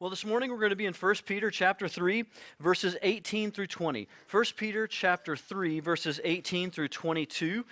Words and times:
Well, 0.00 0.08
this 0.08 0.24
morning 0.24 0.50
we're 0.50 0.56
going 0.56 0.70
to 0.70 0.76
be 0.76 0.86
in 0.86 0.94
1 0.94 1.14
Peter 1.26 1.50
chapter 1.50 1.86
3, 1.86 2.24
verses 2.58 2.96
18 3.02 3.50
through 3.50 3.66
20. 3.66 4.08
1 4.30 4.44
Peter 4.56 4.86
chapter 4.86 5.36
3, 5.36 5.80
verses 5.80 6.18
18 6.24 6.70
through 6.70 6.88
22. 6.88 7.66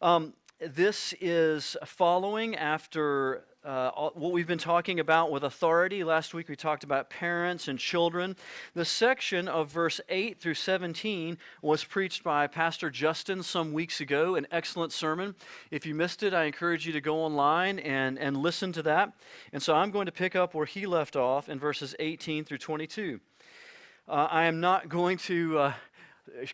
Um, 0.00 0.32
this 0.60 1.12
is 1.20 1.76
following 1.84 2.54
after 2.54 3.42
uh, 3.64 3.90
what 4.14 4.32
we've 4.32 4.46
been 4.46 4.58
talking 4.58 4.98
about 4.98 5.30
with 5.30 5.44
authority. 5.44 6.02
Last 6.02 6.34
week 6.34 6.48
we 6.48 6.56
talked 6.56 6.82
about 6.82 7.10
parents 7.10 7.68
and 7.68 7.78
children. 7.78 8.36
The 8.74 8.84
section 8.84 9.46
of 9.46 9.70
verse 9.70 10.00
8 10.08 10.40
through 10.40 10.54
17 10.54 11.38
was 11.60 11.84
preached 11.84 12.24
by 12.24 12.48
Pastor 12.48 12.90
Justin 12.90 13.42
some 13.42 13.72
weeks 13.72 14.00
ago, 14.00 14.34
an 14.34 14.48
excellent 14.50 14.92
sermon. 14.92 15.36
If 15.70 15.86
you 15.86 15.94
missed 15.94 16.24
it, 16.24 16.34
I 16.34 16.44
encourage 16.44 16.86
you 16.86 16.92
to 16.92 17.00
go 17.00 17.18
online 17.18 17.78
and, 17.78 18.18
and 18.18 18.36
listen 18.36 18.72
to 18.72 18.82
that. 18.82 19.12
And 19.52 19.62
so 19.62 19.74
I'm 19.74 19.92
going 19.92 20.06
to 20.06 20.12
pick 20.12 20.34
up 20.34 20.54
where 20.54 20.66
he 20.66 20.86
left 20.86 21.14
off 21.14 21.48
in 21.48 21.60
verses 21.60 21.94
18 22.00 22.44
through 22.44 22.58
22. 22.58 23.20
Uh, 24.08 24.26
I 24.28 24.44
am 24.44 24.60
not 24.60 24.88
going 24.88 25.18
to. 25.18 25.58
Uh, 25.58 25.72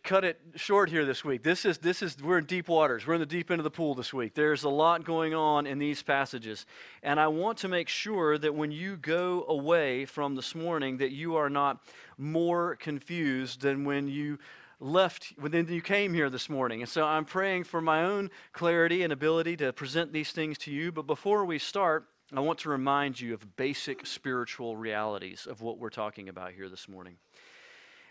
cut 0.03 0.25
it 0.25 0.41
short 0.55 0.91
here 0.91 1.05
this 1.05 1.25
week. 1.25 1.43
This 1.43 1.65
is 1.65 1.79
this 1.79 2.03
is 2.03 2.23
we're 2.23 2.39
in 2.39 2.45
deep 2.47 2.69
waters. 2.69 3.07
We're 3.07 3.15
in 3.15 3.21
the 3.21 3.27
deep 3.27 3.51
end 3.51 3.61
of 3.61 3.65
the 3.65 3.71
pool 3.71 3.95
this 3.95 4.13
week. 4.13 4.35
There's 4.35 4.65
a 4.65 4.69
lot 4.69 5.05
going 5.05 5.35
on 5.35 5.67
in 5.67 5.79
these 5.79 6.03
passages. 6.03 6.67
And 7.03 7.21
I 7.21 7.29
want 7.29 7.59
to 7.59 7.69
make 7.69 7.89
sure 7.89 8.39
that 8.39 8.55
when 8.55 8.73
you 8.73 8.97
go 8.97 9.45
away 9.49 10.05
from 10.05 10.35
this 10.35 10.55
morning 10.55 10.99
that 10.99 11.13
you 11.13 11.37
are 11.37 11.51
not 11.51 11.83
more 12.17 12.77
confused 12.77 13.61
than 13.61 13.85
when 13.85 14.09
you 14.09 14.39
left 14.81 15.33
when 15.39 15.53
you 15.69 15.83
came 15.83 16.15
here 16.15 16.31
this 16.31 16.49
morning. 16.49 16.83
And 16.83 16.89
so 16.89 17.05
I'm 17.05 17.25
praying 17.25 17.65
for 17.65 17.81
my 17.81 18.05
own 18.05 18.31
clarity 18.53 19.03
and 19.03 19.13
ability 19.13 19.57
to 19.59 19.73
present 19.73 20.13
these 20.13 20.33
things 20.33 20.59
to 20.59 20.71
you, 20.71 20.93
but 20.93 21.07
before 21.07 21.45
we 21.45 21.59
start, 21.59 22.07
I 22.35 22.41
want 22.41 22.59
to 22.61 22.69
remind 22.69 23.19
you 23.21 23.33
of 23.33 23.57
basic 23.57 24.07
spiritual 24.07 24.77
realities 24.77 25.47
of 25.49 25.63
what 25.63 25.79
we're 25.79 25.89
talking 25.89 26.29
about 26.29 26.53
here 26.53 26.69
this 26.69 26.87
morning. 26.87 27.17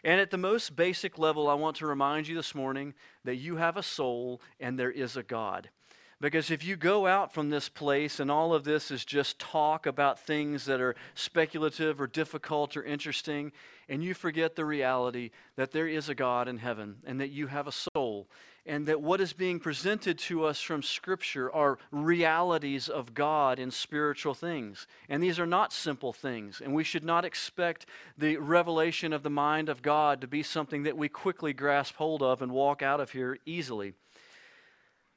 And 0.08 0.22
at 0.22 0.32
the 0.32 0.38
most 0.38 0.78
basic 0.78 1.20
level, 1.20 1.50
I 1.50 1.54
want 1.56 1.76
to 1.78 1.86
remind 1.86 2.30
you 2.30 2.36
this 2.38 2.56
morning 2.56 2.94
that 3.26 3.36
you 3.36 3.58
have 3.58 3.76
a 3.76 3.84
soul 3.84 4.40
and 4.58 4.80
there 4.80 4.90
is 4.90 5.18
a 5.18 5.22
God. 5.22 5.70
Because 6.22 6.50
if 6.50 6.64
you 6.64 6.78
go 6.78 7.06
out 7.08 7.34
from 7.34 7.50
this 7.50 7.68
place 7.68 8.22
and 8.22 8.31
all 8.31 8.54
of 8.54 8.64
this 8.64 8.90
is 8.90 9.04
just 9.04 9.38
talk 9.38 9.86
about 9.86 10.18
things 10.18 10.64
that 10.64 10.80
are 10.80 10.96
speculative 11.14 12.00
or 12.00 12.08
difficult 12.08 12.78
or 12.78 12.84
interesting, 12.84 13.52
and 13.90 14.02
you 14.02 14.14
forget 14.14 14.56
the 14.56 14.64
reality 14.64 15.31
that 15.58 15.73
there 15.73 15.90
is 15.90 16.08
a 16.08 16.16
God 16.16 16.48
in 16.48 16.59
heaven 16.59 17.00
and 17.06 17.20
that 17.20 17.31
you 17.31 17.48
have 17.48 17.68
a 17.68 17.74
soul 17.94 18.30
and 18.68 18.86
that 18.86 19.02
what 19.02 19.22
is 19.22 19.32
being 19.32 19.60
presented 19.60 20.20
to 20.20 20.44
us 20.46 20.60
from 20.60 20.84
Scripture 20.84 21.52
are 21.52 21.80
realities 21.90 22.90
of 22.90 23.14
God 23.14 23.58
in 23.58 23.72
spiritual 23.72 24.34
things. 24.34 24.86
And 25.08 25.24
these 25.24 25.40
are 25.40 25.48
not 25.48 25.72
simple 25.72 26.12
things, 26.12 26.62
and 26.62 26.76
we 26.76 26.84
should 26.84 27.06
not 27.06 27.24
expect 27.24 27.86
the 28.18 28.38
revelation 28.38 29.14
of 29.14 29.24
the 29.24 29.30
mind 29.30 29.70
of 29.70 29.82
God 29.82 30.20
to 30.22 30.28
be 30.28 30.44
something 30.44 30.84
that 30.84 30.98
we 30.98 31.08
quickly 31.08 31.54
grasp 31.54 31.96
hold 31.96 32.22
of 32.22 32.42
and 32.42 32.52
walk 32.52 32.82
out 32.84 33.00
of 33.00 33.12
here 33.12 33.40
easily. 33.46 33.94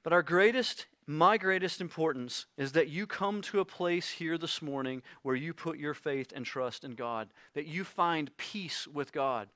But 0.05 0.13
our 0.13 0.23
greatest 0.23 0.87
my 1.07 1.39
greatest 1.39 1.81
importance 1.81 2.47
is 2.57 2.71
that 2.73 2.89
you 2.89 3.05
come 3.05 3.43
to 3.43 3.59
a 3.59 3.65
place 3.65 4.09
here 4.09 4.39
this 4.39 4.63
morning 4.63 5.03
where 5.23 5.35
you 5.35 5.53
put 5.53 5.77
your 5.77 5.95
faith 5.95 6.33
and 6.33 6.47
trust 6.47 6.85
in 6.85 6.95
God, 6.95 7.31
that 7.55 7.67
you 7.67 7.83
find 7.83 8.37
peace 8.37 8.87
with 8.87 9.11
God. 9.13 9.49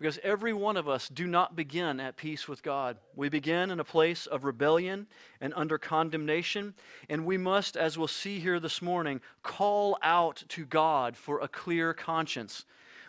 Because 0.00 0.18
every 0.22 0.54
one 0.54 0.78
of 0.78 0.88
us 0.88 1.10
do 1.10 1.26
not 1.26 1.54
begin 1.54 2.00
at 2.00 2.16
peace 2.16 2.48
with 2.48 2.62
God. 2.62 2.96
We 3.14 3.28
begin 3.28 3.70
in 3.70 3.78
a 3.78 3.84
place 3.84 4.24
of 4.24 4.44
rebellion 4.44 5.06
and 5.42 5.52
under 5.54 5.76
condemnation, 5.76 6.72
and 7.10 7.26
we 7.26 7.36
must, 7.36 7.76
as 7.76 7.98
we'll 7.98 8.08
see 8.08 8.40
here 8.40 8.58
this 8.58 8.80
morning, 8.80 9.20
call 9.42 9.98
out 10.02 10.42
to 10.48 10.64
God 10.64 11.18
for 11.18 11.40
a 11.40 11.48
clear 11.48 11.92
conscience. 11.92 12.64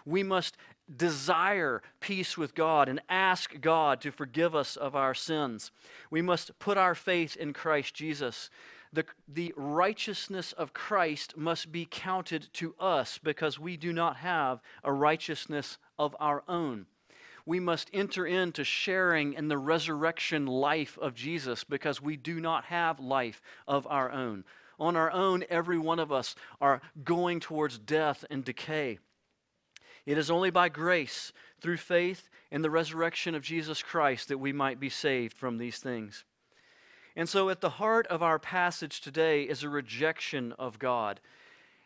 We 0.06 0.22
must 0.22 0.58
desire 0.94 1.82
peace 2.02 2.38
with 2.38 2.56
God 2.56 2.90
and 2.90 3.00
ask 3.08 3.62
God 3.62 4.02
to 4.02 4.12
forgive 4.12 4.54
us 4.54 4.76
of 4.76 4.94
our 4.94 5.14
sins. 5.14 5.72
We 6.10 6.22
must 6.22 6.60
put 6.60 6.78
our 6.78 6.94
faith 6.94 7.38
in 7.38 7.54
Christ 7.54 7.94
Jesus. 7.94 8.50
The, 8.92 9.06
the 9.26 9.54
righteousness 9.56 10.52
of 10.52 10.74
Christ 10.74 11.38
must 11.38 11.72
be 11.72 11.88
counted 11.90 12.50
to 12.56 12.76
us 12.78 13.18
because 13.24 13.58
we 13.58 13.78
do 13.78 13.94
not 13.94 14.18
have 14.18 14.60
a 14.84 14.92
righteousness 14.92 15.78
of 16.02 16.16
our 16.20 16.44
own. 16.48 16.88
We 17.46 17.60
must 17.60 17.92
enter 17.94 18.26
into 18.26 18.64
sharing 18.64 19.34
in 19.34 19.50
the 19.50 19.58
resurrection 19.58 20.48
life 20.48 20.98
of 21.00 21.14
Jesus 21.14 21.64
because 21.64 22.02
we 22.02 22.18
do 22.18 22.40
not 22.40 22.66
have 22.66 23.00
life 23.00 23.40
of 23.68 23.86
our 23.88 24.12
own. 24.12 24.44
On 24.80 24.96
our 24.96 25.12
own, 25.12 25.44
every 25.48 25.78
one 25.78 26.00
of 26.00 26.12
us 26.12 26.36
are 26.60 26.82
going 27.04 27.40
towards 27.40 27.78
death 27.78 28.26
and 28.32 28.44
decay. 28.44 28.98
It 30.08 30.18
is 30.18 30.32
only 30.32 30.50
by 30.50 30.70
grace, 30.70 31.32
through 31.62 31.78
faith 31.78 32.30
in 32.50 32.64
the 32.64 32.72
resurrection 32.72 33.36
of 33.36 33.44
Jesus 33.44 33.84
Christ, 33.84 34.30
that 34.30 34.40
we 34.40 34.52
might 34.52 34.80
be 34.80 34.90
saved 34.90 35.38
from 35.38 35.60
these 35.60 35.78
things. 35.78 36.26
And 37.16 37.30
so, 37.30 37.50
at 37.50 37.62
the 37.62 37.70
heart 37.70 38.08
of 38.08 38.24
our 38.24 38.40
passage 38.40 39.02
today 39.02 39.44
is 39.44 39.62
a 39.62 39.70
rejection 39.70 40.54
of 40.58 40.80
God. 40.80 41.20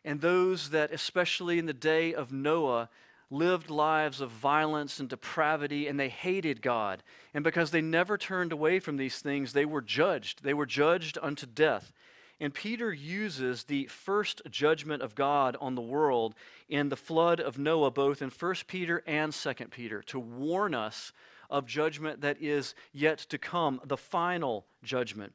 And 0.06 0.22
those 0.22 0.70
that, 0.70 0.92
especially 0.94 1.60
in 1.60 1.66
the 1.66 1.74
day 1.74 2.14
of 2.14 2.32
Noah, 2.32 2.90
lived 3.30 3.70
lives 3.70 4.22
of 4.22 4.30
violence 4.32 5.00
and 5.00 5.10
depravity, 5.10 5.88
and 5.88 6.00
they 6.00 6.10
hated 6.10 6.62
God. 6.62 7.04
And 7.34 7.44
because 7.44 7.72
they 7.72 7.82
never 7.82 8.18
turned 8.18 8.52
away 8.52 8.80
from 8.80 8.98
these 8.98 9.20
things, 9.20 9.54
they 9.54 9.66
were 9.66 9.82
judged. 9.82 10.44
They 10.44 10.54
were 10.54 10.66
judged 10.66 11.18
unto 11.22 11.46
death. 11.46 11.92
And 12.40 12.54
Peter 12.54 12.94
uses 12.94 13.64
the 13.64 13.86
first 13.86 14.42
judgment 14.50 15.02
of 15.02 15.16
God 15.16 15.56
on 15.62 15.76
the 15.76 15.82
world 15.82 16.36
in 16.68 16.90
the 16.90 16.98
flood 16.98 17.40
of 17.40 17.58
Noah, 17.58 17.92
both 17.92 18.22
in 18.22 18.30
1 18.30 18.56
Peter 18.68 19.04
and 19.08 19.32
2 19.32 19.54
Peter, 19.72 20.02
to 20.04 20.20
warn 20.20 20.76
us 20.76 21.14
of 21.50 21.66
judgment 21.66 22.22
that 22.22 22.42
is 22.42 22.76
yet 22.92 23.20
to 23.20 23.38
come, 23.38 23.80
the 23.86 23.98
final 23.98 24.66
judgment. 24.84 25.34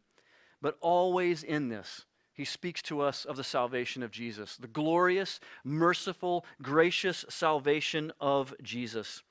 But 0.61 0.77
always 0.81 1.43
in 1.43 1.69
this, 1.69 2.05
he 2.41 2.47
speaks 2.47 2.81
to 2.81 3.03
us 3.03 3.27
of 3.27 3.37
the 3.37 3.45
salvation 3.45 4.03
of 4.03 4.11
Jesus, 4.11 4.56
the 4.56 4.67
glorious, 4.67 5.41
merciful, 5.62 6.47
gracious 6.62 7.23
salvation 7.28 8.11
of 8.19 8.55
Jesus. 8.62 9.23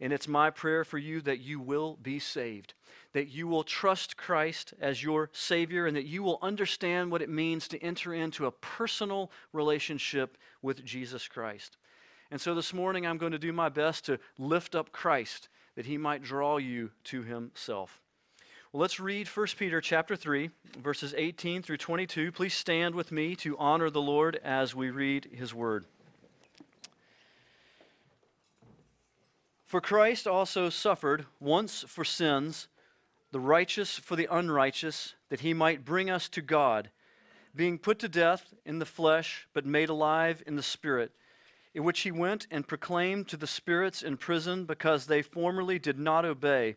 And 0.00 0.12
it's 0.12 0.26
my 0.26 0.50
prayer 0.50 0.82
for 0.82 0.98
you 0.98 1.20
that 1.20 1.38
you 1.38 1.60
will 1.60 1.96
be 2.02 2.18
saved, 2.18 2.74
that 3.12 3.28
you 3.28 3.46
will 3.46 3.62
trust 3.62 4.16
Christ 4.16 4.74
as 4.80 5.00
your 5.00 5.30
Savior, 5.32 5.86
and 5.86 5.96
that 5.96 6.06
you 6.06 6.24
will 6.24 6.40
understand 6.42 7.12
what 7.12 7.22
it 7.22 7.28
means 7.28 7.68
to 7.68 7.78
enter 7.78 8.12
into 8.12 8.46
a 8.46 8.50
personal 8.50 9.30
relationship 9.52 10.36
with 10.60 10.84
Jesus 10.84 11.28
Christ. 11.28 11.76
And 12.32 12.40
so 12.40 12.52
this 12.52 12.74
morning, 12.74 13.06
I'm 13.06 13.18
going 13.18 13.30
to 13.30 13.38
do 13.38 13.52
my 13.52 13.68
best 13.68 14.06
to 14.06 14.18
lift 14.38 14.74
up 14.74 14.90
Christ 14.90 15.48
that 15.76 15.86
he 15.86 15.96
might 15.96 16.20
draw 16.20 16.56
you 16.56 16.90
to 17.04 17.22
himself. 17.22 18.00
Well, 18.72 18.82
let's 18.82 19.00
read 19.00 19.26
1 19.26 19.46
Peter 19.58 19.80
chapter 19.80 20.14
3, 20.14 20.48
verses 20.78 21.12
18 21.18 21.60
through 21.60 21.78
22. 21.78 22.30
Please 22.30 22.54
stand 22.54 22.94
with 22.94 23.10
me 23.10 23.34
to 23.34 23.58
honor 23.58 23.90
the 23.90 24.00
Lord 24.00 24.38
as 24.44 24.76
we 24.76 24.90
read 24.90 25.28
his 25.32 25.52
word. 25.52 25.86
For 29.66 29.80
Christ 29.80 30.28
also 30.28 30.70
suffered 30.70 31.26
once 31.40 31.84
for 31.88 32.04
sins, 32.04 32.68
the 33.32 33.40
righteous 33.40 33.98
for 33.98 34.14
the 34.14 34.28
unrighteous, 34.30 35.14
that 35.30 35.40
he 35.40 35.52
might 35.52 35.84
bring 35.84 36.08
us 36.08 36.28
to 36.28 36.40
God, 36.40 36.90
being 37.56 37.76
put 37.76 37.98
to 37.98 38.08
death 38.08 38.54
in 38.64 38.78
the 38.78 38.86
flesh, 38.86 39.48
but 39.52 39.66
made 39.66 39.88
alive 39.88 40.44
in 40.46 40.54
the 40.54 40.62
spirit, 40.62 41.10
in 41.74 41.82
which 41.82 42.02
he 42.02 42.12
went 42.12 42.46
and 42.52 42.68
proclaimed 42.68 43.26
to 43.26 43.36
the 43.36 43.48
spirits 43.48 44.00
in 44.00 44.16
prison 44.16 44.64
because 44.64 45.06
they 45.06 45.22
formerly 45.22 45.80
did 45.80 45.98
not 45.98 46.24
obey 46.24 46.76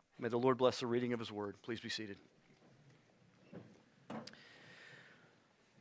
May 0.21 0.29
the 0.29 0.37
Lord 0.37 0.59
bless 0.59 0.79
the 0.79 0.85
reading 0.85 1.13
of 1.13 1.19
his 1.19 1.31
word. 1.31 1.55
Please 1.63 1.79
be 1.79 1.89
seated. 1.89 2.15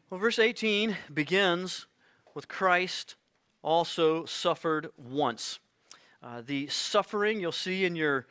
Well, 0.09 0.19
verse 0.19 0.39
18 0.39 0.97
begins 1.13 1.87
with 2.35 2.49
Christ 2.49 3.17
also 3.63 4.25
suffered 4.25 4.89
once. 4.97 5.59
Uh, 6.23 6.41
the 6.41 6.69
suffering, 6.69 7.39
you'll 7.39 7.53
see 7.53 7.85
in 7.85 7.95
your, 7.95 8.29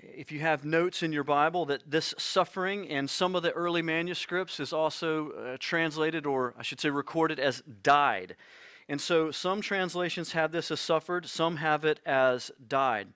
if 0.00 0.32
you 0.32 0.40
have 0.40 0.64
notes 0.64 1.02
in 1.02 1.12
your 1.12 1.22
Bible, 1.22 1.66
that 1.66 1.82
this 1.86 2.14
suffering 2.16 2.86
in 2.86 3.06
some 3.06 3.34
of 3.36 3.42
the 3.42 3.52
early 3.52 3.82
manuscripts 3.82 4.58
is 4.58 4.72
also 4.72 5.32
uh, 5.32 5.56
translated, 5.60 6.24
or 6.24 6.54
I 6.58 6.62
should 6.62 6.80
say 6.80 6.88
recorded, 6.88 7.38
as 7.38 7.62
died. 7.82 8.36
And 8.88 9.02
so 9.02 9.30
some 9.30 9.60
translations 9.60 10.32
have 10.32 10.50
this 10.50 10.70
as 10.70 10.80
suffered, 10.80 11.26
some 11.26 11.56
have 11.56 11.84
it 11.84 12.00
as 12.06 12.50
died. 12.66 13.08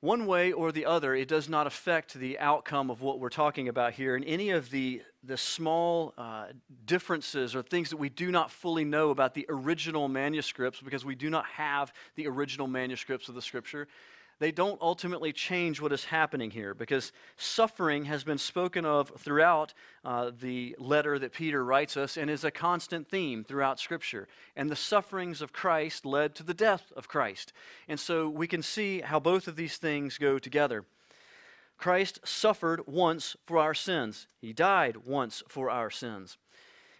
One 0.00 0.24
way 0.24 0.50
or 0.50 0.72
the 0.72 0.86
other, 0.86 1.14
it 1.14 1.28
does 1.28 1.46
not 1.46 1.66
affect 1.66 2.14
the 2.14 2.38
outcome 2.38 2.90
of 2.90 3.02
what 3.02 3.20
we're 3.20 3.28
talking 3.28 3.68
about 3.68 3.92
here. 3.92 4.16
And 4.16 4.24
any 4.24 4.48
of 4.48 4.70
the, 4.70 5.02
the 5.22 5.36
small 5.36 6.14
uh, 6.16 6.46
differences 6.86 7.54
or 7.54 7.62
things 7.62 7.90
that 7.90 7.98
we 7.98 8.08
do 8.08 8.30
not 8.30 8.50
fully 8.50 8.84
know 8.84 9.10
about 9.10 9.34
the 9.34 9.44
original 9.50 10.08
manuscripts, 10.08 10.80
because 10.80 11.04
we 11.04 11.14
do 11.14 11.28
not 11.28 11.44
have 11.44 11.92
the 12.16 12.26
original 12.26 12.66
manuscripts 12.66 13.28
of 13.28 13.34
the 13.34 13.42
scripture, 13.42 13.88
they 14.40 14.50
don't 14.50 14.80
ultimately 14.80 15.34
change 15.34 15.82
what 15.82 15.92
is 15.92 16.06
happening 16.06 16.50
here 16.50 16.72
because 16.72 17.12
suffering 17.36 18.06
has 18.06 18.24
been 18.24 18.38
spoken 18.38 18.86
of 18.86 19.12
throughout 19.18 19.74
uh, 20.02 20.30
the 20.40 20.74
letter 20.78 21.18
that 21.18 21.34
Peter 21.34 21.62
writes 21.62 21.94
us 21.94 22.16
and 22.16 22.30
is 22.30 22.42
a 22.42 22.50
constant 22.50 23.06
theme 23.06 23.44
throughout 23.44 23.78
Scripture. 23.78 24.26
And 24.56 24.70
the 24.70 24.76
sufferings 24.76 25.42
of 25.42 25.52
Christ 25.52 26.06
led 26.06 26.34
to 26.36 26.42
the 26.42 26.54
death 26.54 26.90
of 26.96 27.06
Christ. 27.06 27.52
And 27.86 28.00
so 28.00 28.30
we 28.30 28.46
can 28.46 28.62
see 28.62 29.02
how 29.02 29.20
both 29.20 29.46
of 29.46 29.56
these 29.56 29.76
things 29.76 30.16
go 30.16 30.38
together. 30.38 30.86
Christ 31.76 32.20
suffered 32.24 32.86
once 32.86 33.36
for 33.46 33.58
our 33.58 33.74
sins, 33.74 34.26
He 34.40 34.54
died 34.54 34.98
once 35.04 35.42
for 35.48 35.68
our 35.68 35.90
sins. 35.90 36.38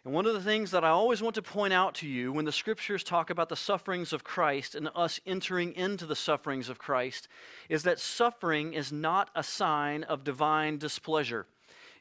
And 0.04 0.14
one 0.14 0.24
of 0.24 0.32
the 0.32 0.40
things 0.40 0.70
that 0.70 0.82
I 0.82 0.88
always 0.88 1.20
want 1.20 1.34
to 1.34 1.42
point 1.42 1.74
out 1.74 1.94
to 1.96 2.08
you 2.08 2.32
when 2.32 2.46
the 2.46 2.52
scriptures 2.52 3.04
talk 3.04 3.28
about 3.28 3.50
the 3.50 3.56
sufferings 3.56 4.14
of 4.14 4.24
Christ 4.24 4.74
and 4.74 4.88
us 4.94 5.20
entering 5.26 5.74
into 5.74 6.06
the 6.06 6.16
sufferings 6.16 6.70
of 6.70 6.78
Christ 6.78 7.28
is 7.68 7.82
that 7.82 8.00
suffering 8.00 8.72
is 8.72 8.90
not 8.90 9.28
a 9.34 9.42
sign 9.42 10.04
of 10.04 10.24
divine 10.24 10.78
displeasure. 10.78 11.46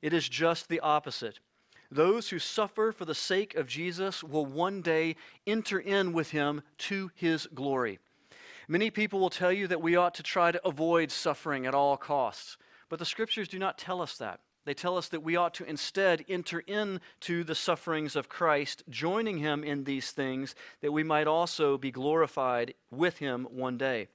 It 0.01 0.13
is 0.13 0.29
just 0.29 0.69
the 0.69 0.79
opposite. 0.79 1.39
Those 1.91 2.29
who 2.29 2.39
suffer 2.39 2.93
for 2.93 3.03
the 3.03 3.15
sake 3.15 3.55
of 3.55 3.67
Jesus 3.67 4.23
will 4.23 4.45
one 4.45 4.81
day 4.81 5.17
enter 5.45 5.77
in 5.77 6.13
with 6.13 6.31
him 6.31 6.61
to 6.77 7.11
his 7.15 7.47
glory. 7.53 7.99
Many 8.69 8.91
people 8.91 9.19
will 9.19 9.31
tell 9.31 9.51
you 9.51 9.67
that 9.67 9.81
we 9.81 9.97
ought 9.97 10.13
to 10.15 10.23
try 10.23 10.53
to 10.53 10.65
avoid 10.65 11.11
suffering 11.11 11.65
at 11.65 11.75
all 11.75 11.97
costs, 11.97 12.57
but 12.87 12.99
the 12.99 13.05
scriptures 13.05 13.49
do 13.49 13.59
not 13.59 13.77
tell 13.77 14.01
us 14.01 14.17
that. 14.19 14.39
They 14.65 14.73
tell 14.73 14.97
us 14.97 15.07
that 15.09 15.23
we 15.23 15.35
ought 15.35 15.53
to 15.55 15.63
instead 15.63 16.25
enter 16.27 16.59
into 16.59 17.43
the 17.43 17.55
sufferings 17.55 18.15
of 18.15 18.29
Christ, 18.29 18.83
joining 18.89 19.37
him 19.37 19.63
in 19.63 19.83
these 19.83 20.11
things, 20.11 20.53
that 20.81 20.91
we 20.91 21.03
might 21.03 21.27
also 21.27 21.77
be 21.77 21.91
glorified 21.91 22.73
with 22.91 23.17
him 23.17 23.47
one 23.49 23.77
day. 23.77 24.07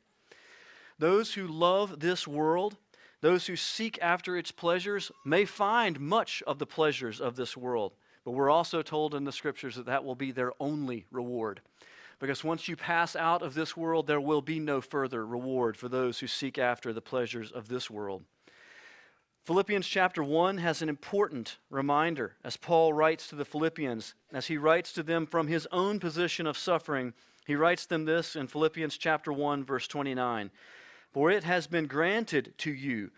Those 0.99 1.35
who 1.35 1.47
love 1.47 2.01
this 2.01 2.29
world, 2.29 2.77
those 3.21 3.47
who 3.47 3.57
seek 3.57 3.99
after 4.01 4.37
its 4.37 4.53
pleasures, 4.53 5.11
may 5.25 5.45
find 5.45 5.99
much 5.99 6.43
of 6.47 6.59
the 6.59 6.67
pleasures 6.67 7.21
of 7.21 7.37
this 7.37 7.57
world. 7.57 7.95
But 8.25 8.33
we're 8.33 8.51
also 8.51 8.83
told 8.83 9.15
in 9.15 9.25
the 9.25 9.33
scriptures 9.33 9.77
that 9.77 9.87
that 9.87 10.05
will 10.05 10.15
be 10.15 10.31
their 10.31 10.53
only 10.61 11.07
reward. 11.11 11.61
Because 12.21 12.45
once 12.45 12.69
you 12.69 12.77
pass 12.77 13.17
out 13.17 13.43
of 13.43 13.55
this 13.55 13.77
world, 13.77 14.07
there 14.07 14.21
will 14.21 14.41
be 14.41 14.61
no 14.61 14.81
further 14.81 15.27
reward 15.27 15.77
for 15.77 15.89
those 15.89 16.21
who 16.21 16.27
seek 16.27 16.59
after 16.59 16.93
the 16.93 17.03
pleasures 17.03 17.51
of 17.51 17.69
this 17.69 17.91
world. 17.91 18.25
Philippians 19.45 19.87
chapter 19.87 20.25
1 20.25 20.57
has 20.57 20.81
an 20.81 20.89
important 20.89 21.59
reminder 21.69 22.33
as 22.43 22.57
Paul 22.57 22.95
writes 22.95 23.27
to 23.29 23.37
the 23.37 23.45
Philippians, 23.45 24.15
as 24.33 24.47
he 24.47 24.57
writes 24.57 24.91
to 24.95 25.03
them 25.03 25.27
from 25.27 25.49
his 25.49 25.69
own 25.71 26.01
position 26.01 26.47
of 26.47 26.57
suffering. 26.57 27.13
He 27.47 27.55
writes 27.55 27.85
them 27.85 28.07
this 28.07 28.37
in 28.37 28.47
Philippians 28.47 28.97
chapter 28.97 29.31
1 29.35 29.63
verse 29.63 29.87
29. 29.87 30.51
For 31.13 31.31
it 31.31 31.45
has 31.45 31.67
been 31.67 31.87
granted 31.87 32.55
to 32.57 32.73
you 32.73 33.11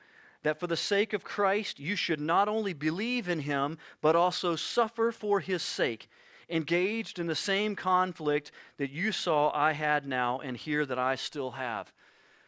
that 0.43 0.59
for 0.59 0.67
the 0.67 0.77
sake 0.77 1.13
of 1.13 1.23
Christ 1.23 1.79
you 1.79 1.95
should 1.95 2.21
not 2.21 2.49
only 2.49 2.73
believe 2.73 3.29
in 3.29 3.39
him 3.39 3.79
but 4.01 4.17
also 4.17 4.57
suffer 4.57 5.13
for 5.13 5.39
his 5.39 5.63
sake, 5.63 6.11
engaged 6.51 7.21
in 7.21 7.29
the 7.29 7.37
same 7.37 7.77
conflict 7.77 8.51
that 8.79 8.91
you 8.91 9.13
saw 9.13 9.53
I 9.55 9.75
had 9.75 10.05
now 10.05 10.41
and 10.41 10.57
hear 10.57 10.85
that 10.87 10.99
I 10.99 11.15
still 11.15 11.53
have. 11.53 11.93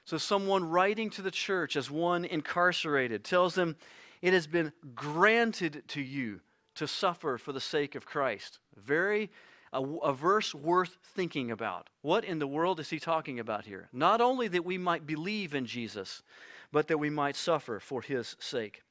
So, 0.08 0.16
someone 0.16 0.70
writing 0.70 1.10
to 1.10 1.20
the 1.20 1.30
church 1.30 1.76
as 1.76 1.90
one 1.90 2.24
incarcerated 2.24 3.24
tells 3.24 3.54
them, 3.54 3.76
It 4.22 4.32
has 4.32 4.46
been 4.46 4.72
granted 4.94 5.82
to 5.88 6.00
you 6.00 6.40
to 6.76 6.88
suffer 6.88 7.36
for 7.36 7.52
the 7.52 7.60
sake 7.60 7.94
of 7.94 8.06
Christ. 8.06 8.58
Very 8.74 9.28
a, 9.70 9.82
a, 9.82 10.14
verse 10.14 10.54
worth 10.54 10.96
thinking 11.04 11.50
about. 11.50 11.90
What 12.00 12.24
in 12.24 12.38
the 12.38 12.46
world 12.46 12.80
is 12.80 12.88
he 12.88 12.98
talking 12.98 13.38
about 13.38 13.66
here? 13.66 13.90
Not 13.92 14.22
only 14.22 14.48
that 14.48 14.64
we 14.64 14.78
might 14.78 15.06
believe 15.06 15.54
in 15.54 15.66
Jesus, 15.66 16.22
but 16.72 16.88
that 16.88 16.96
we 16.96 17.10
might 17.10 17.36
suffer 17.36 17.78
for 17.78 18.00
his 18.00 18.34
sake. 18.38 18.84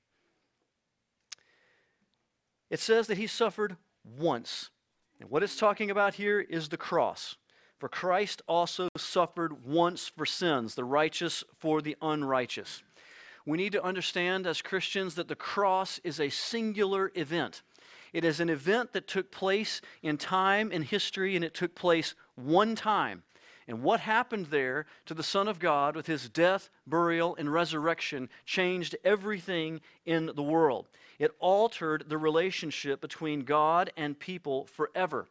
It 2.70 2.80
says 2.80 3.08
that 3.08 3.18
he 3.18 3.26
suffered 3.26 3.76
once. 4.06 4.70
And 5.20 5.32
what 5.32 5.42
it's 5.42 5.58
talking 5.58 5.90
about 5.90 6.14
here 6.14 6.42
is 6.42 6.70
the 6.70 6.78
cross. 6.78 7.38
For 7.80 7.90
Christ 7.90 8.42
also 8.48 8.90
suffered 8.98 9.66
once 9.66 10.08
for 10.08 10.26
sins, 10.26 10.76
the 10.76 10.84
righteous 10.84 11.44
for 11.60 11.82
the 11.82 11.96
unrighteous. 12.02 12.84
We 13.46 13.58
need 13.58 13.72
to 13.74 13.84
understand 13.84 14.48
as 14.48 14.62
Christians 14.62 15.16
that 15.16 15.28
the 15.28 15.36
cross 15.36 16.00
is 16.04 16.20
a 16.20 16.30
singular 16.30 17.12
event. 17.16 17.62
It 18.14 18.26
is 18.26 18.40
an 18.40 18.50
event 18.50 18.94
that 18.94 19.08
took 19.08 19.32
place 19.32 19.80
in 20.02 20.18
time 20.18 20.72
and 20.74 20.84
history, 20.84 21.36
and 21.36 21.46
it 21.46 21.54
took 21.54 21.76
place 21.76 22.16
one 22.36 22.76
time. 22.76 23.24
And 23.68 23.84
what 23.84 24.00
happened 24.00 24.48
there 24.48 24.86
to 25.06 25.14
the 25.14 25.24
Son 25.24 25.48
of 25.48 25.60
God 25.60 25.96
with 25.96 26.08
his 26.08 26.30
death, 26.30 26.70
burial, 26.88 27.36
and 27.36 27.52
resurrection 27.52 28.30
changed 28.46 28.96
everything 29.04 29.82
in 30.06 30.32
the 30.36 30.44
world. 30.44 30.88
It 31.20 31.32
altered 31.40 32.06
the 32.08 32.18
relationship 32.18 33.02
between 33.02 33.42
God 33.42 33.92
and 33.98 34.18
people 34.18 34.66
forever. 34.66 35.28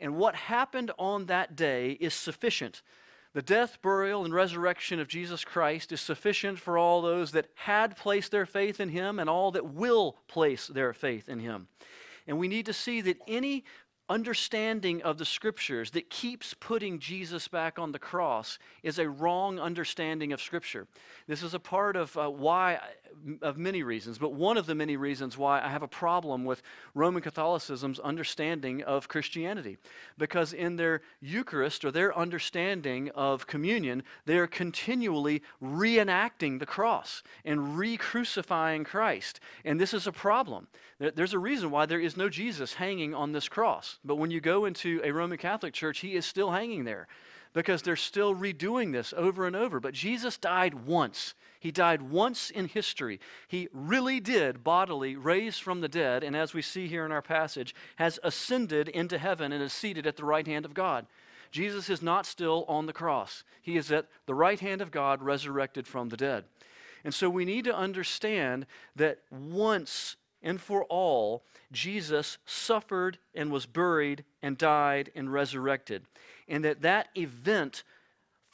And 0.00 0.16
what 0.16 0.34
happened 0.34 0.90
on 0.98 1.26
that 1.26 1.56
day 1.56 1.92
is 1.92 2.14
sufficient. 2.14 2.82
The 3.32 3.42
death, 3.42 3.78
burial, 3.82 4.24
and 4.24 4.32
resurrection 4.32 4.98
of 4.98 5.08
Jesus 5.08 5.44
Christ 5.44 5.92
is 5.92 6.00
sufficient 6.00 6.58
for 6.58 6.78
all 6.78 7.02
those 7.02 7.32
that 7.32 7.48
had 7.54 7.96
placed 7.96 8.30
their 8.30 8.46
faith 8.46 8.80
in 8.80 8.88
him 8.88 9.18
and 9.18 9.28
all 9.28 9.50
that 9.52 9.74
will 9.74 10.18
place 10.26 10.66
their 10.66 10.92
faith 10.92 11.28
in 11.28 11.40
him. 11.40 11.68
And 12.26 12.38
we 12.38 12.48
need 12.48 12.66
to 12.66 12.72
see 12.72 13.02
that 13.02 13.18
any 13.28 13.64
understanding 14.08 15.02
of 15.02 15.18
the 15.18 15.24
scriptures 15.24 15.90
that 15.90 16.08
keeps 16.10 16.54
putting 16.54 16.98
Jesus 16.98 17.48
back 17.48 17.78
on 17.78 17.92
the 17.92 17.98
cross 17.98 18.58
is 18.82 18.98
a 18.98 19.08
wrong 19.08 19.58
understanding 19.58 20.32
of 20.32 20.40
scripture. 20.40 20.86
This 21.26 21.42
is 21.42 21.54
a 21.54 21.58
part 21.58 21.96
of 21.96 22.16
uh, 22.16 22.30
why, 22.30 22.78
of 23.42 23.56
many 23.58 23.82
reasons, 23.82 24.18
but 24.18 24.32
one 24.32 24.56
of 24.56 24.66
the 24.66 24.74
many 24.74 24.96
reasons 24.96 25.36
why 25.36 25.60
I 25.60 25.68
have 25.68 25.82
a 25.82 25.88
problem 25.88 26.44
with 26.44 26.62
Roman 26.94 27.22
Catholicism's 27.22 27.98
understanding 27.98 28.82
of 28.82 29.08
Christianity. 29.08 29.78
Because 30.18 30.52
in 30.52 30.76
their 30.76 31.02
Eucharist 31.20 31.84
or 31.84 31.90
their 31.90 32.16
understanding 32.16 33.10
of 33.14 33.46
communion, 33.46 34.02
they 34.24 34.38
are 34.38 34.46
continually 34.46 35.42
reenacting 35.62 36.58
the 36.58 36.66
cross 36.66 37.22
and 37.44 37.76
re 37.78 37.96
crucifying 37.96 38.84
Christ. 38.84 39.40
And 39.64 39.80
this 39.80 39.94
is 39.94 40.06
a 40.06 40.12
problem. 40.12 40.68
There's 40.98 41.34
a 41.34 41.38
reason 41.38 41.70
why 41.70 41.86
there 41.86 42.00
is 42.00 42.16
no 42.16 42.28
Jesus 42.28 42.74
hanging 42.74 43.14
on 43.14 43.32
this 43.32 43.48
cross. 43.48 43.98
But 44.04 44.16
when 44.16 44.30
you 44.30 44.40
go 44.40 44.64
into 44.64 45.00
a 45.04 45.12
Roman 45.12 45.38
Catholic 45.38 45.74
church, 45.74 46.00
he 46.00 46.14
is 46.14 46.24
still 46.24 46.50
hanging 46.50 46.84
there 46.84 47.06
because 47.52 47.80
they're 47.82 47.96
still 47.96 48.34
redoing 48.34 48.92
this 48.92 49.14
over 49.16 49.46
and 49.46 49.56
over. 49.56 49.80
But 49.80 49.94
Jesus 49.94 50.36
died 50.36 50.86
once. 50.86 51.34
He 51.58 51.70
died 51.70 52.02
once 52.02 52.50
in 52.50 52.68
history. 52.68 53.20
He 53.48 53.68
really 53.72 54.20
did 54.20 54.62
bodily 54.64 55.16
raise 55.16 55.58
from 55.58 55.80
the 55.80 55.88
dead, 55.88 56.22
and 56.22 56.36
as 56.36 56.54
we 56.54 56.62
see 56.62 56.86
here 56.86 57.04
in 57.04 57.12
our 57.12 57.22
passage, 57.22 57.74
has 57.96 58.18
ascended 58.22 58.88
into 58.88 59.18
heaven 59.18 59.52
and 59.52 59.62
is 59.62 59.72
seated 59.72 60.06
at 60.06 60.16
the 60.16 60.24
right 60.24 60.46
hand 60.46 60.64
of 60.64 60.74
God. 60.74 61.06
Jesus 61.50 61.88
is 61.88 62.02
not 62.02 62.26
still 62.26 62.64
on 62.68 62.86
the 62.86 62.92
cross, 62.92 63.44
he 63.62 63.76
is 63.76 63.90
at 63.90 64.06
the 64.26 64.34
right 64.34 64.60
hand 64.60 64.80
of 64.80 64.90
God, 64.90 65.22
resurrected 65.22 65.86
from 65.86 66.08
the 66.08 66.16
dead. 66.16 66.44
And 67.04 67.14
so 67.14 67.30
we 67.30 67.44
need 67.44 67.64
to 67.64 67.76
understand 67.76 68.66
that 68.96 69.20
once 69.30 70.16
and 70.42 70.60
for 70.60 70.84
all, 70.84 71.44
Jesus 71.72 72.38
suffered 72.44 73.18
and 73.34 73.50
was 73.50 73.66
buried 73.66 74.24
and 74.42 74.56
died 74.56 75.10
and 75.14 75.32
resurrected. 75.32 76.04
And 76.48 76.64
that 76.64 76.82
that 76.82 77.08
event 77.16 77.82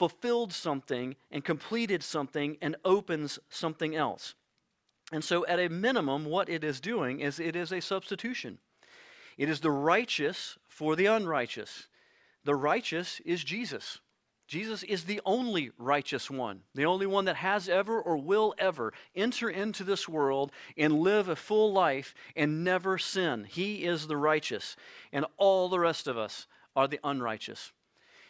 fulfilled 0.02 0.52
something 0.52 1.14
and 1.30 1.44
completed 1.44 2.02
something 2.02 2.56
and 2.60 2.74
opens 2.84 3.38
something 3.48 3.94
else. 3.94 4.34
And 5.12 5.22
so, 5.22 5.46
at 5.46 5.60
a 5.60 5.68
minimum, 5.68 6.24
what 6.24 6.48
it 6.48 6.64
is 6.64 6.80
doing 6.80 7.20
is 7.20 7.38
it 7.38 7.54
is 7.54 7.70
a 7.70 7.80
substitution. 7.80 8.58
It 9.38 9.48
is 9.48 9.60
the 9.60 9.70
righteous 9.70 10.58
for 10.66 10.96
the 10.96 11.06
unrighteous. 11.06 11.86
The 12.42 12.56
righteous 12.56 13.20
is 13.24 13.44
Jesus. 13.44 14.00
Jesus 14.48 14.82
is 14.82 15.04
the 15.04 15.20
only 15.24 15.70
righteous 15.78 16.28
one, 16.28 16.62
the 16.74 16.86
only 16.86 17.06
one 17.06 17.26
that 17.26 17.36
has 17.36 17.68
ever 17.68 18.02
or 18.02 18.16
will 18.16 18.56
ever 18.58 18.92
enter 19.14 19.48
into 19.48 19.84
this 19.84 20.08
world 20.08 20.50
and 20.76 20.98
live 20.98 21.28
a 21.28 21.36
full 21.36 21.72
life 21.72 22.12
and 22.34 22.64
never 22.64 22.98
sin. 22.98 23.46
He 23.48 23.84
is 23.84 24.08
the 24.08 24.16
righteous, 24.16 24.74
and 25.12 25.26
all 25.36 25.68
the 25.68 25.78
rest 25.78 26.08
of 26.08 26.18
us 26.18 26.48
are 26.74 26.88
the 26.88 26.98
unrighteous. 27.04 27.70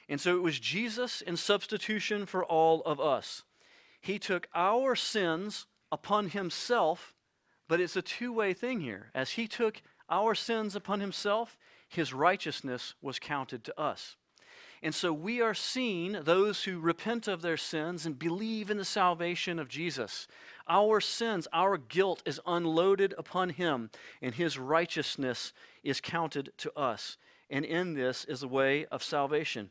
And 0.08 0.20
so 0.20 0.36
it 0.36 0.42
was 0.42 0.58
Jesus 0.58 1.20
in 1.20 1.36
substitution 1.36 2.26
for 2.26 2.44
all 2.44 2.82
of 2.82 3.00
us. 3.00 3.44
He 4.00 4.18
took 4.18 4.48
our 4.54 4.96
sins 4.96 5.66
upon 5.90 6.30
himself, 6.30 7.14
but 7.68 7.80
it's 7.80 7.96
a 7.96 8.02
two 8.02 8.32
way 8.32 8.52
thing 8.52 8.80
here. 8.80 9.10
As 9.14 9.30
he 9.32 9.46
took 9.46 9.80
our 10.10 10.34
sins 10.34 10.74
upon 10.74 11.00
himself, 11.00 11.56
his 11.88 12.12
righteousness 12.12 12.94
was 13.00 13.18
counted 13.18 13.64
to 13.64 13.80
us. 13.80 14.16
And 14.82 14.94
so 14.94 15.12
we 15.12 15.40
are 15.40 15.54
seen, 15.54 16.18
those 16.24 16.64
who 16.64 16.80
repent 16.80 17.28
of 17.28 17.40
their 17.40 17.56
sins 17.56 18.04
and 18.04 18.18
believe 18.18 18.68
in 18.68 18.78
the 18.78 18.84
salvation 18.84 19.60
of 19.60 19.68
Jesus. 19.68 20.26
Our 20.68 21.00
sins, 21.00 21.46
our 21.52 21.76
guilt 21.76 22.20
is 22.26 22.40
unloaded 22.44 23.14
upon 23.16 23.50
him, 23.50 23.90
and 24.20 24.34
his 24.34 24.58
righteousness 24.58 25.52
is 25.84 26.00
counted 26.00 26.52
to 26.58 26.76
us. 26.76 27.16
And 27.48 27.64
in 27.64 27.94
this 27.94 28.24
is 28.24 28.40
the 28.40 28.48
way 28.48 28.86
of 28.86 29.04
salvation. 29.04 29.70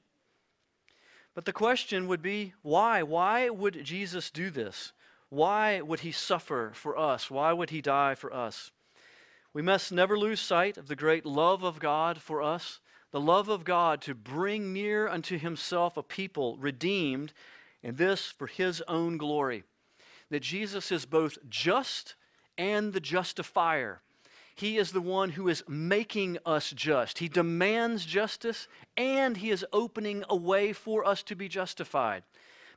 But 1.33 1.45
the 1.45 1.53
question 1.53 2.07
would 2.07 2.21
be 2.21 2.53
why? 2.61 3.03
Why 3.03 3.49
would 3.49 3.83
Jesus 3.83 4.29
do 4.29 4.49
this? 4.49 4.91
Why 5.29 5.79
would 5.81 6.01
he 6.01 6.11
suffer 6.11 6.71
for 6.73 6.97
us? 6.97 7.31
Why 7.31 7.53
would 7.53 7.69
he 7.69 7.81
die 7.81 8.15
for 8.15 8.33
us? 8.33 8.71
We 9.53 9.61
must 9.61 9.91
never 9.91 10.17
lose 10.17 10.39
sight 10.39 10.77
of 10.77 10.87
the 10.87 10.95
great 10.95 11.25
love 11.25 11.63
of 11.63 11.79
God 11.79 12.21
for 12.21 12.41
us 12.41 12.79
the 13.11 13.19
love 13.19 13.49
of 13.49 13.65
God 13.65 14.01
to 14.01 14.15
bring 14.15 14.73
near 14.73 15.07
unto 15.07 15.37
himself 15.37 15.97
a 15.97 16.03
people 16.03 16.57
redeemed, 16.57 17.33
and 17.83 17.97
this 17.97 18.27
for 18.27 18.47
his 18.47 18.81
own 18.87 19.17
glory. 19.17 19.63
That 20.29 20.41
Jesus 20.41 20.91
is 20.91 21.05
both 21.05 21.37
just 21.49 22.15
and 22.57 22.93
the 22.93 23.01
justifier. 23.01 24.01
He 24.55 24.77
is 24.77 24.91
the 24.91 25.01
one 25.01 25.31
who 25.31 25.47
is 25.47 25.63
making 25.67 26.37
us 26.45 26.71
just. 26.71 27.19
He 27.19 27.27
demands 27.27 28.05
justice, 28.05 28.67
and 28.95 29.37
he 29.37 29.49
is 29.49 29.65
opening 29.73 30.23
a 30.29 30.35
way 30.35 30.73
for 30.73 31.05
us 31.05 31.23
to 31.23 31.35
be 31.35 31.47
justified 31.47 32.23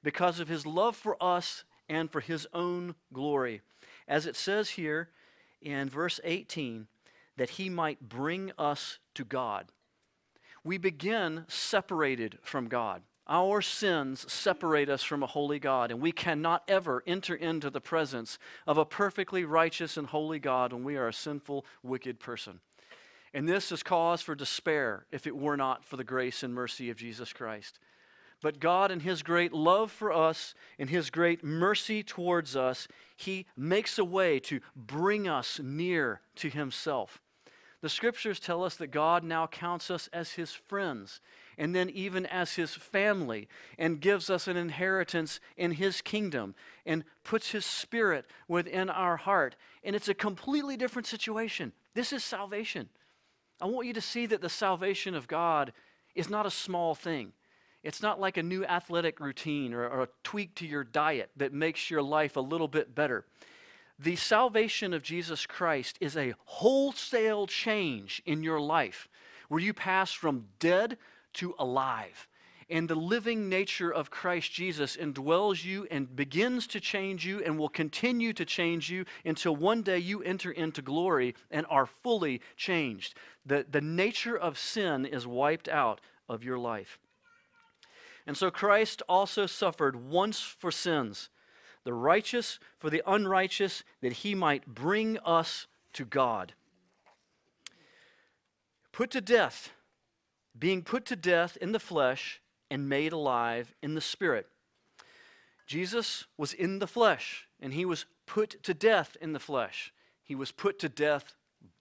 because 0.03 0.41
of 0.41 0.49
his 0.49 0.67
love 0.67 0.97
for 0.97 1.23
us 1.23 1.65
and 1.89 2.11
for 2.11 2.21
his 2.21 2.47
own 2.53 2.95
glory. 3.13 3.61
As 4.09 4.27
it 4.27 4.37
says 4.37 4.71
here 4.71 5.09
in 5.61 5.89
verse 5.89 6.21
18, 6.25 6.87
that 7.37 7.51
he 7.51 7.69
might 7.69 8.09
bring 8.09 8.53
us 8.59 8.99
to 9.15 9.25
God 9.25 9.71
we 10.65 10.79
begin 10.79 11.45
separated 11.47 12.39
from 12.43 12.69
God. 12.69 13.03
Our 13.27 13.63
sins 13.63 14.31
separate 14.31 14.91
us 14.91 15.03
from 15.03 15.23
a 15.23 15.27
holy 15.27 15.59
God, 15.59 15.91
and 15.91 16.01
we 16.01 16.13
cannot 16.13 16.63
ever 16.69 17.03
enter 17.07 17.35
into 17.35 17.71
the 17.71 17.81
presence 17.81 18.39
of 18.67 18.77
a 18.77 18.85
perfectly 18.85 19.45
righteous 19.45 19.97
and 19.97 20.07
holy 20.07 20.39
God 20.39 20.73
when 20.73 20.85
we 20.85 20.97
are 20.97 21.09
a 21.09 21.13
sinful, 21.13 21.65
wicked 21.83 22.21
person. 22.21 22.61
And 23.33 23.49
this 23.49 23.73
is 23.73 23.83
cause 23.83 24.21
for 24.21 24.35
despair 24.35 25.07
if 25.11 25.27
it 25.27 25.37
were 25.37 25.57
not 25.57 25.85
for 25.85 25.97
the 25.97 26.05
grace 26.05 26.43
and 26.43 26.55
mercy 26.55 26.91
of 26.91 26.99
Jesus 26.99 27.33
Christ. 27.33 27.79
But 28.43 28.61
God, 28.61 28.91
in 28.91 29.01
His 29.01 29.23
great 29.23 29.55
love 29.55 29.91
for 29.91 30.13
us 30.13 30.55
and 30.79 30.91
His 30.91 31.09
great 31.09 31.43
mercy 31.43 32.03
towards 32.03 32.55
us, 32.55 32.87
He 33.17 33.47
makes 33.57 33.99
a 33.99 34.05
way 34.05 34.39
to 34.41 34.61
bring 34.77 35.27
us 35.27 35.59
near 35.63 36.21
to 36.37 36.51
Himself. 36.51 37.23
The 37.85 37.91
scriptures 37.91 38.41
tell 38.41 38.65
us 38.65 38.77
that 38.77 38.87
God 38.87 39.23
now 39.25 39.47
counts 39.47 39.91
us 39.91 40.09
as 40.11 40.33
his 40.33 40.55
friends 40.55 41.21
and 41.59 41.75
then 41.75 41.91
even 41.91 42.27
as 42.27 42.55
his 42.55 42.75
family 42.75 43.49
and 43.79 44.01
gives 44.01 44.31
us 44.31 44.49
an 44.49 44.57
inheritance 44.57 45.41
in 45.57 45.73
his 45.73 46.01
kingdom 46.01 46.55
and 46.85 47.05
puts 47.23 47.51
his 47.51 47.65
spirit 47.65 48.27
within 48.49 48.91
our 48.91 49.17
heart. 49.17 49.57
And 49.83 49.95
it's 49.95 50.09
a 50.09 50.15
completely 50.15 50.77
different 50.77 51.07
situation. 51.07 51.73
This 51.95 52.13
is 52.13 52.25
salvation. 52.25 52.89
I 53.61 53.67
want 53.67 53.87
you 53.87 53.93
to 53.93 54.01
see 54.01 54.27
that 54.27 54.41
the 54.41 54.49
salvation 54.49 55.15
of 55.15 55.29
God 55.29 55.73
is 56.15 56.29
not 56.29 56.47
a 56.47 56.51
small 56.51 56.95
thing. 56.95 57.33
It's 57.83 58.03
not 58.03 58.19
like 58.19 58.37
a 58.37 58.43
new 58.43 58.65
athletic 58.65 59.21
routine 59.21 59.75
or, 59.75 59.87
or 59.87 60.03
a 60.05 60.09
tweak 60.23 60.55
to 60.57 60.67
your 60.67 60.85
diet 60.85 61.31
that 61.37 61.53
makes 61.53 61.91
your 61.91 62.03
life 62.03 62.37
a 62.37 62.41
little 62.41 62.69
bit 62.69 62.95
better. 62.95 63.27
The 63.99 64.17
salvation 64.17 64.93
of 64.93 65.03
Jesus 65.03 65.47
Christ 65.47 65.99
is 66.01 66.17
a 66.17 66.35
wholesale 66.47 67.47
change 67.47 68.23
in 68.27 68.43
your 68.43 68.61
life 68.61 69.09
where 69.49 69.61
you 69.61 69.73
pass 69.73 70.13
from 70.13 70.47
dead 70.59 70.99
to 71.35 71.55
alive. 71.59 72.29
And 72.71 72.89
the 72.89 72.95
living 72.95 73.51
nature 73.51 73.93
of 73.93 74.11
Christ 74.11 74.51
Jesus 74.53 74.97
indwells 74.97 75.65
you 75.65 75.87
and 75.91 76.17
begins 76.17 76.67
to 76.69 76.81
change 76.81 77.27
you 77.27 77.43
and 77.45 77.59
will 77.59 77.69
continue 77.69 78.33
to 78.33 78.45
change 78.45 78.91
you 78.91 79.05
until 79.25 79.55
one 79.55 79.83
day 79.83 79.99
you 79.99 80.23
enter 80.23 80.51
into 80.51 80.81
glory 80.81 81.35
and 81.51 81.67
are 81.69 81.87
fully 81.87 82.41
changed. 82.57 83.15
The, 83.45 83.67
the 83.71 83.83
nature 83.83 84.37
of 84.37 84.59
sin 84.59 85.05
is 85.05 85.27
wiped 85.27 85.69
out 85.69 86.01
of 86.27 86.43
your 86.43 86.59
life. 86.59 86.99
And 88.27 88.35
so 88.35 88.51
Christ 88.51 89.03
also 89.09 89.45
suffered 89.45 89.97
once 89.97 90.41
for 90.41 90.71
sins 90.71 91.29
the 91.85 91.93
righteous 91.93 92.59
for 92.79 92.91
the 92.91 93.03
unrighteous, 93.07 93.85
that 94.01 94.13
he 94.13 94.35
might 94.35 94.67
bring 94.67 95.19
us 95.19 95.67
to 95.93 96.05
God. 96.05 96.55
Put 98.91 99.11
to 99.11 99.21
death, 99.21 99.71
being 100.59 100.83
put 100.83 101.05
to 101.07 101.17
death 101.17 101.57
in 101.61 101.73
the 101.73 101.81
flesh 101.81 102.41
and 102.71 102.89
made 102.89 103.13
alive 103.13 103.75
in 103.83 103.95
the 103.95 104.01
spirit. 104.01 104.47
Jesus 105.67 106.27
was 106.37 106.53
in 106.53 106.79
the 106.79 106.87
flesh, 106.87 107.49
and 107.61 107.73
he 107.73 107.85
was 107.85 108.07
put 108.27 108.63
to 108.63 108.75
death 108.75 109.17
in 109.21 109.33
the 109.33 109.41
flesh. 109.41 109.93
He 110.23 110.35
was 110.35 110.53
put 110.53 110.79
to 110.81 110.89
death 110.89 111.35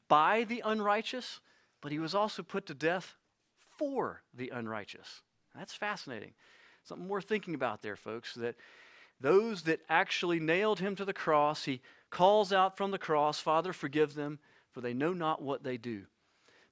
by 0.07 0.43
the 0.43 0.61
unrighteous, 0.65 1.39
but 1.81 1.91
he 1.91 1.99
was 1.99 2.15
also 2.15 2.43
put 2.43 2.65
to 2.67 2.73
death 2.73 3.15
for 3.77 4.21
the 4.33 4.49
unrighteous. 4.49 5.21
That's 5.55 5.73
fascinating. 5.73 6.33
Something 6.83 7.07
worth 7.07 7.25
thinking 7.25 7.55
about 7.55 7.81
there, 7.81 7.95
folks, 7.95 8.33
that 8.35 8.55
those 9.19 9.63
that 9.63 9.81
actually 9.89 10.39
nailed 10.39 10.79
him 10.79 10.95
to 10.95 11.05
the 11.05 11.13
cross, 11.13 11.65
he 11.65 11.81
calls 12.09 12.51
out 12.51 12.77
from 12.77 12.91
the 12.91 12.97
cross, 12.97 13.39
Father, 13.39 13.73
forgive 13.73 14.15
them, 14.15 14.39
for 14.71 14.81
they 14.81 14.93
know 14.93 15.13
not 15.13 15.41
what 15.41 15.63
they 15.63 15.77
do. 15.77 16.03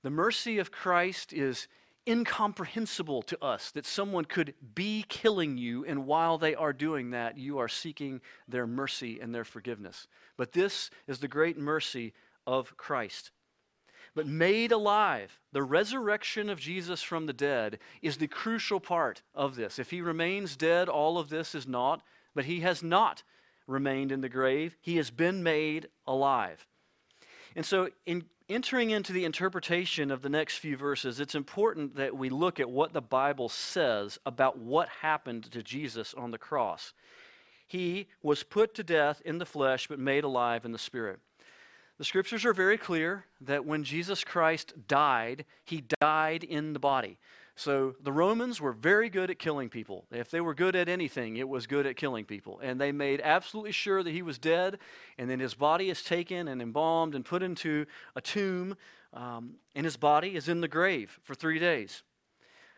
The 0.04 0.10
mercy 0.10 0.58
of 0.58 0.72
Christ 0.72 1.32
is 1.32 1.68
incomprehensible 2.08 3.22
to 3.24 3.44
us 3.44 3.72
that 3.72 3.86
someone 3.86 4.26
could 4.26 4.54
be 4.74 5.06
killing 5.08 5.58
you, 5.58 5.86
and 5.86 6.06
while 6.06 6.38
they 6.38 6.56
are 6.56 6.74
doing 6.74 7.12
that, 7.12 7.38
you 7.38 7.58
are 7.60 7.68
seeking 7.68 8.22
their 8.48 8.68
mercy 8.68 9.20
and 9.20 9.34
their 9.34 9.44
forgiveness. 9.44 10.08
But 10.38 10.54
this 10.54 10.90
is 11.08 11.20
the 11.20 11.28
great 11.28 11.58
mercy 11.58 12.14
of 12.48 12.76
Christ. 12.78 13.32
But 14.14 14.28
made 14.28 14.72
alive, 14.72 15.40
the 15.54 15.64
resurrection 15.64 16.50
of 16.50 16.60
Jesus 16.60 17.02
from 17.02 17.28
the 17.28 17.34
dead 17.34 17.80
is 18.02 18.18
the 18.18 18.28
crucial 18.28 18.80
part 18.80 19.22
of 19.34 19.56
this. 19.56 19.80
If 19.80 19.92
he 19.92 20.02
remains 20.02 20.58
dead, 20.58 20.90
all 20.90 21.18
of 21.18 21.30
this 21.30 21.56
is 21.56 21.68
not 21.68 22.02
but 22.34 22.46
he 22.46 22.62
has 22.62 22.82
not 22.82 23.24
remained 23.68 24.12
in 24.12 24.22
the 24.22 24.30
grave. 24.30 24.78
He 24.82 24.98
has 24.98 25.12
been 25.12 25.44
made 25.44 25.88
alive. 26.06 26.66
And 27.56 27.66
so, 27.66 27.90
in 28.06 28.26
entering 28.52 28.90
into 28.90 29.14
the 29.14 29.26
interpretation 29.26 30.12
of 30.12 30.22
the 30.22 30.30
next 30.30 30.58
few 30.58 30.76
verses, 30.76 31.20
it's 31.20 31.36
important 31.36 31.96
that 31.96 32.16
we 32.16 32.30
look 32.30 32.60
at 32.60 32.70
what 32.70 32.94
the 32.94 33.02
Bible 33.02 33.50
says 33.50 34.20
about 34.26 34.58
what 34.58 34.90
happened 35.02 35.52
to 35.52 35.64
Jesus 35.64 36.14
on 36.14 36.32
the 36.32 36.38
cross. 36.38 36.94
He 37.66 38.08
was 38.22 38.44
put 38.44 38.74
to 38.76 38.84
death 38.84 39.22
in 39.24 39.38
the 39.38 39.46
flesh, 39.46 39.88
but 39.88 40.00
made 40.00 40.24
alive 40.26 40.66
in 40.66 40.74
the 40.74 40.78
spirit. 40.78 41.20
The 41.98 42.04
scriptures 42.04 42.46
are 42.46 42.54
very 42.54 42.78
clear 42.78 43.26
that 43.42 43.66
when 43.66 43.84
Jesus 43.84 44.24
Christ 44.24 44.74
died, 44.88 45.46
he 45.64 45.84
died 46.02 46.44
in 46.44 46.74
the 46.74 46.80
body. 46.80 47.20
So 47.56 47.96
the 48.02 48.12
Romans 48.12 48.62
were 48.62 48.72
very 48.72 49.10
good 49.10 49.30
at 49.30 49.38
killing 49.38 49.70
people. 49.70 50.06
If 50.12 50.32
they 50.32 50.42
were 50.42 50.54
good 50.54 50.76
at 50.76 50.88
anything, 50.88 51.38
it 51.38 51.48
was 51.48 51.68
good 51.68 51.86
at 51.86 51.96
killing 51.96 52.26
people. 52.26 52.60
And 52.64 52.80
they 52.80 52.92
made 52.92 53.22
absolutely 53.24 53.74
sure 53.74 54.04
that 54.04 54.12
he 54.12 54.22
was 54.22 54.38
dead, 54.38 54.80
and 55.18 55.30
then 55.30 55.40
his 55.40 55.54
body 55.54 55.90
is 55.90 56.02
taken 56.02 56.48
and 56.48 56.62
embalmed 56.62 57.14
and 57.14 57.26
put 57.26 57.44
into 57.44 57.86
a 58.16 58.22
tomb, 58.22 58.78
um, 59.14 59.56
and 59.76 59.86
his 59.86 59.98
body 59.98 60.36
is 60.36 60.48
in 60.48 60.62
the 60.62 60.68
grave 60.68 61.20
for 61.24 61.36
three 61.36 61.60
days. 61.60 62.04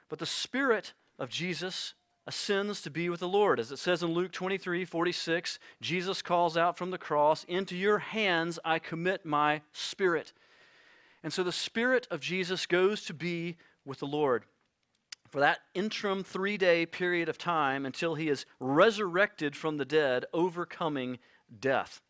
But 0.10 0.20
the 0.20 0.26
spirit 0.26 0.94
of 1.20 1.30
Jesus 1.30 1.94
ascends 2.26 2.82
to 2.82 2.90
be 2.90 3.10
with 3.10 3.20
the 3.20 3.28
Lord. 3.28 3.60
As 3.60 3.72
it 3.72 3.80
says 3.80 4.02
in 4.02 4.14
Luke 4.14 4.32
23 4.32 4.86
46, 4.86 5.60
Jesus 5.82 6.22
calls 6.22 6.58
out 6.58 6.78
from 6.78 6.92
the 6.92 6.98
cross, 6.98 7.44
Into 7.46 7.76
your 7.76 8.00
hands 8.00 8.60
I 8.66 8.80
commit 8.80 9.26
my 9.26 9.62
spirit. 9.72 10.34
And 11.24 11.32
so 11.32 11.44
the 11.44 11.52
spirit 11.52 12.08
of 12.12 12.20
Jesus 12.20 12.66
goes 12.66 13.06
to 13.06 13.14
be 13.14 13.58
with 13.86 14.00
the 14.00 14.08
Lord 14.08 14.46
for 15.34 15.40
that 15.40 15.62
interim 15.74 16.24
three 16.24 16.58
day 16.58 16.86
period 16.86 17.28
of 17.28 17.40
time 17.40 17.88
until 17.88 18.14
he 18.14 18.30
is 18.30 18.46
resurrected 18.60 19.56
from 19.56 19.78
the 19.78 19.84
dead, 19.84 20.26
overcoming 20.32 21.18
death. 21.60 22.02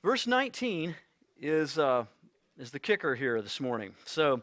Verse 0.00 0.24
19 0.24 0.94
is, 1.36 1.76
uh, 1.76 2.04
is 2.56 2.70
the 2.70 2.78
kicker 2.78 3.16
here 3.16 3.42
this 3.42 3.60
morning. 3.60 3.96
So 4.04 4.40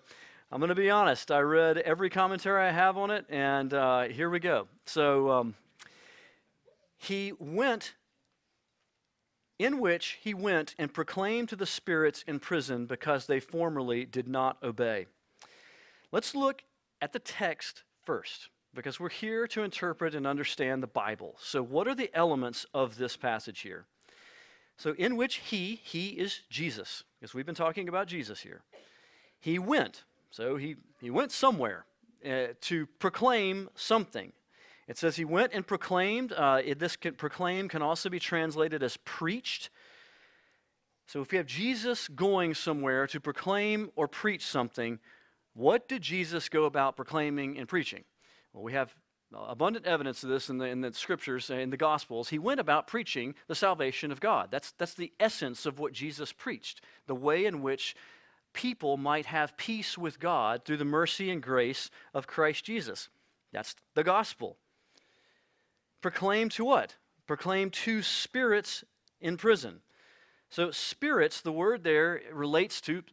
I'm 0.52 0.60
going 0.60 0.68
to 0.68 0.76
be 0.76 0.90
honest. 0.90 1.32
I 1.32 1.40
read 1.40 1.78
every 1.78 2.10
commentary 2.10 2.68
I 2.68 2.72
have 2.72 2.98
on 2.98 3.12
it, 3.12 3.26
and 3.30 3.74
uh, 3.74 4.10
here 4.10 4.30
we 4.30 4.40
go. 4.40 4.68
So 4.86 5.32
um, 5.32 5.56
he 6.98 7.32
went, 7.40 7.94
in 9.58 9.80
which 9.80 10.20
he 10.22 10.34
went 10.34 10.76
and 10.78 10.94
proclaimed 10.94 11.48
to 11.48 11.56
the 11.56 11.66
spirits 11.66 12.26
in 12.28 12.42
prison 12.42 12.88
because 12.88 13.28
they 13.28 13.40
formerly 13.40 14.04
did 14.04 14.28
not 14.28 14.58
obey. 14.62 15.06
Let's 16.12 16.36
look 16.36 16.64
at 17.02 17.14
the 17.14 17.20
text 17.20 17.84
first 18.04 18.50
because 18.74 19.00
we're 19.00 19.10
here 19.10 19.48
to 19.48 19.64
interpret 19.64 20.16
and 20.16 20.26
understand 20.26 20.82
the 20.82 20.88
Bible. 20.88 21.36
So, 21.40 21.62
what 21.62 21.88
are 21.88 21.96
the 21.96 22.10
elements 22.14 22.66
of 22.74 22.98
this 22.98 23.18
passage 23.18 23.62
here? 23.62 23.86
So, 24.78 24.94
in 24.98 25.18
which 25.18 25.36
he, 25.36 25.80
he 25.84 26.10
is 26.10 26.42
Jesus, 26.50 27.04
because 27.20 27.34
we've 27.34 27.46
been 27.46 27.56
talking 27.56 27.90
about 27.90 28.08
Jesus 28.08 28.42
here. 28.42 28.62
he 29.40 29.60
went. 29.60 30.04
So 30.32 30.56
he, 30.56 30.78
he 31.02 31.10
went 31.10 31.32
somewhere 31.32 31.86
uh, 32.26 32.48
to 32.62 32.88
proclaim 33.00 33.70
something. 33.76 34.32
It 34.88 34.98
says 34.98 35.18
he 35.18 35.26
went 35.26 35.52
and 35.54 35.68
proclaimed. 35.68 36.32
Uh, 36.32 36.62
it, 36.64 36.80
this 36.80 36.96
can, 36.96 37.14
proclaim 37.14 37.68
can 37.68 37.82
also 37.82 38.10
be 38.10 38.20
translated 38.20 38.82
as 38.82 38.98
preached. 38.98 39.70
So 41.08 41.22
if 41.22 41.34
you 41.34 41.38
have 41.38 41.48
Jesus 41.48 42.08
going 42.08 42.54
somewhere 42.54 43.06
to 43.08 43.20
proclaim 43.20 43.92
or 43.98 44.08
preach 44.08 44.46
something, 44.46 45.00
what 45.54 45.88
did 45.88 46.02
Jesus 46.02 46.50
go 46.50 46.66
about 46.66 46.96
proclaiming 46.96 47.58
and 47.58 47.68
preaching? 47.68 48.04
Well, 48.54 48.64
we 48.64 48.74
have 48.74 48.96
abundant 49.34 49.86
evidence 49.86 50.24
of 50.24 50.30
this 50.30 50.50
in 50.50 50.58
the, 50.58 50.66
in 50.66 50.82
the 50.82 50.94
scriptures, 50.94 51.50
uh, 51.50 51.56
in 51.56 51.70
the 51.70 51.78
gospels. 51.78 52.30
He 52.30 52.40
went 52.40 52.60
about 52.60 52.88
preaching 52.88 53.36
the 53.48 53.56
salvation 53.56 54.12
of 54.12 54.20
God. 54.20 54.50
That's, 54.52 54.72
that's 54.74 54.94
the 54.94 55.14
essence 55.20 55.66
of 55.66 55.80
what 55.80 55.94
Jesus 55.94 56.34
preached, 56.34 56.82
the 57.08 57.16
way 57.16 57.46
in 57.46 57.62
which 57.62 57.96
people 58.54 58.98
might 58.98 59.28
have 59.28 59.56
peace 59.58 59.98
with 59.98 60.20
God 60.20 60.66
through 60.66 60.78
the 60.78 60.86
mercy 60.86 61.30
and 61.30 61.42
grace 61.42 61.90
of 62.14 62.28
Christ 62.28 62.66
Jesus. 62.66 63.10
That's 63.54 63.76
the 63.96 64.04
gospel. 64.04 64.58
Proclaim 66.02 66.50
to 66.50 66.66
what? 66.66 66.96
Proclaim 67.28 67.70
to 67.70 68.02
spirits 68.02 68.84
in 69.22 69.38
prison. 69.38 69.82
So, 70.50 70.72
spirits, 70.72 71.40
the 71.40 71.52
word 71.52 71.84
there 71.84 72.22
relates 72.34 72.82
to, 72.82 73.04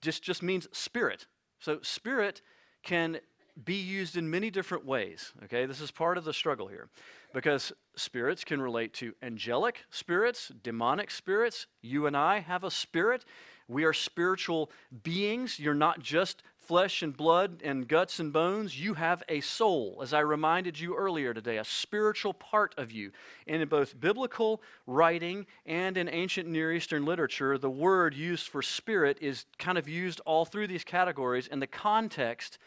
just, 0.00 0.22
just 0.22 0.42
means 0.42 0.66
spirit. 0.72 1.26
So, 1.58 1.78
spirit 1.82 2.42
can 2.82 3.18
be 3.64 3.74
used 3.74 4.16
in 4.16 4.30
many 4.30 4.50
different 4.50 4.84
ways. 4.84 5.32
Okay, 5.44 5.66
this 5.66 5.80
is 5.80 5.90
part 5.90 6.18
of 6.18 6.24
the 6.24 6.32
struggle 6.32 6.68
here 6.68 6.88
because 7.32 7.72
spirits 7.96 8.44
can 8.44 8.60
relate 8.60 8.92
to 8.94 9.14
angelic 9.22 9.84
spirits, 9.90 10.52
demonic 10.62 11.10
spirits. 11.10 11.66
You 11.80 12.06
and 12.06 12.16
I 12.16 12.40
have 12.40 12.64
a 12.64 12.70
spirit. 12.70 13.24
We 13.68 13.84
are 13.84 13.92
spiritual 13.92 14.70
beings. 15.02 15.58
You're 15.58 15.74
not 15.74 16.00
just 16.00 16.42
flesh 16.66 17.02
and 17.02 17.16
blood 17.16 17.62
and 17.64 17.86
guts 17.86 18.18
and 18.18 18.32
bones. 18.32 18.80
You 18.80 18.94
have 18.94 19.22
a 19.28 19.40
soul, 19.40 20.00
as 20.02 20.12
I 20.12 20.20
reminded 20.20 20.78
you 20.78 20.96
earlier 20.96 21.32
today, 21.32 21.58
a 21.58 21.64
spiritual 21.64 22.34
part 22.34 22.74
of 22.76 22.90
you. 22.90 23.12
And 23.46 23.62
in 23.62 23.68
both 23.68 23.98
biblical 23.98 24.62
writing 24.86 25.46
and 25.64 25.96
in 25.96 26.08
ancient 26.08 26.48
Near 26.48 26.72
Eastern 26.72 27.04
literature, 27.04 27.58
the 27.58 27.70
word 27.70 28.14
used 28.14 28.48
for 28.48 28.62
spirit 28.62 29.18
is 29.20 29.46
kind 29.58 29.78
of 29.78 29.88
used 29.88 30.20
all 30.26 30.44
through 30.44 30.66
these 30.66 30.84
categories, 30.84 31.48
and 31.48 31.62
the 31.62 31.66
context 31.66 32.58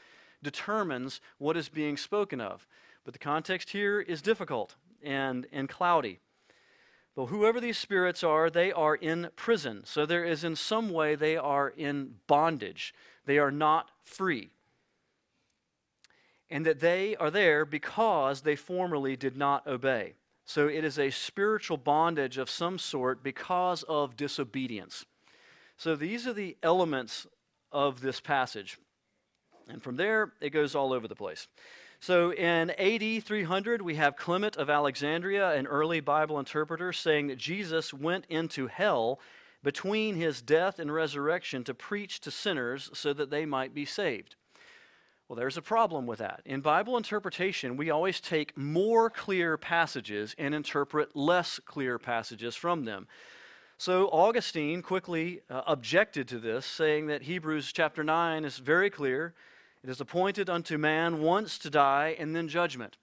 determines 0.41 1.21
what 1.37 1.57
is 1.57 1.69
being 1.69 1.97
spoken 1.97 2.39
of. 2.39 2.65
But 3.03 3.13
the 3.13 3.19
context 3.19 3.71
here 3.71 3.99
is 3.99 4.21
difficult 4.21 4.75
and, 5.03 5.47
and 5.51 5.67
cloudy. 5.67 6.19
But 7.15 7.25
whoever 7.25 7.59
these 7.59 7.77
spirits 7.77 8.23
are, 8.23 8.49
they 8.49 8.71
are 8.71 8.95
in 8.95 9.29
prison. 9.35 9.81
So 9.83 10.05
there 10.05 10.23
is, 10.23 10.43
in 10.43 10.55
some 10.55 10.89
way, 10.89 11.15
they 11.15 11.35
are 11.35 11.67
in 11.67 12.15
bondage. 12.27 12.93
They 13.29 13.37
are 13.37 13.51
not 13.51 13.91
free. 14.01 14.49
And 16.49 16.65
that 16.65 16.79
they 16.79 17.15
are 17.17 17.29
there 17.29 17.63
because 17.63 18.41
they 18.41 18.55
formerly 18.55 19.15
did 19.15 19.37
not 19.37 19.67
obey. 19.67 20.15
So 20.45 20.67
it 20.67 20.83
is 20.83 20.97
a 20.97 21.11
spiritual 21.11 21.77
bondage 21.77 22.39
of 22.39 22.49
some 22.49 22.79
sort 22.79 23.21
because 23.21 23.83
of 23.83 24.17
disobedience. 24.17 25.05
So 25.77 25.95
these 25.95 26.25
are 26.25 26.33
the 26.33 26.57
elements 26.63 27.27
of 27.71 28.01
this 28.01 28.19
passage. 28.19 28.79
And 29.67 29.83
from 29.83 29.97
there, 29.97 30.33
it 30.41 30.49
goes 30.49 30.73
all 30.73 30.91
over 30.91 31.07
the 31.07 31.13
place. 31.13 31.47
So 31.99 32.33
in 32.33 32.71
AD 32.71 33.23
300, 33.23 33.83
we 33.83 33.93
have 33.93 34.15
Clement 34.15 34.57
of 34.57 34.71
Alexandria, 34.71 35.51
an 35.51 35.67
early 35.67 35.99
Bible 35.99 36.39
interpreter, 36.39 36.91
saying 36.93 37.27
that 37.27 37.37
Jesus 37.37 37.93
went 37.93 38.25
into 38.27 38.65
hell 38.65 39.19
between 39.63 40.15
his 40.15 40.41
death 40.41 40.79
and 40.79 40.93
resurrection 40.93 41.63
to 41.65 41.73
preach 41.73 42.19
to 42.21 42.31
sinners 42.31 42.89
so 42.93 43.13
that 43.13 43.29
they 43.29 43.45
might 43.45 43.73
be 43.73 43.85
saved. 43.85 44.35
Well, 45.27 45.35
there's 45.35 45.57
a 45.57 45.61
problem 45.61 46.07
with 46.07 46.19
that. 46.19 46.41
In 46.45 46.61
Bible 46.61 46.97
interpretation, 46.97 47.77
we 47.77 47.91
always 47.91 48.19
take 48.19 48.57
more 48.57 49.09
clear 49.09 49.57
passages 49.57 50.33
and 50.39 50.55
interpret 50.55 51.15
less 51.15 51.59
clear 51.65 51.99
passages 51.99 52.55
from 52.55 52.85
them. 52.85 53.07
So 53.77 54.07
Augustine 54.07 54.81
quickly 54.81 55.41
uh, 55.49 55.61
objected 55.67 56.27
to 56.29 56.39
this, 56.39 56.65
saying 56.65 57.07
that 57.07 57.23
Hebrews 57.23 57.71
chapter 57.71 58.03
9 58.03 58.43
is 58.43 58.57
very 58.57 58.89
clear 58.89 59.33
it 59.83 59.89
is 59.89 60.01
appointed 60.01 60.49
unto 60.49 60.77
man 60.77 61.21
once 61.21 61.57
to 61.59 61.69
die 61.69 62.15
and 62.19 62.35
then 62.35 62.49
judgment. 62.49 62.97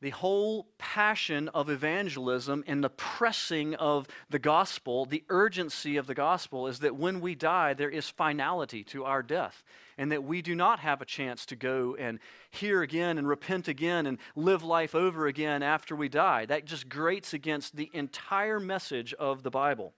The 0.00 0.10
whole 0.10 0.68
passion 0.78 1.48
of 1.48 1.68
evangelism 1.68 2.62
and 2.68 2.84
the 2.84 2.90
pressing 2.90 3.74
of 3.74 4.06
the 4.30 4.38
gospel, 4.38 5.04
the 5.04 5.24
urgency 5.28 5.96
of 5.96 6.06
the 6.06 6.14
gospel, 6.14 6.68
is 6.68 6.78
that 6.80 6.94
when 6.94 7.20
we 7.20 7.34
die, 7.34 7.74
there 7.74 7.90
is 7.90 8.08
finality 8.08 8.84
to 8.84 9.04
our 9.04 9.24
death, 9.24 9.64
and 9.96 10.12
that 10.12 10.22
we 10.22 10.40
do 10.40 10.54
not 10.54 10.78
have 10.78 11.02
a 11.02 11.04
chance 11.04 11.44
to 11.46 11.56
go 11.56 11.96
and 11.98 12.20
hear 12.52 12.82
again 12.82 13.18
and 13.18 13.26
repent 13.26 13.66
again 13.66 14.06
and 14.06 14.18
live 14.36 14.62
life 14.62 14.94
over 14.94 15.26
again 15.26 15.64
after 15.64 15.96
we 15.96 16.08
die. 16.08 16.46
That 16.46 16.64
just 16.64 16.88
grates 16.88 17.34
against 17.34 17.74
the 17.74 17.90
entire 17.92 18.60
message 18.60 19.12
of 19.14 19.42
the 19.42 19.50
Bible. 19.50 19.94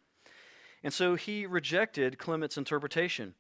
And 0.82 0.94
so 0.94 1.14
he 1.14 1.44
rejected 1.44 2.16
Clement's 2.16 2.56
interpretation. 2.56 3.34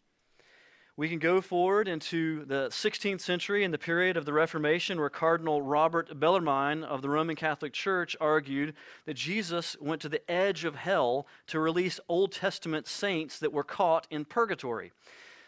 We 0.96 1.08
can 1.08 1.18
go 1.18 1.40
forward 1.40 1.88
into 1.88 2.44
the 2.44 2.68
16th 2.68 3.20
century 3.20 3.64
in 3.64 3.70
the 3.70 3.78
period 3.78 4.16
of 4.16 4.24
the 4.24 4.32
Reformation, 4.32 4.98
where 4.98 5.08
Cardinal 5.08 5.62
Robert 5.62 6.18
Bellarmine 6.18 6.84
of 6.84 7.00
the 7.00 7.08
Roman 7.08 7.36
Catholic 7.36 7.72
Church 7.72 8.16
argued 8.20 8.74
that 9.06 9.14
Jesus 9.14 9.76
went 9.80 10.02
to 10.02 10.08
the 10.08 10.28
edge 10.30 10.64
of 10.64 10.74
hell 10.74 11.26
to 11.46 11.60
release 11.60 12.00
Old 12.08 12.32
Testament 12.32 12.86
saints 12.86 13.38
that 13.38 13.52
were 13.52 13.64
caught 13.64 14.06
in 14.10 14.24
purgatory. 14.24 14.92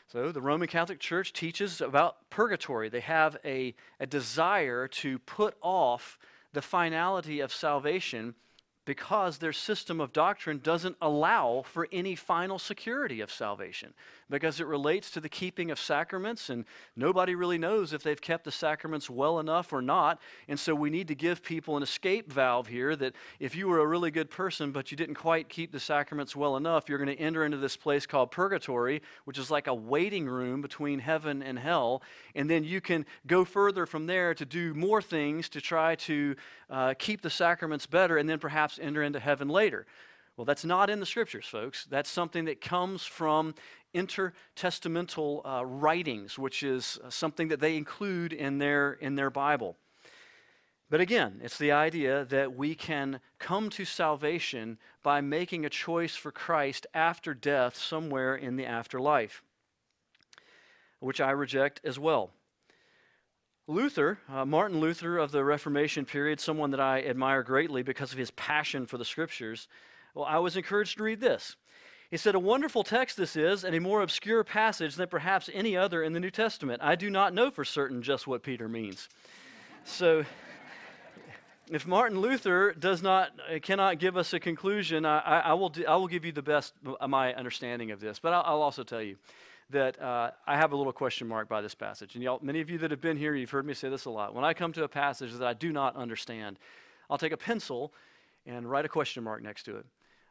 So 0.06 0.30
the 0.30 0.42
Roman 0.42 0.68
Catholic 0.68 1.00
Church 1.00 1.32
teaches 1.32 1.80
about 1.80 2.30
purgatory. 2.30 2.88
They 2.88 3.00
have 3.00 3.36
a, 3.44 3.74
a 3.98 4.06
desire 4.06 4.86
to 4.88 5.18
put 5.20 5.56
off 5.60 6.18
the 6.52 6.62
finality 6.62 7.40
of 7.40 7.52
salvation 7.52 8.34
because 8.84 9.38
their 9.38 9.52
system 9.52 10.00
of 10.00 10.12
doctrine 10.12 10.58
doesn't 10.62 10.96
allow 11.00 11.62
for 11.64 11.86
any 11.92 12.16
final 12.16 12.58
security 12.58 13.20
of 13.20 13.30
salvation 13.30 13.94
because 14.28 14.60
it 14.60 14.66
relates 14.66 15.10
to 15.10 15.20
the 15.20 15.28
keeping 15.28 15.70
of 15.70 15.78
sacraments 15.78 16.50
and 16.50 16.64
nobody 16.96 17.34
really 17.34 17.58
knows 17.58 17.92
if 17.92 18.02
they've 18.02 18.20
kept 18.20 18.44
the 18.44 18.50
sacraments 18.50 19.08
well 19.08 19.38
enough 19.38 19.72
or 19.72 19.82
not 19.82 20.20
and 20.48 20.58
so 20.58 20.74
we 20.74 20.90
need 20.90 21.06
to 21.06 21.14
give 21.14 21.42
people 21.44 21.76
an 21.76 21.82
escape 21.82 22.32
valve 22.32 22.66
here 22.66 22.96
that 22.96 23.14
if 23.38 23.54
you 23.54 23.68
were 23.68 23.80
a 23.80 23.86
really 23.86 24.10
good 24.10 24.30
person 24.30 24.72
but 24.72 24.90
you 24.90 24.96
didn't 24.96 25.14
quite 25.14 25.48
keep 25.48 25.70
the 25.70 25.78
sacraments 25.78 26.34
well 26.34 26.56
enough 26.56 26.88
you're 26.88 26.98
going 26.98 27.14
to 27.14 27.22
enter 27.22 27.44
into 27.44 27.58
this 27.58 27.76
place 27.76 28.04
called 28.04 28.30
purgatory 28.30 29.00
which 29.26 29.38
is 29.38 29.50
like 29.50 29.68
a 29.68 29.74
waiting 29.74 30.26
room 30.26 30.60
between 30.60 30.98
heaven 30.98 31.42
and 31.42 31.58
hell 31.58 32.02
and 32.34 32.50
then 32.50 32.64
you 32.64 32.80
can 32.80 33.06
go 33.28 33.44
further 33.44 33.86
from 33.86 34.06
there 34.06 34.34
to 34.34 34.44
do 34.44 34.74
more 34.74 35.00
things 35.00 35.48
to 35.48 35.60
try 35.60 35.94
to 35.94 36.34
uh, 36.70 36.94
keep 36.98 37.20
the 37.20 37.30
sacraments 37.30 37.86
better 37.86 38.16
and 38.16 38.28
then 38.28 38.38
perhaps 38.38 38.71
perhaps 38.72 38.86
enter 38.86 39.02
into 39.02 39.20
heaven 39.20 39.48
later. 39.48 39.86
Well, 40.36 40.44
that's 40.44 40.64
not 40.64 40.88
in 40.88 41.00
the 41.00 41.06
scriptures, 41.06 41.46
folks. 41.46 41.86
That's 41.90 42.10
something 42.10 42.46
that 42.46 42.60
comes 42.60 43.04
from 43.04 43.54
intertestamental 43.94 45.42
uh, 45.44 45.64
writings, 45.66 46.38
which 46.38 46.62
is 46.62 46.98
uh, 47.04 47.10
something 47.10 47.48
that 47.48 47.60
they 47.60 47.76
include 47.76 48.32
in 48.32 48.58
their, 48.58 48.94
in 48.94 49.16
their 49.16 49.30
Bible. 49.30 49.76
But 50.88 51.00
again, 51.00 51.40
it's 51.42 51.58
the 51.58 51.72
idea 51.72 52.24
that 52.26 52.54
we 52.54 52.74
can 52.74 53.20
come 53.38 53.70
to 53.70 53.84
salvation 53.84 54.78
by 55.02 55.20
making 55.20 55.64
a 55.64 55.70
choice 55.70 56.16
for 56.16 56.32
Christ 56.32 56.86
after 56.94 57.34
death 57.34 57.76
somewhere 57.76 58.34
in 58.34 58.56
the 58.56 58.66
afterlife, 58.66 59.42
which 61.00 61.20
I 61.20 61.30
reject 61.30 61.80
as 61.84 61.98
well. 61.98 62.30
Luther, 63.72 64.18
uh, 64.28 64.44
Martin 64.44 64.80
Luther 64.80 65.18
of 65.18 65.32
the 65.32 65.44
Reformation 65.44 66.04
period, 66.04 66.40
someone 66.40 66.70
that 66.72 66.80
I 66.80 67.02
admire 67.02 67.42
greatly 67.42 67.82
because 67.82 68.12
of 68.12 68.18
his 68.18 68.30
passion 68.32 68.86
for 68.86 68.98
the 68.98 69.04
scriptures, 69.04 69.68
well, 70.14 70.26
I 70.26 70.38
was 70.38 70.56
encouraged 70.56 70.98
to 70.98 71.04
read 71.04 71.20
this. 71.20 71.56
He 72.10 72.18
said, 72.18 72.34
A 72.34 72.38
wonderful 72.38 72.84
text 72.84 73.16
this 73.16 73.36
is, 73.36 73.64
and 73.64 73.74
a 73.74 73.80
more 73.80 74.02
obscure 74.02 74.44
passage 74.44 74.96
than 74.96 75.08
perhaps 75.08 75.48
any 75.54 75.76
other 75.76 76.02
in 76.02 76.12
the 76.12 76.20
New 76.20 76.30
Testament. 76.30 76.82
I 76.82 76.94
do 76.94 77.08
not 77.08 77.32
know 77.32 77.50
for 77.50 77.64
certain 77.64 78.02
just 78.02 78.26
what 78.26 78.42
Peter 78.42 78.68
means. 78.68 79.08
so, 79.84 80.24
if 81.70 81.86
Martin 81.86 82.20
Luther 82.20 82.72
does 82.72 83.02
not, 83.02 83.30
uh, 83.50 83.58
cannot 83.60 83.98
give 83.98 84.18
us 84.18 84.34
a 84.34 84.40
conclusion, 84.40 85.06
I, 85.06 85.40
I, 85.40 85.54
will, 85.54 85.70
do, 85.70 85.86
I 85.86 85.96
will 85.96 86.08
give 86.08 86.26
you 86.26 86.32
the 86.32 86.42
best 86.42 86.74
of 87.00 87.08
my 87.08 87.32
understanding 87.32 87.90
of 87.90 88.00
this. 88.00 88.18
But 88.18 88.34
I'll, 88.34 88.42
I'll 88.44 88.62
also 88.62 88.84
tell 88.84 89.00
you 89.00 89.16
that 89.72 90.00
uh, 90.00 90.30
I 90.46 90.56
have 90.56 90.72
a 90.72 90.76
little 90.76 90.92
question 90.92 91.26
mark 91.26 91.48
by 91.48 91.60
this 91.60 91.74
passage. 91.74 92.14
And 92.14 92.22
y'all, 92.22 92.38
many 92.42 92.60
of 92.60 92.70
you 92.70 92.78
that 92.78 92.90
have 92.90 93.00
been 93.00 93.16
here, 93.16 93.34
you've 93.34 93.50
heard 93.50 93.66
me 93.66 93.74
say 93.74 93.88
this 93.88 94.04
a 94.04 94.10
lot. 94.10 94.34
When 94.34 94.44
I 94.44 94.54
come 94.54 94.72
to 94.74 94.84
a 94.84 94.88
passage 94.88 95.32
that 95.32 95.46
I 95.46 95.54
do 95.54 95.72
not 95.72 95.96
understand, 95.96 96.58
I'll 97.10 97.18
take 97.18 97.32
a 97.32 97.36
pencil 97.36 97.92
and 98.46 98.70
write 98.70 98.84
a 98.84 98.88
question 98.88 99.24
mark 99.24 99.42
next 99.42 99.64
to 99.64 99.76
it. 99.76 99.86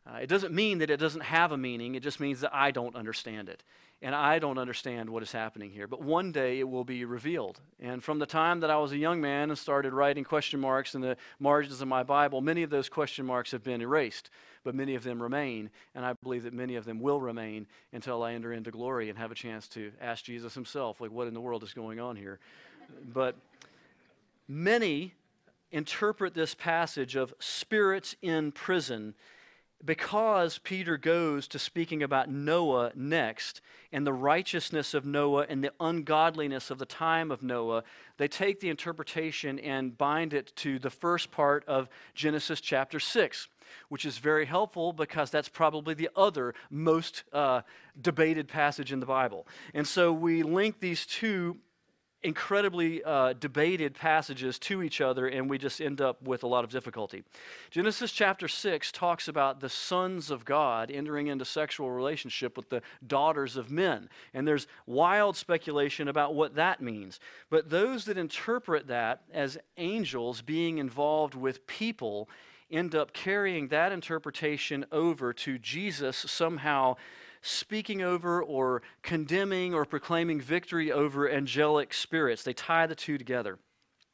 Uh, 0.07 0.17
it 0.17 0.27
doesn't 0.27 0.53
mean 0.53 0.79
that 0.79 0.89
it 0.89 0.97
doesn't 0.97 1.21
have 1.21 1.51
a 1.51 1.57
meaning, 1.57 1.95
it 1.95 2.03
just 2.03 2.19
means 2.19 2.41
that 2.41 2.53
I 2.53 2.71
don't 2.71 2.95
understand 2.95 3.49
it. 3.49 3.63
And 4.03 4.15
I 4.15 4.39
don't 4.39 4.57
understand 4.57 5.11
what 5.11 5.21
is 5.21 5.31
happening 5.31 5.69
here. 5.69 5.85
But 5.85 6.01
one 6.01 6.31
day 6.31 6.57
it 6.57 6.67
will 6.67 6.83
be 6.83 7.05
revealed. 7.05 7.59
And 7.79 8.03
from 8.03 8.17
the 8.17 8.25
time 8.25 8.61
that 8.61 8.71
I 8.71 8.77
was 8.77 8.93
a 8.93 8.97
young 8.97 9.21
man 9.21 9.51
and 9.51 9.57
started 9.57 9.93
writing 9.93 10.23
question 10.23 10.59
marks 10.59 10.95
in 10.95 11.01
the 11.01 11.17
margins 11.39 11.81
of 11.81 11.87
my 11.87 12.01
Bible, 12.01 12.41
many 12.41 12.63
of 12.63 12.71
those 12.71 12.89
question 12.89 13.27
marks 13.27 13.51
have 13.51 13.63
been 13.63 13.79
erased, 13.79 14.31
but 14.63 14.73
many 14.73 14.95
of 14.95 15.03
them 15.03 15.21
remain. 15.21 15.69
And 15.93 16.03
I 16.03 16.13
believe 16.13 16.43
that 16.43 16.53
many 16.53 16.77
of 16.77 16.85
them 16.85 16.99
will 16.99 17.21
remain 17.21 17.67
until 17.93 18.23
I 18.23 18.33
enter 18.33 18.53
into 18.53 18.71
glory 18.71 19.09
and 19.09 19.19
have 19.19 19.31
a 19.31 19.35
chance 19.35 19.67
to 19.69 19.91
ask 20.01 20.23
Jesus 20.23 20.55
himself, 20.55 20.99
like, 20.99 21.11
what 21.11 21.27
in 21.27 21.35
the 21.35 21.41
world 21.41 21.61
is 21.61 21.73
going 21.73 21.99
on 21.99 22.15
here? 22.15 22.39
But 23.13 23.35
many 24.47 25.13
interpret 25.71 26.33
this 26.33 26.55
passage 26.55 27.15
of 27.15 27.35
spirits 27.37 28.15
in 28.23 28.51
prison 28.51 29.13
because 29.83 30.59
Peter 30.59 30.97
goes 30.97 31.47
to 31.49 31.59
speaking 31.59 32.03
about 32.03 32.29
Noah 32.29 32.91
next 32.95 33.61
and 33.91 34.05
the 34.05 34.13
righteousness 34.13 34.93
of 34.93 35.05
Noah 35.05 35.45
and 35.49 35.63
the 35.63 35.73
ungodliness 35.79 36.69
of 36.69 36.77
the 36.77 36.85
time 36.85 37.31
of 37.31 37.43
Noah, 37.43 37.83
they 38.17 38.27
take 38.27 38.59
the 38.59 38.69
interpretation 38.69 39.59
and 39.59 39.97
bind 39.97 40.33
it 40.33 40.55
to 40.57 40.79
the 40.79 40.89
first 40.89 41.31
part 41.31 41.65
of 41.67 41.89
Genesis 42.13 42.61
chapter 42.61 42.99
6, 42.99 43.47
which 43.89 44.05
is 44.05 44.17
very 44.17 44.45
helpful 44.45 44.93
because 44.93 45.29
that's 45.31 45.49
probably 45.49 45.93
the 45.93 46.09
other 46.15 46.53
most 46.69 47.23
uh, 47.33 47.61
debated 47.99 48.47
passage 48.47 48.91
in 48.91 48.99
the 48.99 49.05
Bible. 49.05 49.47
And 49.73 49.87
so 49.87 50.13
we 50.13 50.43
link 50.43 50.79
these 50.79 51.05
two 51.05 51.57
incredibly 52.23 53.03
uh, 53.03 53.33
debated 53.33 53.95
passages 53.95 54.59
to 54.59 54.83
each 54.83 55.01
other, 55.01 55.27
and 55.27 55.49
we 55.49 55.57
just 55.57 55.81
end 55.81 56.01
up 56.01 56.21
with 56.21 56.43
a 56.43 56.47
lot 56.47 56.63
of 56.63 56.69
difficulty. 56.69 57.23
Genesis 57.71 58.11
chapter 58.11 58.47
6 58.47 58.91
talks 58.91 59.27
about 59.27 59.59
the 59.59 59.69
sons 59.69 60.29
of 60.29 60.45
God 60.45 60.91
entering 60.91 61.27
into 61.27 61.45
sexual 61.45 61.89
relationship 61.89 62.55
with 62.55 62.69
the 62.69 62.81
daughters 63.05 63.57
of 63.57 63.71
men, 63.71 64.09
and 64.33 64.47
there's 64.47 64.67
wild 64.85 65.35
speculation 65.35 66.07
about 66.07 66.35
what 66.35 66.55
that 66.55 66.81
means. 66.81 67.19
But 67.49 67.69
those 67.69 68.05
that 68.05 68.17
interpret 68.17 68.87
that 68.87 69.23
as 69.33 69.57
angels 69.77 70.41
being 70.41 70.77
involved 70.77 71.33
with 71.33 71.65
people 71.65 72.29
end 72.69 72.95
up 72.95 73.13
carrying 73.13 73.67
that 73.67 73.91
interpretation 73.91 74.85
over 74.91 75.33
to 75.33 75.57
Jesus 75.57 76.17
somehow 76.17 76.95
speaking 77.41 78.01
over 78.01 78.41
or 78.41 78.81
condemning 79.01 79.73
or 79.73 79.85
proclaiming 79.85 80.39
victory 80.39 80.91
over 80.91 81.29
angelic 81.29 81.93
spirits. 81.93 82.43
They 82.43 82.53
tie 82.53 82.87
the 82.87 82.95
two 82.95 83.17
together. 83.17 83.57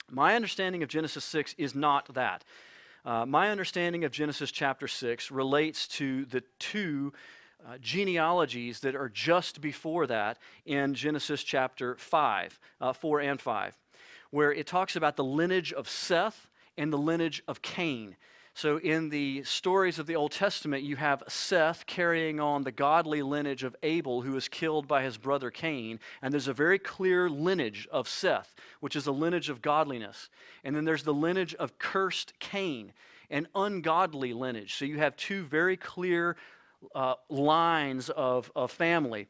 My 0.09 0.35
understanding 0.35 0.83
of 0.83 0.89
Genesis 0.89 1.25
6 1.25 1.55
is 1.57 1.75
not 1.75 2.13
that. 2.13 2.43
Uh, 3.03 3.25
my 3.25 3.49
understanding 3.49 4.03
of 4.03 4.11
Genesis 4.11 4.51
chapter 4.51 4.87
6 4.87 5.31
relates 5.31 5.87
to 5.87 6.25
the 6.25 6.43
two 6.59 7.13
uh, 7.65 7.77
genealogies 7.79 8.79
that 8.81 8.95
are 8.95 9.09
just 9.09 9.61
before 9.61 10.07
that 10.07 10.37
in 10.65 10.93
Genesis 10.93 11.43
chapter 11.43 11.95
5, 11.95 12.59
uh, 12.79 12.93
4 12.93 13.19
and 13.19 13.41
5, 13.41 13.77
where 14.31 14.53
it 14.53 14.67
talks 14.67 14.95
about 14.95 15.15
the 15.15 15.23
lineage 15.23 15.73
of 15.73 15.89
Seth 15.89 16.47
and 16.77 16.93
the 16.93 16.97
lineage 16.97 17.43
of 17.47 17.61
Cain. 17.61 18.15
So, 18.58 18.78
in 18.78 19.10
the 19.10 19.43
stories 19.43 20.00
of 20.00 20.08
the 20.08 20.15
Old 20.15 20.32
Testament, 20.32 20.82
you 20.82 20.96
have 20.96 21.22
Seth 21.28 21.86
carrying 21.86 22.39
on 22.39 22.63
the 22.63 22.72
godly 22.72 23.22
lineage 23.22 23.63
of 23.63 23.76
Abel, 23.84 24.24
who 24.24 24.32
was 24.32 24.48
killed 24.48 24.88
by 24.88 25.04
his 25.04 25.15
brother 25.15 25.52
Cain. 25.52 26.00
And 26.24 26.34
there's 26.34 26.48
a 26.48 26.54
very 26.54 26.80
clear 26.80 27.30
lineage 27.30 27.88
of 27.91 28.10
Seth, 28.10 28.56
which 28.80 28.96
is 28.96 29.06
a 29.06 29.12
lineage 29.12 29.50
of 29.50 29.62
godliness. 29.62 30.32
And 30.63 30.76
then 30.76 30.86
there's 30.86 31.04
the 31.04 31.13
lineage 31.13 31.54
of 31.54 31.78
cursed 31.78 32.34
Cain, 32.39 32.93
an 33.30 33.48
ungodly 33.54 34.34
lineage. 34.34 34.74
So, 34.74 34.86
you 34.86 34.98
have 34.98 35.15
two 35.15 35.43
very 35.43 35.78
clear 35.78 36.36
uh, 36.96 37.13
lines 37.30 38.10
of, 38.10 38.52
of 38.56 38.72
family. 38.72 39.28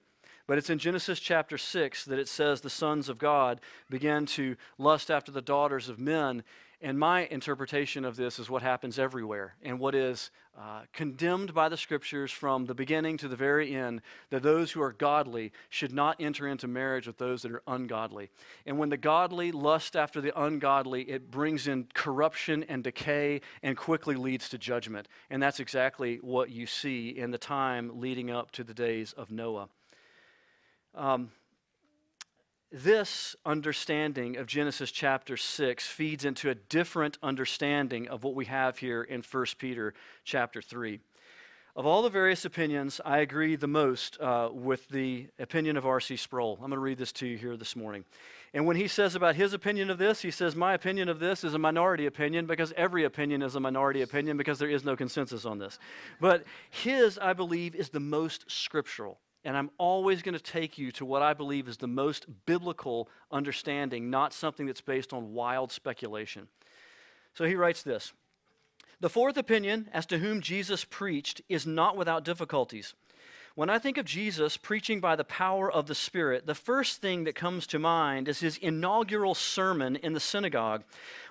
But 0.48 0.58
it's 0.58 0.70
in 0.70 0.80
Genesis 0.80 1.20
chapter 1.20 1.58
6 1.58 2.06
that 2.06 2.18
it 2.18 2.30
says 2.30 2.62
the 2.62 2.70
sons 2.70 3.10
of 3.10 3.18
God 3.18 3.60
began 3.90 4.26
to 4.28 4.56
lust 4.78 5.12
after 5.12 5.34
the 5.34 5.42
daughters 5.42 5.90
of 5.90 6.00
men. 6.00 6.44
And 6.80 7.00
my 7.00 7.26
interpretation 7.26 8.06
of 8.06 8.18
this 8.18 8.38
is 8.38 8.52
what 8.52 8.62
happens 8.62 9.00
everywhere 9.00 9.56
and 9.64 9.80
what 9.80 9.96
is 9.96 10.30
uh, 10.56 10.82
condemned 10.94 11.52
by 11.54 11.70
the 11.70 11.78
scriptures 11.78 12.32
from 12.32 12.66
the 12.66 12.76
beginning 12.76 13.18
to 13.18 13.28
the 13.28 13.36
very 13.36 13.76
end 13.76 14.02
that 14.30 14.44
those 14.44 14.72
who 14.72 14.82
are 14.84 14.94
godly 14.94 15.52
should 15.70 15.92
not 15.92 16.18
enter 16.20 16.48
into 16.48 16.68
marriage 16.68 17.08
with 17.08 17.18
those 17.18 17.42
that 17.42 17.52
are 17.52 17.64
ungodly. 17.66 18.30
And 18.68 18.78
when 18.78 18.90
the 18.90 18.98
godly 18.98 19.52
lust 19.52 19.96
after 19.96 20.22
the 20.22 20.40
ungodly, 20.40 21.02
it 21.04 21.32
brings 21.32 21.68
in 21.68 21.88
corruption 21.96 22.64
and 22.70 22.84
decay 22.84 23.42
and 23.64 23.76
quickly 23.76 24.16
leads 24.16 24.48
to 24.50 24.60
judgment. 24.60 25.08
And 25.32 25.42
that's 25.42 25.60
exactly 25.60 26.18
what 26.22 26.52
you 26.52 26.68
see 26.68 27.10
in 27.10 27.32
the 27.32 27.40
time 27.40 28.00
leading 28.00 28.30
up 28.30 28.52
to 28.52 28.64
the 28.64 28.76
days 28.76 29.14
of 29.14 29.32
Noah. 29.32 29.70
Um, 30.94 31.32
this 32.72 33.36
understanding 33.46 34.38
of 34.38 34.48
Genesis 34.48 34.92
chapter 34.92 35.38
6 35.38 35.88
feeds 35.88 36.26
into 36.26 36.50
a 36.50 36.56
different 36.56 37.18
understanding 37.24 38.08
of 38.10 38.24
what 38.24 38.36
we 38.36 38.46
have 38.46 38.78
here 38.78 39.04
in 39.04 39.22
1 39.22 39.46
Peter 39.58 39.94
chapter 40.26 40.62
3. 40.62 41.00
Of 41.78 41.86
all 41.86 42.02
the 42.02 42.10
various 42.10 42.44
opinions, 42.44 43.00
I 43.06 43.20
agree 43.20 43.56
the 43.56 43.68
most 43.68 44.20
uh, 44.20 44.50
with 44.52 44.90
the 44.90 45.28
opinion 45.38 45.78
of 45.78 45.86
R.C. 45.86 46.18
Sproul. 46.18 46.54
I'm 46.56 46.62
going 46.62 46.72
to 46.72 46.80
read 46.80 46.98
this 46.98 47.12
to 47.14 47.28
you 47.28 47.38
here 47.38 47.56
this 47.56 47.76
morning. 47.76 48.04
And 48.54 48.66
when 48.66 48.78
he 48.78 48.88
says 48.88 49.14
about 49.14 49.36
his 49.36 49.54
opinion 49.54 49.92
of 49.92 50.00
this, 50.00 50.22
he 50.24 50.32
says, 50.32 50.56
My 50.56 50.74
opinion 50.74 51.08
of 51.08 51.20
this 51.20 51.44
is 51.44 51.54
a 51.54 51.60
minority 51.60 52.08
opinion 52.08 52.48
because 52.48 52.74
every 52.76 53.04
opinion 53.04 53.44
is 53.44 53.56
a 53.56 53.60
minority 53.60 54.02
opinion 54.02 54.38
because 54.38 54.58
there 54.58 54.70
is 54.70 54.84
no 54.84 54.96
consensus 54.96 55.46
on 55.46 55.60
this. 55.60 55.78
But 56.20 56.46
his, 56.70 57.20
I 57.20 57.34
believe, 57.34 57.76
is 57.76 57.90
the 57.90 58.00
most 58.00 58.50
scriptural. 58.50 59.20
And 59.44 59.56
I'm 59.56 59.72
always 59.78 60.22
going 60.22 60.34
to 60.34 60.44
take 60.44 60.78
you 60.78 60.92
to 60.94 61.06
what 61.06 61.22
I 61.22 61.34
believe 61.34 61.68
is 61.68 61.78
the 61.78 61.88
most 61.88 62.26
biblical 62.46 63.10
understanding, 63.32 64.10
not 64.10 64.34
something 64.34 64.66
that's 64.66 64.82
based 64.82 65.14
on 65.14 65.34
wild 65.34 65.72
speculation. 65.72 66.48
So 67.34 67.46
he 67.46 67.56
writes 67.56 67.84
this 67.84 68.14
The 69.00 69.10
fourth 69.10 69.38
opinion 69.38 69.90
as 69.94 70.06
to 70.08 70.20
whom 70.20 70.42
Jesus 70.42 70.84
preached 70.84 71.42
is 71.48 71.66
not 71.66 71.96
without 71.96 72.26
difficulties. 72.26 72.94
When 73.58 73.72
I 73.72 73.80
think 73.80 73.98
of 73.98 74.06
Jesus 74.06 74.56
preaching 74.56 75.00
by 75.00 75.16
the 75.16 75.24
power 75.24 75.72
of 75.72 75.88
the 75.88 75.96
Spirit, 75.96 76.46
the 76.46 76.54
first 76.54 77.02
thing 77.02 77.24
that 77.24 77.34
comes 77.34 77.66
to 77.68 77.80
mind 77.80 78.28
is 78.28 78.40
his 78.40 78.58
inaugural 78.58 79.34
sermon 79.34 79.96
in 79.96 80.14
the 80.14 80.20
synagogue 80.20 80.84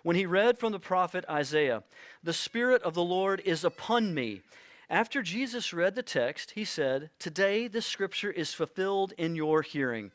when 0.03 0.17
he 0.17 0.27
read 0.27 0.59
from 0.59 0.73
the 0.73 0.81
prophet 0.81 1.25
Isaiah 1.31 1.85
The 2.25 2.33
Spirit 2.33 2.83
of 2.83 2.95
the 2.95 3.05
Lord 3.05 3.41
is 3.45 3.63
upon 3.63 4.13
me 4.13 4.43
after 4.89 5.23
Jesus 5.23 5.73
read 5.73 5.95
the 5.95 6.03
text, 6.03 6.53
he 6.53 6.65
said, 6.65 7.11
Today 7.19 7.67
this 7.69 7.87
scripture 7.87 8.31
is 8.31 8.55
fulfilled 8.55 9.13
in 9.19 9.35
your 9.35 9.63
hearing. 9.63 10.13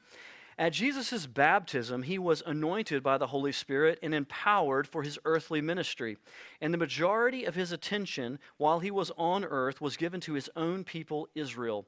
At 0.58 0.74
Jesus' 0.74 1.26
baptism, 1.26 2.04
he 2.04 2.20
was 2.20 2.44
anointed 2.46 3.02
by 3.02 3.18
the 3.18 3.28
Holy 3.28 3.52
Spirit 3.52 3.98
and 4.04 4.14
empowered 4.14 4.88
for 4.88 5.02
his 5.02 5.18
earthly 5.26 5.60
ministry. 5.60 6.18
And 6.62 6.74
the 6.74 6.78
majority 6.78 7.46
of 7.46 7.56
his 7.56 7.72
attention 7.72 8.38
while 8.58 8.80
he 8.80 8.92
was 8.92 9.12
on 9.18 9.44
earth 9.44 9.82
was 9.82 9.98
given 9.98 10.22
to 10.22 10.34
his 10.34 10.50
own 10.56 10.84
people, 10.84 11.28
Israel. 11.34 11.88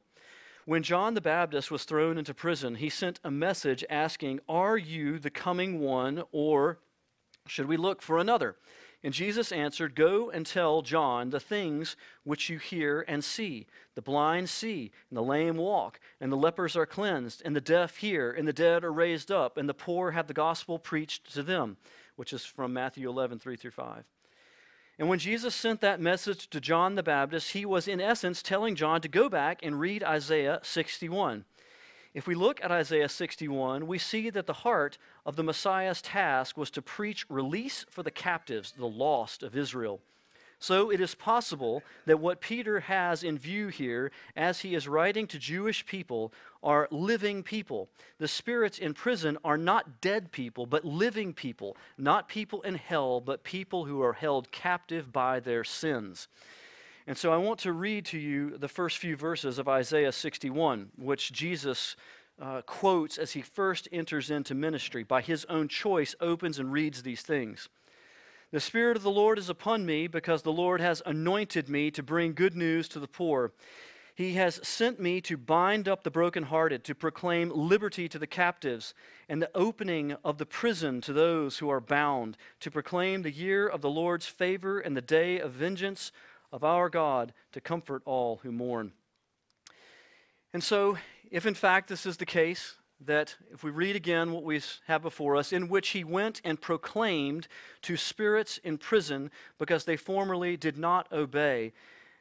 When 0.65 0.82
John 0.82 1.13
the 1.13 1.22
Baptist 1.22 1.72
was 1.72 1.84
thrown 1.84 2.17
into 2.17 2.34
prison, 2.34 2.76
he 2.76 2.89
sent 2.89 3.19
a 3.24 3.30
message 3.30 3.84
asking, 3.89 4.39
Are 4.48 4.78
you 4.78 5.19
the 5.19 5.30
coming 5.30 5.80
one, 5.80 6.24
or 6.32 6.80
should 7.48 7.67
we 7.67 7.78
look 7.78 8.02
for 8.02 8.17
another? 8.17 8.56
And 9.04 9.13
Jesus 9.13 9.52
answered, 9.52 9.96
Go 9.96 10.30
and 10.30 10.46
tell 10.46 10.82
John 10.82 11.30
the 11.30 11.39
things 11.39 11.98
which 12.24 12.50
you 12.50 12.58
hear 12.58 13.04
and 13.08 13.24
see. 13.24 13.68
The 13.96 14.02
blind 14.02 14.50
see, 14.50 14.92
and 15.10 15.18
the 15.18 15.24
lame 15.24 15.58
walk, 15.58 16.00
and 16.22 16.32
the 16.32 16.38
lepers 16.38 16.78
are 16.78 16.86
cleansed, 16.86 17.42
and 17.44 17.56
the 17.56 17.62
deaf 17.62 17.98
hear, 17.98 18.32
and 18.32 18.48
the 18.48 18.54
dead 18.54 18.84
are 18.84 18.94
raised 18.94 19.30
up, 19.30 19.58
and 19.58 19.68
the 19.68 19.74
poor 19.74 20.12
have 20.12 20.28
the 20.28 20.34
gospel 20.34 20.80
preached 20.80 21.34
to 21.34 21.44
them, 21.44 21.76
which 22.16 22.32
is 22.32 22.46
from 22.46 22.72
Matthew 22.72 23.10
11, 23.10 23.39
3 23.39 23.58
through 23.58 23.72
5. 23.72 24.06
And 25.00 25.10
when 25.10 25.20
Jesus 25.20 25.54
sent 25.54 25.82
that 25.82 26.00
message 26.00 26.50
to 26.52 26.62
John 26.62 26.96
the 26.96 27.04
Baptist, 27.04 27.52
he 27.52 27.66
was 27.66 27.88
in 27.88 28.00
essence 28.00 28.42
telling 28.42 28.76
John 28.76 29.02
to 29.02 29.08
go 29.10 29.28
back 29.28 29.60
and 29.63 29.80
read 29.80 30.04
Isaiah 30.04 30.60
61. 30.62 31.46
If 32.13 32.28
we 32.28 32.36
look 32.36 32.63
at 32.63 32.71
Isaiah 32.71 33.10
61, 33.10 33.88
we 33.88 33.97
see 33.97 34.30
that 34.30 34.45
the 34.45 34.54
heart 34.54 34.97
of 35.26 35.36
the 35.36 35.43
Messiah's 35.43 36.02
task 36.02 36.58
was 36.58 36.69
to 36.71 36.82
preach 36.82 37.26
release 37.28 37.86
for 37.89 38.04
the 38.04 38.12
captives, 38.12 38.71
the 38.78 38.86
lost 38.86 39.41
of 39.41 39.56
Israel. 39.58 39.99
So 40.60 40.91
it 40.91 41.02
is 41.02 41.13
possible 41.13 41.84
that 42.06 42.21
what 42.21 42.39
Peter 42.39 42.80
has 42.82 43.21
in 43.21 43.38
view 43.38 43.67
here, 43.67 44.12
as 44.34 44.62
he 44.62 44.76
is 44.76 44.88
writing 44.88 45.28
to 45.28 45.39
Jewish 45.39 45.86
people, 45.86 46.32
are 46.62 46.88
living 46.89 47.43
people. 47.43 47.89
The 48.19 48.30
spirits 48.30 48.78
in 48.78 48.93
prison 48.93 49.38
are 49.43 49.58
not 49.58 49.99
dead 49.99 50.32
people, 50.32 50.65
but 50.65 50.86
living 50.86 51.34
people, 51.34 51.76
not 51.97 52.30
people 52.30 52.62
in 52.62 52.76
hell, 52.76 53.19
but 53.19 53.43
people 53.43 53.84
who 53.86 54.02
are 54.02 54.13
held 54.13 54.52
captive 54.52 55.12
by 55.12 55.41
their 55.41 55.65
sins. 55.65 56.30
And 57.06 57.18
so 57.18 57.34
I 57.34 57.38
want 57.38 57.60
to 57.60 57.74
read 57.74 58.06
to 58.08 58.18
you 58.18 58.58
the 58.58 58.70
first 58.70 58.98
few 58.98 59.18
verses 59.18 59.60
of 59.60 59.68
Isaiah 59.68 60.13
61, 60.13 60.92
which 60.98 61.34
Jesus 61.34 61.98
uh, 62.42 62.62
quotes 62.62 63.18
as 63.18 63.34
he 63.34 63.42
first 63.42 63.89
enters 63.92 64.32
into 64.32 64.56
ministry. 64.56 65.04
By 65.04 65.22
his 65.22 65.46
own 65.50 65.68
choice, 65.68 66.16
opens 66.22 66.60
and 66.60 66.72
reads 66.72 67.04
these 67.04 67.22
things. 67.22 67.68
The 68.52 68.60
Spirit 68.62 68.96
of 68.96 69.04
the 69.04 69.12
Lord 69.12 69.38
is 69.38 69.50
upon 69.50 69.86
me 69.86 70.08
because 70.08 70.44
the 70.44 70.52
Lord 70.52 70.80
has 70.80 71.02
anointed 71.06 71.68
me 71.68 71.92
to 71.92 72.04
bring 72.04 72.34
good 72.34 72.56
news 72.56 72.88
to 72.89 73.00
the 73.00 73.08
poor. 73.08 73.52
He 74.16 74.36
has 74.36 74.60
sent 74.66 75.00
me 75.00 75.22
to 75.22 75.38
bind 75.38 75.88
up 75.88 76.04
the 76.04 76.12
brokenhearted, 76.12 76.84
to 76.84 76.94
proclaim 76.94 77.50
liberty 77.50 78.08
to 78.08 78.20
the 78.20 78.28
captives, 78.28 78.94
and 79.28 79.42
the 79.42 79.50
opening 79.56 80.16
of 80.24 80.38
the 80.38 80.46
prison 80.46 81.02
to 81.02 81.13
those 81.13 81.58
who 81.58 81.70
are 81.70 81.82
bound, 81.82 82.38
to 82.60 82.70
proclaim 82.70 83.24
the 83.24 83.32
year 83.32 83.68
of 83.68 83.82
the 83.82 83.89
Lord's 83.89 84.28
favor 84.28 84.80
and 84.80 84.96
the 84.96 85.02
day 85.02 85.39
of 85.39 85.54
vengeance 85.54 86.12
of 86.54 86.63
our 86.63 86.88
God, 86.88 87.34
to 87.52 87.60
comfort 87.60 88.04
all 88.06 88.39
who 88.44 88.52
mourn. 88.52 88.94
And 90.54 90.63
so, 90.63 90.98
if 91.32 91.48
in 91.48 91.56
fact 91.56 91.89
this 91.89 92.06
is 92.06 92.18
the 92.18 92.28
case, 92.28 92.76
that 93.02 93.36
if 93.52 93.63
we 93.63 93.72
read 93.72 93.96
again 93.96 94.32
what 94.32 94.44
we 94.44 94.62
have 94.88 95.02
before 95.02 95.36
us, 95.36 95.52
in 95.52 95.68
which 95.68 95.89
he 95.89 96.04
went 96.04 96.39
and 96.46 96.62
proclaimed 96.62 97.48
to 97.82 97.98
spirits 97.98 98.60
in 98.60 98.78
prison 98.78 99.32
because 99.58 99.84
they 99.84 99.98
formerly 99.98 100.56
did 100.56 100.78
not 100.78 101.12
obey, 101.12 101.74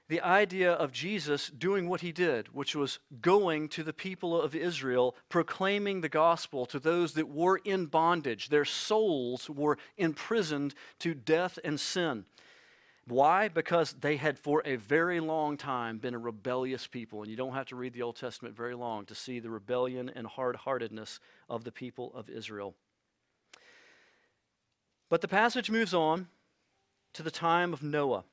the 0.08 0.22
idea 0.22 0.72
of 0.72 0.92
Jesus 0.92 1.48
doing 1.48 1.88
what 1.88 2.00
he 2.00 2.10
did, 2.10 2.48
which 2.54 2.74
was 2.74 2.98
going 3.20 3.68
to 3.68 3.82
the 3.82 3.92
people 3.92 4.40
of 4.40 4.54
Israel, 4.54 5.14
proclaiming 5.28 6.00
the 6.00 6.08
gospel 6.08 6.66
to 6.66 6.78
those 6.78 7.12
that 7.14 7.28
were 7.28 7.58
in 7.64 7.86
bondage. 7.86 8.48
Their 8.48 8.64
souls 8.64 9.48
were 9.48 9.78
imprisoned 9.96 10.74
to 11.00 11.14
death 11.14 11.58
and 11.62 11.78
sin. 11.78 12.24
Why? 13.06 13.48
Because 13.48 13.94
they 13.94 14.16
had 14.16 14.38
for 14.38 14.62
a 14.64 14.76
very 14.76 15.18
long 15.18 15.56
time 15.56 15.98
been 15.98 16.14
a 16.14 16.18
rebellious 16.18 16.86
people. 16.86 17.22
And 17.22 17.30
you 17.30 17.36
don't 17.36 17.54
have 17.54 17.66
to 17.66 17.76
read 17.76 17.94
the 17.94 18.02
Old 18.02 18.16
Testament 18.16 18.56
very 18.56 18.74
long 18.74 19.06
to 19.06 19.14
see 19.14 19.40
the 19.40 19.50
rebellion 19.50 20.10
and 20.14 20.26
hard 20.26 20.54
heartedness 20.56 21.18
of 21.48 21.64
the 21.64 21.72
people 21.72 22.12
of 22.14 22.30
Israel. 22.30 22.74
But 25.08 25.20
the 25.20 25.28
passage 25.28 25.70
moves 25.70 25.92
on 25.92 26.28
to 27.12 27.22
the 27.22 27.30
time 27.30 27.72
of 27.72 27.82
Noah 27.82 28.24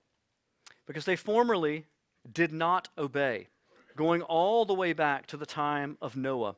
because 0.86 1.06
they 1.06 1.16
formerly 1.16 1.86
did 2.32 2.52
not 2.52 2.90
obey, 2.98 3.48
going 3.96 4.22
all 4.22 4.66
the 4.66 4.74
way 4.74 4.94
back 4.94 5.26
to 5.28 5.38
the 5.38 5.46
time 5.46 5.98
of 6.02 6.16
Noah. 6.16 6.56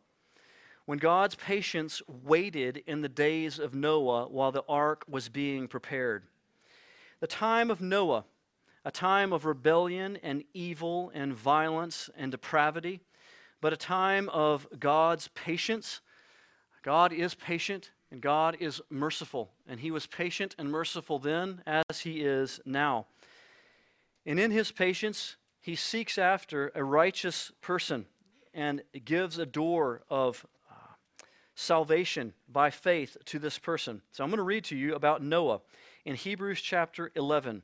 When 0.85 0.99
God's 0.99 1.35
patience 1.35 2.01
waited 2.07 2.83
in 2.85 3.01
the 3.01 3.09
days 3.09 3.57
of 3.57 3.73
Noah 3.73 4.27
while 4.27 4.51
the 4.51 4.63
ark 4.67 5.05
was 5.07 5.29
being 5.29 5.67
prepared. 5.67 6.23
The 7.21 7.27
time 7.27 7.71
of 7.71 7.79
Noah, 7.79 8.25
a 8.83 8.91
time 8.91 9.31
of 9.31 9.45
rebellion 9.45 10.17
and 10.21 10.43
evil 10.53 11.11
and 11.13 11.33
violence 11.33 12.09
and 12.17 12.31
depravity, 12.31 12.99
but 13.61 13.71
a 13.71 13.77
time 13.77 14.27
of 14.29 14.67
God's 14.77 15.29
patience. 15.29 16.01
God 16.83 17.13
is 17.13 17.33
patient 17.35 17.91
and 18.11 18.19
God 18.19 18.57
is 18.59 18.81
merciful, 18.89 19.51
and 19.65 19.79
He 19.79 19.91
was 19.91 20.05
patient 20.05 20.53
and 20.59 20.69
merciful 20.69 21.17
then 21.17 21.61
as 21.65 22.01
He 22.01 22.21
is 22.21 22.59
now. 22.65 23.05
And 24.25 24.39
in 24.39 24.51
his 24.51 24.71
patience, 24.71 25.37
he 25.59 25.75
seeks 25.75 26.17
after 26.17 26.71
a 26.75 26.83
righteous 26.83 27.51
person 27.61 28.05
and 28.53 28.83
gives 29.05 29.37
a 29.37 29.45
door 29.45 30.01
of 30.09 30.45
uh, 30.69 30.75
salvation 31.55 32.33
by 32.47 32.69
faith 32.69 33.17
to 33.25 33.39
this 33.39 33.57
person. 33.57 34.01
So 34.11 34.23
I'm 34.23 34.29
going 34.29 34.37
to 34.37 34.43
read 34.43 34.65
to 34.65 34.75
you 34.75 34.95
about 34.95 35.23
Noah 35.23 35.61
in 36.05 36.15
Hebrews 36.15 36.61
chapter 36.61 37.11
11. 37.15 37.63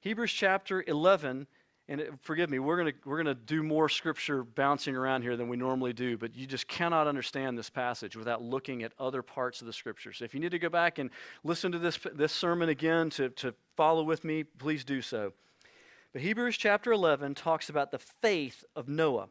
Hebrews 0.00 0.32
chapter 0.32 0.84
11 0.86 1.46
and 1.88 2.00
it, 2.00 2.12
forgive 2.22 2.48
me, 2.48 2.58
we're 2.58 2.78
going 2.78 2.94
we're 3.04 3.18
gonna 3.18 3.34
do 3.34 3.62
more 3.62 3.88
scripture 3.88 4.42
bouncing 4.42 4.96
around 4.96 5.22
here 5.22 5.36
than 5.36 5.48
we 5.48 5.56
normally 5.56 5.92
do, 5.92 6.16
but 6.16 6.34
you 6.34 6.46
just 6.46 6.66
cannot 6.66 7.06
understand 7.06 7.58
this 7.58 7.68
passage 7.68 8.16
without 8.16 8.42
looking 8.42 8.82
at 8.82 8.92
other 8.98 9.22
parts 9.22 9.60
of 9.60 9.66
the 9.66 9.72
scripture. 9.72 10.12
So 10.12 10.24
if 10.24 10.32
you 10.32 10.40
need 10.40 10.52
to 10.52 10.58
go 10.58 10.70
back 10.70 10.98
and 10.98 11.10
listen 11.42 11.72
to 11.72 11.78
this, 11.78 11.98
this 12.14 12.32
sermon 12.32 12.70
again 12.70 13.10
to, 13.10 13.28
to 13.30 13.54
follow 13.76 14.02
with 14.02 14.24
me, 14.24 14.44
please 14.44 14.82
do 14.82 15.02
so. 15.02 15.34
But 16.14 16.22
Hebrews 16.22 16.56
chapter 16.56 16.92
11 16.92 17.34
talks 17.34 17.68
about 17.68 17.90
the 17.90 17.98
faith 17.98 18.64
of 18.74 18.88
Noah. 18.88 19.28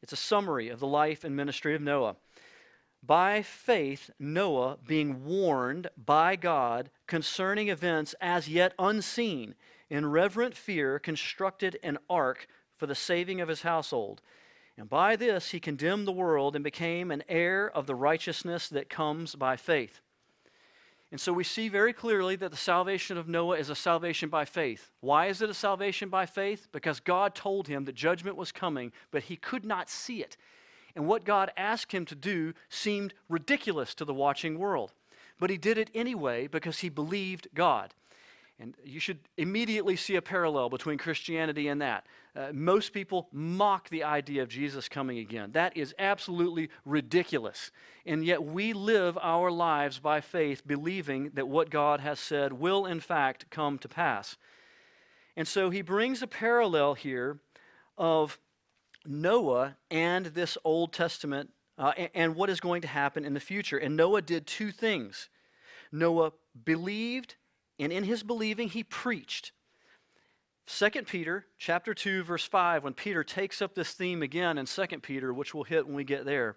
It's 0.00 0.12
a 0.12 0.16
summary 0.16 0.68
of 0.68 0.78
the 0.78 0.86
life 0.86 1.24
and 1.24 1.34
ministry 1.34 1.74
of 1.74 1.80
Noah. 1.80 2.16
By 3.06 3.42
faith, 3.42 4.10
Noah, 4.18 4.78
being 4.84 5.24
warned 5.24 5.88
by 5.96 6.34
God 6.34 6.90
concerning 7.06 7.68
events 7.68 8.14
as 8.20 8.48
yet 8.48 8.74
unseen, 8.78 9.54
in 9.88 10.10
reverent 10.10 10.56
fear 10.56 10.98
constructed 10.98 11.78
an 11.82 11.98
ark 12.10 12.48
for 12.76 12.86
the 12.86 12.94
saving 12.94 13.40
of 13.40 13.48
his 13.48 13.62
household. 13.62 14.22
And 14.76 14.88
by 14.90 15.14
this 15.14 15.50
he 15.50 15.60
condemned 15.60 16.08
the 16.08 16.12
world 16.12 16.56
and 16.56 16.64
became 16.64 17.10
an 17.10 17.22
heir 17.28 17.70
of 17.70 17.86
the 17.86 17.94
righteousness 17.94 18.68
that 18.70 18.90
comes 18.90 19.36
by 19.36 19.56
faith. 19.56 20.00
And 21.12 21.20
so 21.20 21.32
we 21.32 21.44
see 21.44 21.68
very 21.68 21.92
clearly 21.92 22.34
that 22.36 22.50
the 22.50 22.56
salvation 22.56 23.16
of 23.16 23.28
Noah 23.28 23.58
is 23.58 23.70
a 23.70 23.76
salvation 23.76 24.28
by 24.28 24.44
faith. 24.44 24.90
Why 25.00 25.26
is 25.26 25.40
it 25.40 25.48
a 25.48 25.54
salvation 25.54 26.08
by 26.08 26.26
faith? 26.26 26.66
Because 26.72 26.98
God 26.98 27.34
told 27.34 27.68
him 27.68 27.84
that 27.84 27.94
judgment 27.94 28.36
was 28.36 28.50
coming, 28.50 28.90
but 29.12 29.24
he 29.24 29.36
could 29.36 29.64
not 29.64 29.88
see 29.88 30.20
it. 30.20 30.36
And 30.96 31.06
what 31.06 31.24
God 31.24 31.52
asked 31.56 31.92
him 31.92 32.06
to 32.06 32.14
do 32.14 32.54
seemed 32.70 33.12
ridiculous 33.28 33.94
to 33.96 34.04
the 34.04 34.14
watching 34.14 34.58
world. 34.58 34.92
But 35.38 35.50
he 35.50 35.58
did 35.58 35.76
it 35.76 35.90
anyway 35.94 36.46
because 36.46 36.78
he 36.78 36.88
believed 36.88 37.48
God. 37.54 37.92
And 38.58 38.74
you 38.82 38.98
should 38.98 39.18
immediately 39.36 39.96
see 39.96 40.16
a 40.16 40.22
parallel 40.22 40.70
between 40.70 40.96
Christianity 40.96 41.68
and 41.68 41.82
that. 41.82 42.06
Uh, 42.34 42.48
most 42.54 42.94
people 42.94 43.28
mock 43.30 43.90
the 43.90 44.02
idea 44.02 44.42
of 44.42 44.48
Jesus 44.48 44.88
coming 44.88 45.18
again. 45.18 45.52
That 45.52 45.76
is 45.76 45.94
absolutely 45.98 46.70
ridiculous. 46.86 47.70
And 48.06 48.24
yet 48.24 48.42
we 48.42 48.72
live 48.72 49.18
our 49.20 49.50
lives 49.50 49.98
by 49.98 50.22
faith, 50.22 50.66
believing 50.66 51.32
that 51.34 51.48
what 51.48 51.68
God 51.68 52.00
has 52.00 52.18
said 52.18 52.54
will, 52.54 52.86
in 52.86 53.00
fact, 53.00 53.50
come 53.50 53.78
to 53.80 53.88
pass. 53.88 54.38
And 55.36 55.46
so 55.46 55.68
he 55.68 55.82
brings 55.82 56.22
a 56.22 56.26
parallel 56.26 56.94
here 56.94 57.38
of 57.98 58.38
Noah 59.08 59.76
and 59.90 60.26
this 60.26 60.58
Old 60.64 60.92
Testament 60.92 61.50
uh, 61.78 61.92
and, 62.14 62.34
what 62.34 62.48
is 62.48 62.60
going 62.60 62.82
to 62.82 62.88
happen 62.88 63.24
in 63.24 63.34
the 63.34 63.40
future. 63.40 63.76
And 63.76 63.96
Noah 63.96 64.22
did 64.22 64.46
two 64.46 64.72
things. 64.72 65.28
Noah 65.92 66.32
believed 66.64 67.34
and 67.78 67.92
in 67.92 68.04
his 68.04 68.22
believing 68.22 68.68
he 68.68 68.82
preached. 68.82 69.52
2 70.66 70.90
peter 71.06 71.46
chapter 71.58 71.94
2 71.94 72.24
verse 72.24 72.44
5 72.44 72.82
when 72.82 72.92
peter 72.92 73.22
takes 73.22 73.62
up 73.62 73.76
this 73.76 73.92
theme 73.92 74.20
again 74.20 74.58
in 74.58 74.66
2 74.66 74.84
peter 75.00 75.32
which 75.32 75.54
we'll 75.54 75.62
hit 75.62 75.86
when 75.86 75.94
we 75.94 76.02
get 76.02 76.24
there 76.24 76.56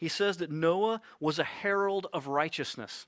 he 0.00 0.08
says 0.08 0.38
that 0.38 0.50
noah 0.50 1.00
was 1.20 1.38
a 1.38 1.44
herald 1.44 2.08
of 2.12 2.26
righteousness 2.26 3.06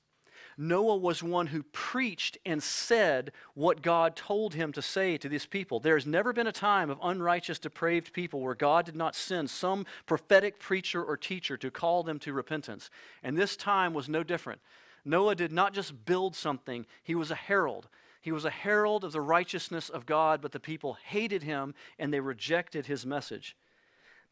noah 0.57 0.97
was 0.97 1.21
one 1.21 1.47
who 1.47 1.63
preached 1.63 2.37
and 2.45 2.61
said 2.61 3.31
what 3.53 3.81
god 3.81 4.15
told 4.15 4.53
him 4.53 4.71
to 4.71 4.81
say 4.81 5.17
to 5.17 5.29
these 5.29 5.45
people 5.45 5.79
there's 5.79 6.05
never 6.05 6.33
been 6.33 6.47
a 6.47 6.51
time 6.51 6.89
of 6.89 6.99
unrighteous 7.03 7.59
depraved 7.59 8.11
people 8.13 8.41
where 8.41 8.55
god 8.55 8.85
did 8.85 8.95
not 8.95 9.15
send 9.15 9.49
some 9.49 9.85
prophetic 10.05 10.59
preacher 10.59 11.03
or 11.03 11.15
teacher 11.15 11.57
to 11.57 11.69
call 11.69 12.03
them 12.03 12.19
to 12.19 12.33
repentance 12.33 12.89
and 13.23 13.37
this 13.37 13.55
time 13.55 13.93
was 13.93 14.09
no 14.09 14.23
different 14.23 14.59
Noah 15.07 15.35
did 15.35 15.53
not 15.53 15.73
just 15.73 16.05
build 16.05 16.35
something, 16.35 16.85
he 17.01 17.15
was 17.15 17.31
a 17.31 17.35
herald. 17.35 17.87
He 18.21 18.33
was 18.33 18.43
a 18.43 18.49
herald 18.49 19.05
of 19.05 19.13
the 19.13 19.21
righteousness 19.21 19.87
of 19.87 20.05
God, 20.05 20.41
but 20.41 20.51
the 20.51 20.59
people 20.59 20.97
hated 21.05 21.43
him 21.43 21.73
and 21.97 22.13
they 22.13 22.19
rejected 22.19 22.85
his 22.85 23.05
message. 23.05 23.55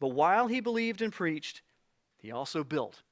But 0.01 0.09
while 0.09 0.47
he 0.47 0.59
believed 0.59 1.01
and 1.01 1.13
preached, 1.13 1.61
he 2.17 2.29
also 2.29 2.65
built. 2.65 3.03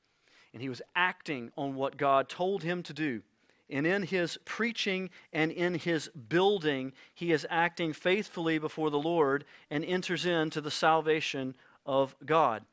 And 0.54 0.62
he 0.62 0.70
was 0.70 0.82
acting 0.96 1.52
on 1.58 1.76
what 1.76 1.98
God 1.98 2.30
told 2.30 2.64
him 2.64 2.84
to 2.84 2.94
do. 2.94 3.22
And 3.70 3.88
in 3.88 4.04
his 4.04 4.38
preaching 4.46 5.10
and 5.32 5.52
in 5.52 5.76
his 5.76 6.10
building, 6.10 6.94
he 7.14 7.32
is 7.32 7.48
acting 7.50 7.94
faithfully 7.94 8.60
before 8.60 8.92
the 8.92 9.00
Lord 9.00 9.46
and 9.72 9.84
enters 9.84 10.26
into 10.26 10.62
the 10.62 10.70
salvation 10.70 11.56
of 11.86 12.16
God. 12.24 12.66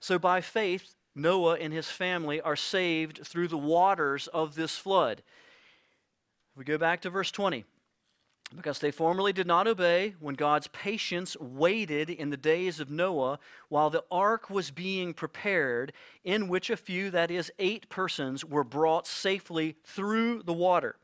So 0.00 0.18
by 0.18 0.40
faith, 0.40 0.94
Noah 1.14 1.58
and 1.58 1.72
his 1.72 1.88
family 1.88 2.40
are 2.40 2.56
saved 2.56 3.24
through 3.24 3.48
the 3.48 3.58
waters 3.58 4.26
of 4.28 4.54
this 4.54 4.76
flood. 4.76 5.22
We 6.56 6.64
go 6.64 6.78
back 6.78 7.02
to 7.02 7.10
verse 7.10 7.30
20. 7.30 7.64
Because 8.54 8.80
they 8.80 8.90
formerly 8.90 9.32
did 9.32 9.46
not 9.46 9.66
obey 9.66 10.14
when 10.20 10.34
God's 10.34 10.66
patience 10.68 11.36
waited 11.40 12.10
in 12.10 12.30
the 12.30 12.36
days 12.36 12.80
of 12.80 12.90
Noah 12.90 13.38
while 13.68 13.88
the 13.88 14.04
ark 14.10 14.50
was 14.50 14.70
being 14.70 15.14
prepared, 15.14 15.92
in 16.22 16.48
which 16.48 16.68
a 16.68 16.76
few, 16.76 17.10
that 17.10 17.30
is, 17.30 17.50
eight 17.58 17.88
persons, 17.88 18.44
were 18.44 18.64
brought 18.64 19.06
safely 19.06 19.76
through 19.84 20.42
the 20.42 20.52
water. 20.52 20.96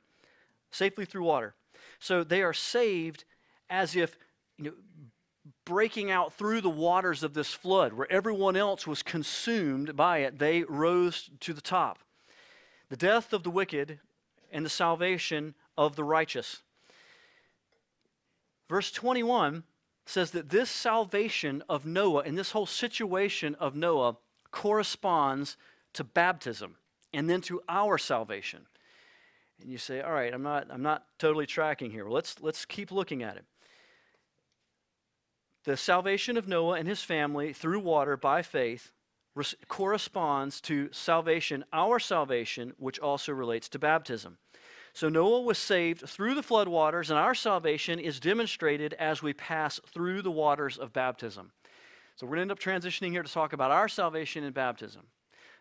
Safely 0.70 1.06
through 1.06 1.24
water. 1.24 1.54
So 1.98 2.22
they 2.22 2.42
are 2.42 2.52
saved 2.52 3.24
as 3.70 3.96
if 3.96 4.18
you 4.58 4.64
know, 4.64 4.72
breaking 5.64 6.10
out 6.10 6.32
through 6.32 6.60
the 6.60 6.68
waters 6.70 7.22
of 7.22 7.34
this 7.34 7.52
flood, 7.54 7.92
where 7.92 8.10
everyone 8.10 8.56
else 8.56 8.86
was 8.86 9.02
consumed 9.02 9.96
by 9.96 10.18
it, 10.18 10.38
they 10.38 10.64
rose 10.64 11.30
to 11.40 11.52
the 11.52 11.60
top. 11.60 11.98
The 12.88 12.96
death 12.96 13.32
of 13.32 13.42
the 13.42 13.50
wicked 13.50 14.00
and 14.50 14.64
the 14.64 14.70
salvation 14.70 15.54
of 15.76 15.96
the 15.96 16.04
righteous. 16.04 16.62
Verse 18.68 18.90
21 18.90 19.64
says 20.04 20.30
that 20.32 20.50
this 20.50 20.70
salvation 20.70 21.62
of 21.68 21.86
Noah 21.86 22.22
and 22.22 22.36
this 22.36 22.52
whole 22.52 22.66
situation 22.66 23.54
of 23.56 23.74
Noah 23.74 24.16
corresponds 24.50 25.56
to 25.94 26.04
baptism 26.04 26.76
and 27.12 27.28
then 27.28 27.40
to 27.42 27.62
our 27.68 27.98
salvation. 27.98 28.66
And 29.60 29.70
you 29.70 29.78
say, 29.78 30.00
all 30.00 30.12
right, 30.12 30.32
I'm 30.32 30.42
not, 30.42 30.68
I'm 30.70 30.82
not 30.82 31.04
totally 31.18 31.46
tracking 31.46 31.90
here. 31.90 32.04
Well, 32.04 32.14
let's, 32.14 32.36
let's 32.40 32.64
keep 32.64 32.92
looking 32.92 33.22
at 33.22 33.36
it. 33.36 33.44
The 35.64 35.76
salvation 35.76 36.36
of 36.36 36.48
Noah 36.48 36.78
and 36.78 36.88
his 36.88 37.02
family 37.02 37.52
through 37.52 37.80
water 37.80 38.16
by 38.16 38.42
faith 38.42 38.92
res- 39.34 39.56
corresponds 39.68 40.60
to 40.62 40.88
salvation, 40.92 41.64
our 41.72 41.98
salvation, 41.98 42.72
which 42.78 42.98
also 42.98 43.32
relates 43.32 43.68
to 43.70 43.78
baptism. 43.78 44.38
So 44.92 45.08
Noah 45.08 45.42
was 45.42 45.58
saved 45.58 46.08
through 46.08 46.34
the 46.34 46.42
flood 46.42 46.68
waters, 46.68 47.10
and 47.10 47.18
our 47.18 47.34
salvation 47.34 47.98
is 47.98 48.20
demonstrated 48.20 48.94
as 48.94 49.22
we 49.22 49.32
pass 49.32 49.80
through 49.86 50.22
the 50.22 50.30
waters 50.30 50.78
of 50.78 50.92
baptism. 50.92 51.52
So 52.16 52.26
we're 52.26 52.36
going 52.36 52.48
to 52.48 52.52
end 52.52 52.52
up 52.52 52.58
transitioning 52.58 53.10
here 53.10 53.22
to 53.22 53.32
talk 53.32 53.52
about 53.52 53.70
our 53.70 53.88
salvation 53.88 54.42
and 54.42 54.52
baptism. 54.52 55.02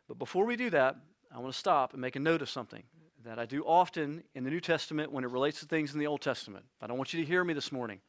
But 0.07 0.17
before 0.17 0.45
we 0.45 0.55
do 0.55 0.69
that, 0.71 0.95
I 1.33 1.39
want 1.39 1.53
to 1.53 1.59
stop 1.59 1.93
and 1.93 2.01
make 2.01 2.15
a 2.15 2.19
note 2.19 2.41
of 2.41 2.49
something 2.49 2.83
that 3.25 3.37
I 3.37 3.45
do 3.45 3.63
often 3.63 4.23
in 4.33 4.43
the 4.43 4.49
New 4.49 4.61
Testament 4.61 5.11
when 5.11 5.23
it 5.23 5.29
relates 5.29 5.59
to 5.59 5.65
things 5.65 5.93
in 5.93 5.99
the 5.99 6.07
Old 6.07 6.21
Testament. 6.21 6.65
I 6.81 6.87
don't 6.87 6.97
want 6.97 7.13
you 7.13 7.19
to 7.19 7.27
hear 7.27 7.43
me 7.43 7.53
this 7.53 7.71
morning. 7.71 7.99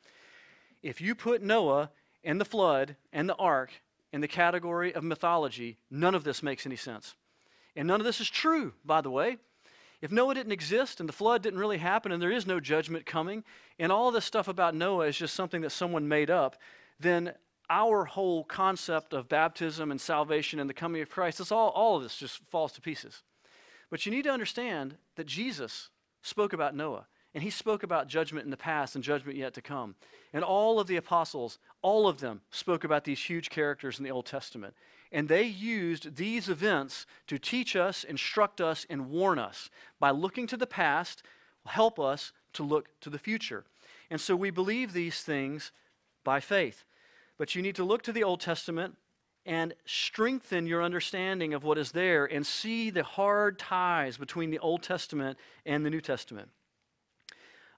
If 0.82 1.00
you 1.00 1.14
put 1.14 1.42
Noah 1.42 1.90
and 2.22 2.40
the 2.40 2.44
flood 2.44 2.96
and 3.12 3.28
the 3.28 3.34
ark 3.34 3.72
in 4.12 4.20
the 4.20 4.28
category 4.28 4.94
of 4.94 5.02
mythology, 5.02 5.76
none 5.90 6.14
of 6.14 6.24
this 6.24 6.42
makes 6.42 6.64
any 6.64 6.76
sense. 6.76 7.16
And 7.74 7.88
none 7.88 8.00
of 8.00 8.06
this 8.06 8.20
is 8.20 8.30
true, 8.30 8.72
by 8.84 9.00
the 9.00 9.10
way. 9.10 9.38
If 10.00 10.12
Noah 10.12 10.34
didn't 10.34 10.52
exist 10.52 11.00
and 11.00 11.08
the 11.08 11.12
flood 11.12 11.42
didn't 11.42 11.58
really 11.58 11.78
happen 11.78 12.12
and 12.12 12.22
there 12.22 12.30
is 12.30 12.46
no 12.46 12.60
judgment 12.60 13.04
coming, 13.04 13.42
and 13.78 13.90
all 13.90 14.10
this 14.10 14.24
stuff 14.24 14.46
about 14.46 14.74
Noah 14.74 15.06
is 15.06 15.16
just 15.16 15.34
something 15.34 15.60
that 15.62 15.70
someone 15.70 16.06
made 16.06 16.30
up, 16.30 16.56
then 17.00 17.34
our 17.70 18.04
whole 18.04 18.44
concept 18.44 19.12
of 19.12 19.28
baptism 19.28 19.90
and 19.90 20.00
salvation 20.00 20.58
and 20.60 20.70
the 20.70 20.74
coming 20.74 21.02
of 21.02 21.10
Christ, 21.10 21.40
it's 21.40 21.52
all, 21.52 21.70
all 21.70 21.96
of 21.96 22.02
this 22.02 22.16
just 22.16 22.40
falls 22.50 22.72
to 22.72 22.80
pieces. 22.80 23.22
But 23.90 24.06
you 24.06 24.12
need 24.12 24.24
to 24.24 24.30
understand 24.30 24.96
that 25.16 25.26
Jesus 25.26 25.90
spoke 26.22 26.52
about 26.52 26.74
Noah, 26.74 27.06
and 27.34 27.42
he 27.42 27.50
spoke 27.50 27.82
about 27.82 28.08
judgment 28.08 28.44
in 28.44 28.50
the 28.50 28.56
past 28.56 28.94
and 28.94 29.04
judgment 29.04 29.36
yet 29.36 29.54
to 29.54 29.62
come. 29.62 29.96
And 30.32 30.44
all 30.44 30.80
of 30.80 30.86
the 30.86 30.96
apostles, 30.96 31.58
all 31.82 32.08
of 32.08 32.20
them 32.20 32.40
spoke 32.50 32.84
about 32.84 33.04
these 33.04 33.22
huge 33.22 33.50
characters 33.50 33.98
in 33.98 34.04
the 34.04 34.10
Old 34.10 34.26
Testament. 34.26 34.74
And 35.10 35.28
they 35.28 35.44
used 35.44 36.16
these 36.16 36.48
events 36.48 37.06
to 37.28 37.38
teach 37.38 37.74
us, 37.76 38.04
instruct 38.04 38.60
us, 38.60 38.86
and 38.90 39.10
warn 39.10 39.38
us. 39.38 39.70
By 39.98 40.10
looking 40.10 40.46
to 40.48 40.56
the 40.56 40.66
past, 40.66 41.22
help 41.66 41.98
us 41.98 42.32
to 42.54 42.62
look 42.62 42.88
to 43.00 43.10
the 43.10 43.18
future. 43.18 43.64
And 44.10 44.20
so 44.20 44.36
we 44.36 44.50
believe 44.50 44.92
these 44.92 45.22
things 45.22 45.72
by 46.24 46.40
faith. 46.40 46.84
But 47.38 47.54
you 47.54 47.62
need 47.62 47.76
to 47.76 47.84
look 47.84 48.02
to 48.02 48.12
the 48.12 48.24
Old 48.24 48.40
Testament 48.40 48.96
and 49.46 49.72
strengthen 49.86 50.66
your 50.66 50.82
understanding 50.82 51.54
of 51.54 51.64
what 51.64 51.78
is 51.78 51.92
there 51.92 52.26
and 52.26 52.46
see 52.46 52.90
the 52.90 53.02
hard 53.02 53.58
ties 53.58 54.18
between 54.18 54.50
the 54.50 54.58
Old 54.58 54.82
Testament 54.82 55.38
and 55.64 55.86
the 55.86 55.90
New 55.90 56.02
Testament. 56.02 56.50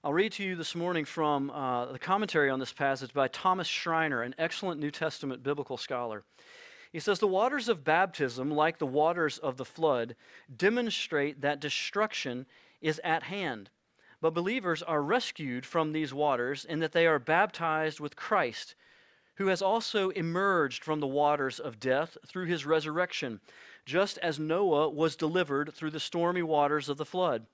I'll 0.03 0.13
read 0.13 0.31
to 0.33 0.43
you 0.43 0.55
this 0.55 0.75
morning 0.75 1.05
from 1.05 1.51
uh, 1.51 1.91
the 1.91 1.99
commentary 1.99 2.49
on 2.49 2.59
this 2.59 2.73
passage 2.73 3.13
by 3.13 3.27
Thomas 3.27 3.67
Schreiner, 3.67 4.23
an 4.23 4.33
excellent 4.37 4.81
New 4.81 4.89
Testament 4.89 5.43
biblical 5.43 5.77
scholar. 5.77 6.23
He 6.91 6.99
says 6.99 7.19
the 7.19 7.27
waters 7.27 7.69
of 7.69 7.83
baptism, 7.83 8.51
like 8.51 8.77
the 8.77 8.85
waters 8.85 9.37
of 9.37 9.57
the 9.57 9.65
flood, 9.65 10.15
demonstrate 10.55 11.41
that 11.41 11.61
destruction 11.61 12.45
is 12.81 12.99
at 13.03 13.23
hand. 13.23 13.69
But 14.19 14.33
believers 14.33 14.83
are 14.83 15.01
rescued 15.01 15.65
from 15.65 15.91
these 15.91 16.13
waters 16.13 16.65
in 16.65 16.79
that 16.79 16.91
they 16.91 17.07
are 17.07 17.19
baptized 17.19 17.99
with 17.99 18.15
Christ 18.15 18.75
who 19.41 19.47
has 19.47 19.61
also 19.61 20.09
emerged 20.09 20.83
from 20.83 20.99
the 20.99 21.07
waters 21.07 21.59
of 21.59 21.79
death 21.79 22.15
through 22.27 22.45
his 22.45 22.63
resurrection, 22.63 23.39
just 23.87 24.19
as 24.19 24.37
Noah 24.37 24.87
was 24.89 25.15
delivered 25.15 25.73
through 25.73 25.89
the 25.89 25.99
stormy 25.99 26.43
waters 26.43 26.89
of 26.89 26.97
the 26.97 27.05
flood. 27.05 27.47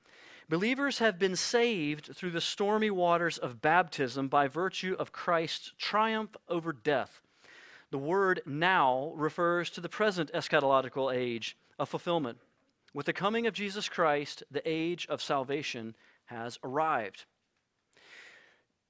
Believers 0.50 1.00
have 1.00 1.18
been 1.18 1.38
saved 1.38 2.14
through 2.14 2.32
the 2.32 2.42
stormy 2.42 2.90
waters 2.90 3.38
of 3.38 3.62
baptism 3.62 4.28
by 4.28 4.50
virtue 4.50 4.98
of 5.00 5.14
Christ's 5.14 5.72
triumph 5.78 6.36
over 6.50 6.74
death. 6.74 7.22
The 7.92 7.98
word 7.98 8.42
now 8.46 9.14
refers 9.16 9.70
to 9.72 9.82
the 9.82 9.90
present 9.90 10.32
eschatological 10.34 11.14
age 11.14 11.58
of 11.80 11.90
fulfillment. 11.90 12.38
With 12.94 13.06
the 13.06 13.14
coming 13.14 13.48
of 13.48 13.54
Jesus 13.54 13.88
Christ, 13.88 14.44
the 14.52 14.62
age 14.66 15.08
of 15.10 15.22
salvation 15.22 15.96
has 16.26 16.60
arrived 16.64 17.26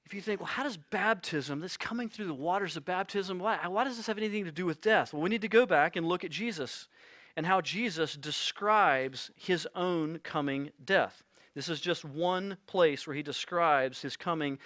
if 0.08 0.14
you 0.14 0.22
think, 0.22 0.40
well, 0.40 0.46
how 0.46 0.62
does 0.62 0.78
baptism, 0.78 1.60
this 1.60 1.76
coming 1.76 2.08
through 2.08 2.28
the 2.28 2.32
waters 2.32 2.78
of 2.78 2.84
baptism, 2.86 3.38
why, 3.38 3.58
why 3.66 3.84
does 3.84 3.98
this 3.98 4.06
have 4.06 4.16
anything 4.16 4.46
to 4.46 4.50
do 4.50 4.64
with 4.64 4.80
death? 4.80 5.12
Well, 5.12 5.20
we 5.20 5.28
need 5.28 5.42
to 5.42 5.48
go 5.48 5.66
back 5.66 5.96
and 5.96 6.08
look 6.08 6.24
at 6.24 6.30
Jesus 6.30 6.88
and 7.36 7.44
how 7.44 7.60
Jesus 7.60 8.14
describes 8.14 9.30
his 9.36 9.68
own 9.74 10.20
coming 10.20 10.70
death. 10.82 11.24
This 11.54 11.68
is 11.68 11.78
just 11.78 12.06
one 12.06 12.56
place 12.66 13.06
where 13.06 13.14
he 13.14 13.22
describes 13.22 14.00
his 14.00 14.16
coming 14.16 14.58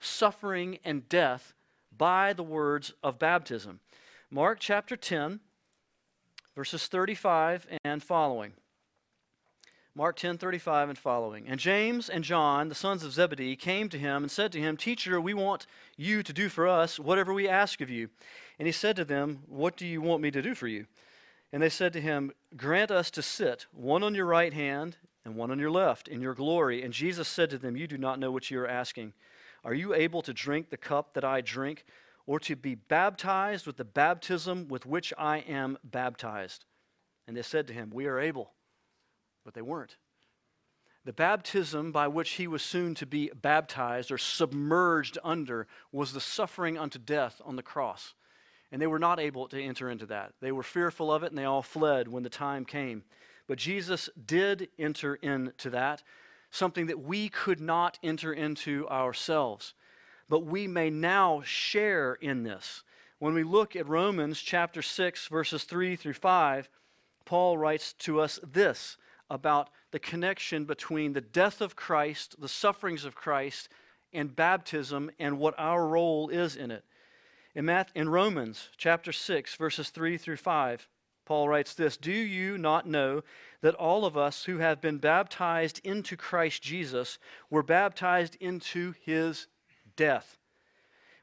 suffering 0.00 0.80
and 0.84 1.08
death 1.08 1.54
by 1.98 2.32
the 2.32 2.42
words 2.42 2.94
of 3.02 3.18
baptism. 3.18 3.80
Mark 4.30 4.58
chapter 4.60 4.96
10, 4.96 5.40
verses 6.54 6.86
35 6.86 7.66
and 7.84 8.02
following. 8.02 8.54
Mark 9.94 10.16
10:35 10.16 10.90
and 10.90 10.98
following. 10.98 11.48
And 11.48 11.58
James 11.58 12.08
and 12.08 12.22
John, 12.22 12.68
the 12.68 12.74
sons 12.76 13.02
of 13.02 13.10
Zebedee, 13.12 13.56
came 13.56 13.88
to 13.88 13.98
him 13.98 14.22
and 14.22 14.30
said 14.30 14.52
to 14.52 14.60
him, 14.60 14.76
"Teacher, 14.76 15.20
we 15.20 15.34
want 15.34 15.66
you 15.96 16.22
to 16.22 16.32
do 16.32 16.48
for 16.48 16.68
us 16.68 17.00
whatever 17.00 17.34
we 17.34 17.48
ask 17.48 17.80
of 17.80 17.90
you." 17.90 18.10
And 18.60 18.66
he 18.66 18.72
said 18.72 18.94
to 18.94 19.04
them, 19.04 19.42
"What 19.46 19.76
do 19.76 19.84
you 19.84 20.00
want 20.00 20.22
me 20.22 20.30
to 20.30 20.40
do 20.40 20.54
for 20.54 20.68
you?" 20.68 20.86
And 21.52 21.60
they 21.60 21.68
said 21.68 21.92
to 21.94 22.00
him, 22.00 22.30
"Grant 22.56 22.92
us 22.92 23.10
to 23.10 23.22
sit, 23.22 23.66
one 23.72 24.04
on 24.04 24.14
your 24.14 24.26
right 24.26 24.52
hand 24.52 24.98
and 25.24 25.34
one 25.34 25.50
on 25.50 25.58
your 25.58 25.70
left, 25.70 26.06
in 26.06 26.20
your 26.20 26.34
glory." 26.34 26.82
And 26.82 26.94
Jesus 26.94 27.26
said 27.26 27.50
to 27.50 27.58
them, 27.58 27.76
"You 27.76 27.88
do 27.88 27.98
not 27.98 28.20
know 28.20 28.30
what 28.30 28.52
you 28.52 28.60
are 28.60 28.68
asking. 28.68 29.14
Are 29.68 29.74
you 29.74 29.92
able 29.92 30.22
to 30.22 30.32
drink 30.32 30.70
the 30.70 30.78
cup 30.78 31.12
that 31.12 31.24
I 31.24 31.42
drink, 31.42 31.84
or 32.24 32.40
to 32.40 32.56
be 32.56 32.74
baptized 32.74 33.66
with 33.66 33.76
the 33.76 33.84
baptism 33.84 34.66
with 34.68 34.86
which 34.86 35.12
I 35.18 35.38
am 35.40 35.76
baptized?" 35.84 36.64
And 37.26 37.36
they 37.36 37.42
said 37.42 37.66
to 37.66 37.74
him, 37.74 37.90
"We 37.90 38.06
are 38.06 38.18
able." 38.18 38.54
but 39.44 39.54
they 39.54 39.62
weren't. 39.62 39.96
The 41.06 41.12
baptism 41.14 41.90
by 41.90 42.06
which 42.06 42.32
he 42.32 42.46
was 42.46 42.60
soon 42.62 42.94
to 42.96 43.06
be 43.06 43.30
baptized 43.34 44.10
or 44.10 44.18
submerged 44.18 45.16
under 45.24 45.66
was 45.90 46.12
the 46.12 46.20
suffering 46.20 46.76
unto 46.76 46.98
death 46.98 47.40
on 47.46 47.56
the 47.56 47.62
cross. 47.62 48.12
And 48.70 48.82
they 48.82 48.86
were 48.86 48.98
not 48.98 49.18
able 49.18 49.48
to 49.48 49.62
enter 49.62 49.88
into 49.88 50.04
that. 50.04 50.34
They 50.40 50.52
were 50.52 50.62
fearful 50.62 51.10
of 51.10 51.22
it 51.22 51.30
and 51.30 51.38
they 51.38 51.46
all 51.46 51.62
fled 51.62 52.08
when 52.08 52.24
the 52.24 52.28
time 52.28 52.66
came. 52.66 53.04
But 53.46 53.56
Jesus 53.56 54.10
did 54.26 54.68
enter 54.78 55.14
into 55.14 55.70
that, 55.70 56.02
something 56.50 56.86
that 56.86 57.00
we 57.00 57.28
could 57.28 57.60
not 57.60 57.98
enter 58.02 58.32
into 58.32 58.88
ourselves. 58.88 59.74
But 60.28 60.44
we 60.44 60.66
may 60.66 60.90
now 60.90 61.42
share 61.44 62.14
in 62.14 62.42
this. 62.42 62.82
When 63.18 63.34
we 63.34 63.42
look 63.42 63.74
at 63.74 63.88
Romans 63.88 64.40
chapter 64.40 64.82
6, 64.82 65.26
verses 65.26 65.64
3 65.64 65.96
through 65.96 66.14
5, 66.14 66.68
Paul 67.24 67.58
writes 67.58 67.92
to 67.94 68.20
us 68.20 68.38
this 68.42 68.96
about 69.30 69.70
the 69.90 69.98
connection 69.98 70.64
between 70.64 71.12
the 71.12 71.20
death 71.20 71.60
of 71.60 71.76
Christ, 71.76 72.40
the 72.40 72.48
sufferings 72.48 73.04
of 73.04 73.14
Christ, 73.14 73.68
and 74.12 74.34
baptism 74.34 75.10
and 75.18 75.38
what 75.38 75.54
our 75.58 75.86
role 75.86 76.28
is 76.28 76.56
in 76.56 76.70
it. 76.70 76.84
In, 77.54 77.64
Math, 77.64 77.90
in 77.94 78.08
Romans 78.08 78.68
chapter 78.76 79.12
6, 79.12 79.54
verses 79.56 79.90
3 79.90 80.16
through 80.16 80.36
5, 80.36 80.88
Paul 81.24 81.48
writes 81.48 81.74
this 81.74 81.96
Do 81.96 82.12
you 82.12 82.56
not 82.56 82.86
know 82.86 83.22
that 83.60 83.74
all 83.74 84.04
of 84.04 84.16
us 84.16 84.44
who 84.44 84.58
have 84.58 84.80
been 84.80 84.98
baptized 84.98 85.80
into 85.84 86.16
Christ 86.16 86.62
Jesus 86.62 87.18
were 87.50 87.62
baptized 87.62 88.36
into 88.40 88.94
his 89.04 89.46
death? 89.96 90.38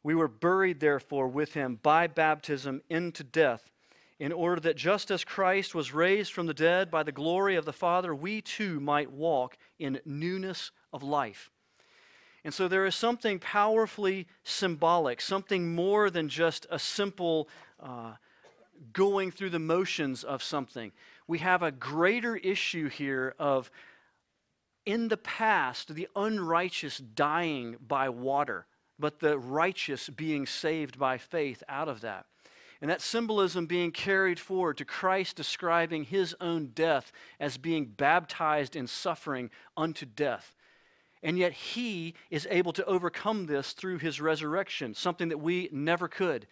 We 0.03 0.15
were 0.15 0.27
buried, 0.27 0.79
therefore, 0.79 1.27
with 1.27 1.53
him 1.53 1.79
by 1.81 2.07
baptism 2.07 2.81
into 2.89 3.23
death 3.23 3.71
in 4.19 4.31
order 4.31 4.61
that 4.61 4.77
just 4.77 5.11
as 5.11 5.23
Christ 5.23 5.75
was 5.75 5.93
raised 5.93 6.31
from 6.31 6.45
the 6.45 6.53
dead 6.53 6.89
by 6.89 7.03
the 7.03 7.11
glory 7.11 7.55
of 7.55 7.65
the 7.65 7.73
Father, 7.73 8.15
we 8.15 8.41
too 8.41 8.79
might 8.79 9.11
walk 9.11 9.57
in 9.77 9.99
newness 10.05 10.71
of 10.93 11.03
life. 11.03 11.51
And 12.43 12.53
so 12.53 12.67
there 12.67 12.85
is 12.85 12.95
something 12.95 13.39
powerfully 13.39 14.27
symbolic, 14.43 15.19
something 15.19 15.73
more 15.73 16.09
than 16.09 16.29
just 16.29 16.65
a 16.69 16.79
simple 16.79 17.49
uh, 17.79 18.13
going 18.93 19.31
through 19.31 19.49
the 19.49 19.59
motions 19.59 20.23
of 20.23 20.43
something. 20.43 20.91
We 21.27 21.39
have 21.39 21.63
a 21.63 21.71
greater 21.71 22.35
issue 22.35 22.89
here 22.89 23.35
of, 23.39 23.71
in 24.85 25.07
the 25.07 25.17
past, 25.17 25.93
the 25.95 26.07
unrighteous 26.15 26.99
dying 26.99 27.77
by 27.85 28.09
water, 28.09 28.67
but 28.99 29.19
the 29.19 29.37
righteous 29.37 30.09
being 30.09 30.45
saved 30.45 30.99
by 30.99 31.17
faith 31.17 31.63
out 31.67 31.89
of 31.89 32.01
that. 32.01 32.25
And 32.81 32.91
that 32.91 33.01
symbolism 33.01 33.65
being 33.65 33.91
carried 33.91 34.39
forward 34.39 34.77
to 34.77 34.85
Christ 34.85 35.35
describing 35.35 36.03
his 36.03 36.35
own 36.39 36.67
death 36.75 37.11
as 37.39 37.57
being 37.57 37.85
baptized 37.85 38.75
in 38.75 38.85
suffering 38.85 39.49
unto 39.75 40.05
death. 40.05 40.55
And 41.23 41.39
yet 41.39 41.53
he 41.53 42.13
is 42.29 42.47
able 42.51 42.73
to 42.73 42.85
overcome 42.85 43.47
this 43.47 43.71
through 43.71 43.97
his 43.97 44.21
resurrection, 44.21 44.93
something 44.93 45.29
that 45.29 45.39
we 45.39 45.69
never 45.71 46.07
could. 46.07 46.45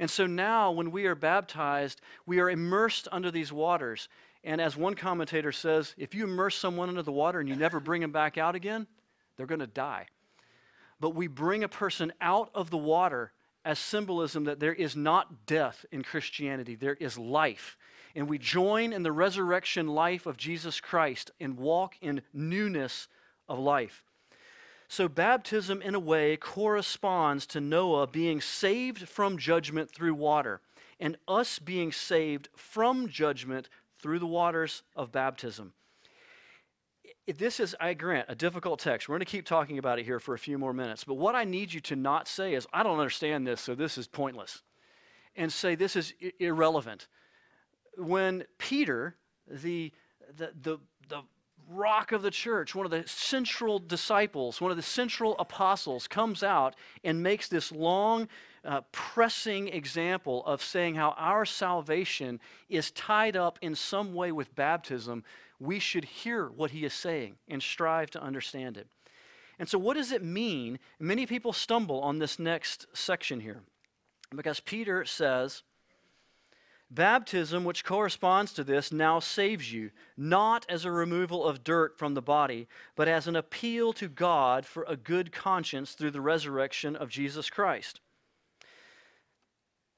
And 0.00 0.10
so 0.10 0.26
now, 0.26 0.70
when 0.70 0.90
we 0.90 1.04
are 1.04 1.14
baptized, 1.14 2.00
we 2.24 2.40
are 2.40 2.48
immersed 2.48 3.06
under 3.12 3.30
these 3.30 3.52
waters. 3.52 4.08
And 4.42 4.58
as 4.58 4.74
one 4.74 4.94
commentator 4.94 5.52
says, 5.52 5.94
if 5.98 6.14
you 6.14 6.24
immerse 6.24 6.56
someone 6.56 6.88
under 6.88 7.02
the 7.02 7.12
water 7.12 7.38
and 7.38 7.46
you 7.46 7.54
never 7.54 7.80
bring 7.80 8.00
them 8.00 8.10
back 8.10 8.38
out 8.38 8.54
again, 8.54 8.86
they're 9.36 9.44
going 9.44 9.60
to 9.60 9.66
die. 9.66 10.06
But 11.00 11.14
we 11.14 11.26
bring 11.26 11.62
a 11.62 11.68
person 11.68 12.14
out 12.18 12.50
of 12.54 12.70
the 12.70 12.78
water 12.78 13.32
as 13.62 13.78
symbolism 13.78 14.44
that 14.44 14.58
there 14.58 14.72
is 14.72 14.96
not 14.96 15.44
death 15.44 15.84
in 15.92 16.02
Christianity, 16.02 16.76
there 16.76 16.94
is 16.94 17.18
life. 17.18 17.76
And 18.16 18.26
we 18.26 18.38
join 18.38 18.94
in 18.94 19.02
the 19.02 19.12
resurrection 19.12 19.86
life 19.86 20.24
of 20.24 20.38
Jesus 20.38 20.80
Christ 20.80 21.30
and 21.38 21.58
walk 21.58 21.96
in 22.00 22.22
newness 22.32 23.06
of 23.50 23.58
life. 23.58 24.02
So, 24.92 25.06
baptism, 25.06 25.82
in 25.82 25.94
a 25.94 26.00
way, 26.00 26.36
corresponds 26.36 27.46
to 27.46 27.60
Noah 27.60 28.08
being 28.08 28.40
saved 28.40 29.08
from 29.08 29.38
judgment 29.38 29.88
through 29.88 30.14
water, 30.14 30.60
and 30.98 31.16
us 31.28 31.60
being 31.60 31.92
saved 31.92 32.48
from 32.56 33.08
judgment 33.08 33.68
through 34.02 34.18
the 34.18 34.26
waters 34.26 34.82
of 34.96 35.12
baptism. 35.12 35.74
This 37.28 37.60
is, 37.60 37.76
I 37.80 37.94
grant, 37.94 38.26
a 38.28 38.34
difficult 38.34 38.80
text. 38.80 39.08
We're 39.08 39.12
going 39.12 39.20
to 39.20 39.30
keep 39.30 39.46
talking 39.46 39.78
about 39.78 40.00
it 40.00 40.06
here 40.06 40.18
for 40.18 40.34
a 40.34 40.40
few 40.40 40.58
more 40.58 40.72
minutes. 40.72 41.04
But 41.04 41.14
what 41.14 41.36
I 41.36 41.44
need 41.44 41.72
you 41.72 41.78
to 41.82 41.94
not 41.94 42.26
say 42.26 42.54
is, 42.54 42.66
I 42.72 42.82
don't 42.82 42.98
understand 42.98 43.46
this, 43.46 43.60
so 43.60 43.76
this 43.76 43.96
is 43.96 44.08
pointless. 44.08 44.62
And 45.36 45.52
say, 45.52 45.76
this 45.76 45.94
is 45.94 46.14
irrelevant. 46.40 47.06
When 47.96 48.42
Peter, 48.58 49.14
the, 49.48 49.92
the, 50.36 50.50
the, 50.60 50.78
the 51.08 51.22
rock 51.70 52.12
of 52.12 52.22
the 52.22 52.30
church, 52.30 52.74
one 52.74 52.84
of 52.84 52.90
the 52.90 53.04
central 53.06 53.78
disciples, 53.78 54.60
one 54.60 54.70
of 54.70 54.76
the 54.76 54.82
central 54.82 55.36
apostles, 55.38 56.08
comes 56.08 56.42
out 56.42 56.74
and 57.04 57.22
makes 57.22 57.48
this 57.48 57.70
long 57.70 58.28
uh, 58.64 58.80
pressing 58.92 59.68
example 59.68 60.44
of 60.44 60.62
saying 60.62 60.96
how 60.96 61.14
our 61.16 61.44
salvation 61.44 62.40
is 62.68 62.90
tied 62.90 63.36
up 63.36 63.58
in 63.62 63.74
some 63.74 64.12
way 64.14 64.32
with 64.32 64.54
baptism, 64.54 65.24
we 65.58 65.78
should 65.78 66.04
hear 66.04 66.48
what 66.48 66.72
he 66.72 66.84
is 66.84 66.92
saying 66.92 67.36
and 67.48 67.62
strive 67.62 68.10
to 68.10 68.22
understand 68.22 68.76
it. 68.76 68.86
And 69.58 69.68
so, 69.68 69.78
what 69.78 69.96
does 69.96 70.10
it 70.10 70.24
mean? 70.24 70.78
Many 70.98 71.26
people 71.26 71.52
stumble 71.52 72.00
on 72.00 72.18
this 72.18 72.38
next 72.38 72.86
section 72.94 73.40
here 73.40 73.62
because 74.34 74.60
Peter 74.60 75.04
says, 75.04 75.62
Baptism, 76.90 77.62
which 77.62 77.84
corresponds 77.84 78.52
to 78.52 78.64
this, 78.64 78.90
now 78.90 79.20
saves 79.20 79.72
you, 79.72 79.92
not 80.16 80.66
as 80.68 80.84
a 80.84 80.90
removal 80.90 81.44
of 81.44 81.62
dirt 81.62 81.96
from 81.96 82.14
the 82.14 82.22
body, 82.22 82.66
but 82.96 83.06
as 83.06 83.28
an 83.28 83.36
appeal 83.36 83.92
to 83.92 84.08
God 84.08 84.66
for 84.66 84.84
a 84.88 84.96
good 84.96 85.30
conscience 85.30 85.92
through 85.92 86.10
the 86.10 86.20
resurrection 86.20 86.96
of 86.96 87.08
Jesus 87.08 87.48
Christ. 87.48 88.00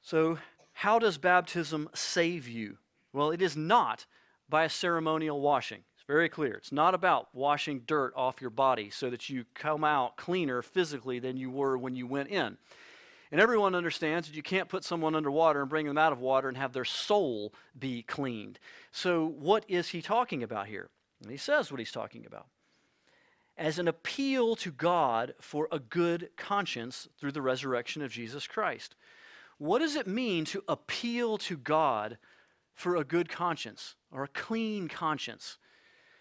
So, 0.03 0.39
how 0.75 0.99
does 0.99 1.17
baptism 1.17 1.89
save 1.95 2.47
you? 2.47 2.77
Well, 3.13 3.31
it 3.31 3.41
is 3.41 3.57
not 3.57 4.05
by 4.49 4.65
a 4.65 4.71
ceremonial 4.71 5.41
washing. 5.41 5.85
It's 5.95 6.05
very 6.07 6.29
clear. 6.29 6.55
It's 6.55 6.73
not 6.73 6.95
about 6.95 7.29
washing 7.35 7.83
dirt 7.87 8.13
off 8.17 8.41
your 8.41 8.51
body 8.51 8.91
so 8.91 9.09
that 9.09 9.31
you 9.31 9.45
come 9.55 9.85
out 9.85 10.17
cleaner 10.17 10.61
physically 10.61 11.21
than 11.21 11.37
you 11.39 11.51
were 11.51 11.79
when 11.79 11.95
you 11.95 12.07
went 12.07 12.29
in. 12.29 12.59
And 13.33 13.41
everyone 13.41 13.75
understands 13.75 14.29
that 14.29 14.37
you 14.37 14.43
can't 14.43 14.69
put 14.69 14.85
someone 14.85 15.17
underwater 15.17 15.63
and 15.63 15.71
bring 15.71 15.87
them 15.87 15.97
out 15.97 16.13
of 16.13 16.21
water 16.21 16.49
and 16.49 16.57
have 16.59 16.75
their 16.75 16.85
soul 16.85 17.55
be 17.77 18.03
cleaned. 18.03 18.59
So, 18.93 19.27
what 19.27 19.65
is 19.69 19.89
he 19.89 20.03
talking 20.03 20.43
about 20.43 20.67
here? 20.67 20.91
And 21.23 21.31
he 21.31 21.39
says 21.39 21.71
what 21.71 21.81
he's 21.81 21.91
talking 21.91 22.27
about 22.27 22.47
as 23.57 23.79
an 23.79 23.89
appeal 23.89 24.57
to 24.57 24.71
God 24.71 25.35
for 25.41 25.69
a 25.71 25.79
good 25.79 26.31
conscience 26.37 27.09
through 27.19 27.33
the 27.33 27.43
resurrection 27.43 28.03
of 28.03 28.11
Jesus 28.11 28.47
Christ. 28.47 28.97
What 29.59 29.79
does 29.79 29.97
it 29.97 30.07
mean 30.07 30.45
to 30.47 30.65
appeal 30.69 31.39
to 31.39 31.57
God 31.57 32.19
for 32.75 32.97
a 32.97 33.05
good 33.05 33.29
conscience 33.29 33.95
or 34.11 34.25
a 34.25 34.29
clean 34.29 34.89
conscience? 34.89 35.59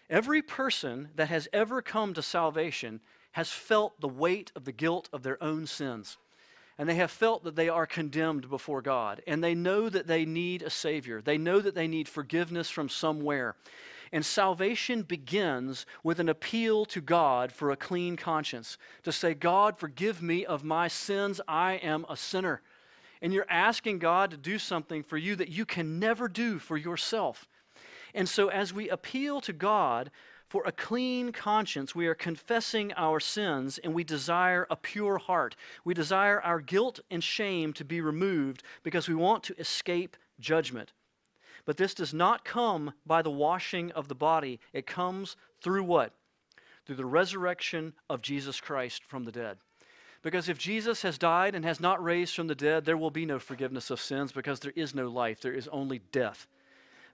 Every 0.08 0.42
person 0.42 1.08
that 1.14 1.28
has 1.28 1.48
ever 1.52 1.82
come 1.82 2.14
to 2.14 2.22
salvation 2.22 3.00
has 3.32 3.50
felt 3.50 4.00
the 4.00 4.08
weight 4.08 4.52
of 4.54 4.64
the 4.64 4.72
guilt 4.72 5.08
of 5.12 5.22
their 5.22 5.42
own 5.42 5.66
sins. 5.66 6.18
And 6.82 6.88
they 6.88 6.96
have 6.96 7.12
felt 7.12 7.44
that 7.44 7.54
they 7.54 7.68
are 7.68 7.86
condemned 7.86 8.50
before 8.50 8.82
God. 8.82 9.22
And 9.28 9.40
they 9.40 9.54
know 9.54 9.88
that 9.88 10.08
they 10.08 10.24
need 10.24 10.62
a 10.62 10.68
Savior. 10.68 11.22
They 11.22 11.38
know 11.38 11.60
that 11.60 11.76
they 11.76 11.86
need 11.86 12.08
forgiveness 12.08 12.70
from 12.70 12.88
somewhere. 12.88 13.54
And 14.10 14.26
salvation 14.26 15.02
begins 15.02 15.86
with 16.02 16.18
an 16.18 16.28
appeal 16.28 16.84
to 16.86 17.00
God 17.00 17.52
for 17.52 17.70
a 17.70 17.76
clean 17.76 18.16
conscience 18.16 18.78
to 19.04 19.12
say, 19.12 19.32
God, 19.32 19.78
forgive 19.78 20.20
me 20.20 20.44
of 20.44 20.64
my 20.64 20.88
sins. 20.88 21.40
I 21.46 21.74
am 21.74 22.04
a 22.08 22.16
sinner 22.16 22.62
and 23.20 23.32
you're 23.32 23.46
asking 23.48 24.00
God 24.00 24.32
to 24.32 24.36
do 24.36 24.58
something 24.58 25.04
for 25.04 25.16
you 25.16 25.36
that 25.36 25.50
you 25.50 25.64
can 25.64 26.00
never 26.00 26.26
do 26.26 26.58
for 26.58 26.76
yourself. 26.76 27.46
And 28.12 28.28
so, 28.28 28.48
as 28.48 28.74
we 28.74 28.88
appeal 28.88 29.40
to 29.42 29.52
God 29.52 30.10
for 30.52 30.64
a 30.66 30.72
clean 30.72 31.32
conscience, 31.32 31.94
we 31.94 32.06
are 32.06 32.14
confessing 32.14 32.92
our 32.92 33.18
sins 33.18 33.78
and 33.78 33.94
we 33.94 34.04
desire 34.04 34.66
a 34.68 34.76
pure 34.76 35.16
heart. 35.16 35.56
We 35.82 35.94
desire 35.94 36.42
our 36.42 36.60
guilt 36.60 37.00
and 37.10 37.24
shame 37.24 37.72
to 37.72 37.86
be 37.86 38.02
removed 38.02 38.62
because 38.82 39.08
we 39.08 39.14
want 39.14 39.42
to 39.44 39.58
escape 39.58 40.14
judgment. 40.38 40.92
But 41.64 41.78
this 41.78 41.94
does 41.94 42.12
not 42.12 42.44
come 42.44 42.92
by 43.06 43.22
the 43.22 43.30
washing 43.30 43.92
of 43.92 44.08
the 44.08 44.14
body, 44.14 44.60
it 44.74 44.86
comes 44.86 45.36
through 45.62 45.84
what? 45.84 46.12
Through 46.84 46.96
the 46.96 47.06
resurrection 47.06 47.94
of 48.10 48.20
Jesus 48.20 48.60
Christ 48.60 49.04
from 49.08 49.24
the 49.24 49.32
dead. 49.32 49.56
Because 50.20 50.50
if 50.50 50.58
Jesus 50.58 51.00
has 51.00 51.16
died 51.16 51.54
and 51.54 51.64
has 51.64 51.80
not 51.80 52.04
raised 52.04 52.36
from 52.36 52.48
the 52.48 52.54
dead, 52.54 52.84
there 52.84 52.98
will 52.98 53.10
be 53.10 53.24
no 53.24 53.38
forgiveness 53.38 53.88
of 53.88 54.02
sins 54.02 54.32
because 54.32 54.60
there 54.60 54.74
is 54.76 54.94
no 54.94 55.08
life, 55.08 55.40
there 55.40 55.54
is 55.54 55.68
only 55.68 56.02
death. 56.12 56.46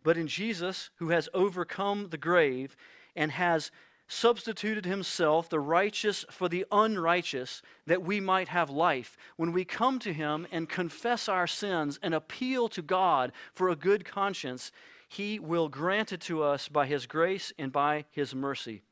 But 0.02 0.16
in 0.16 0.26
Jesus, 0.26 0.90
who 0.96 1.10
has 1.10 1.28
overcome 1.32 2.08
the 2.10 2.18
grave 2.18 2.76
and 3.18 3.32
has 3.32 3.70
substituted 4.06 4.86
himself, 4.86 5.50
the 5.50 5.60
righteous 5.60 6.24
for 6.30 6.48
the 6.48 6.64
unrighteous, 6.72 7.60
that 7.86 8.02
we 8.02 8.20
might 8.20 8.48
have 8.48 8.70
life. 8.70 9.18
When 9.36 9.52
we 9.52 9.66
come 9.66 9.98
to 9.98 10.14
him 10.14 10.46
and 10.50 10.68
confess 10.68 11.28
our 11.28 11.46
sins 11.46 11.98
and 12.02 12.14
appeal 12.14 12.68
to 12.68 12.80
God 12.80 13.32
for 13.52 13.68
a 13.68 13.76
good 13.76 14.06
conscience, 14.06 14.72
he 15.08 15.38
will 15.38 15.68
grant 15.68 16.12
it 16.12 16.20
to 16.22 16.42
us 16.42 16.68
by 16.68 16.86
his 16.86 17.06
grace 17.06 17.52
and 17.58 17.70
by 17.70 18.06
his 18.10 18.34
mercy. 18.34 18.82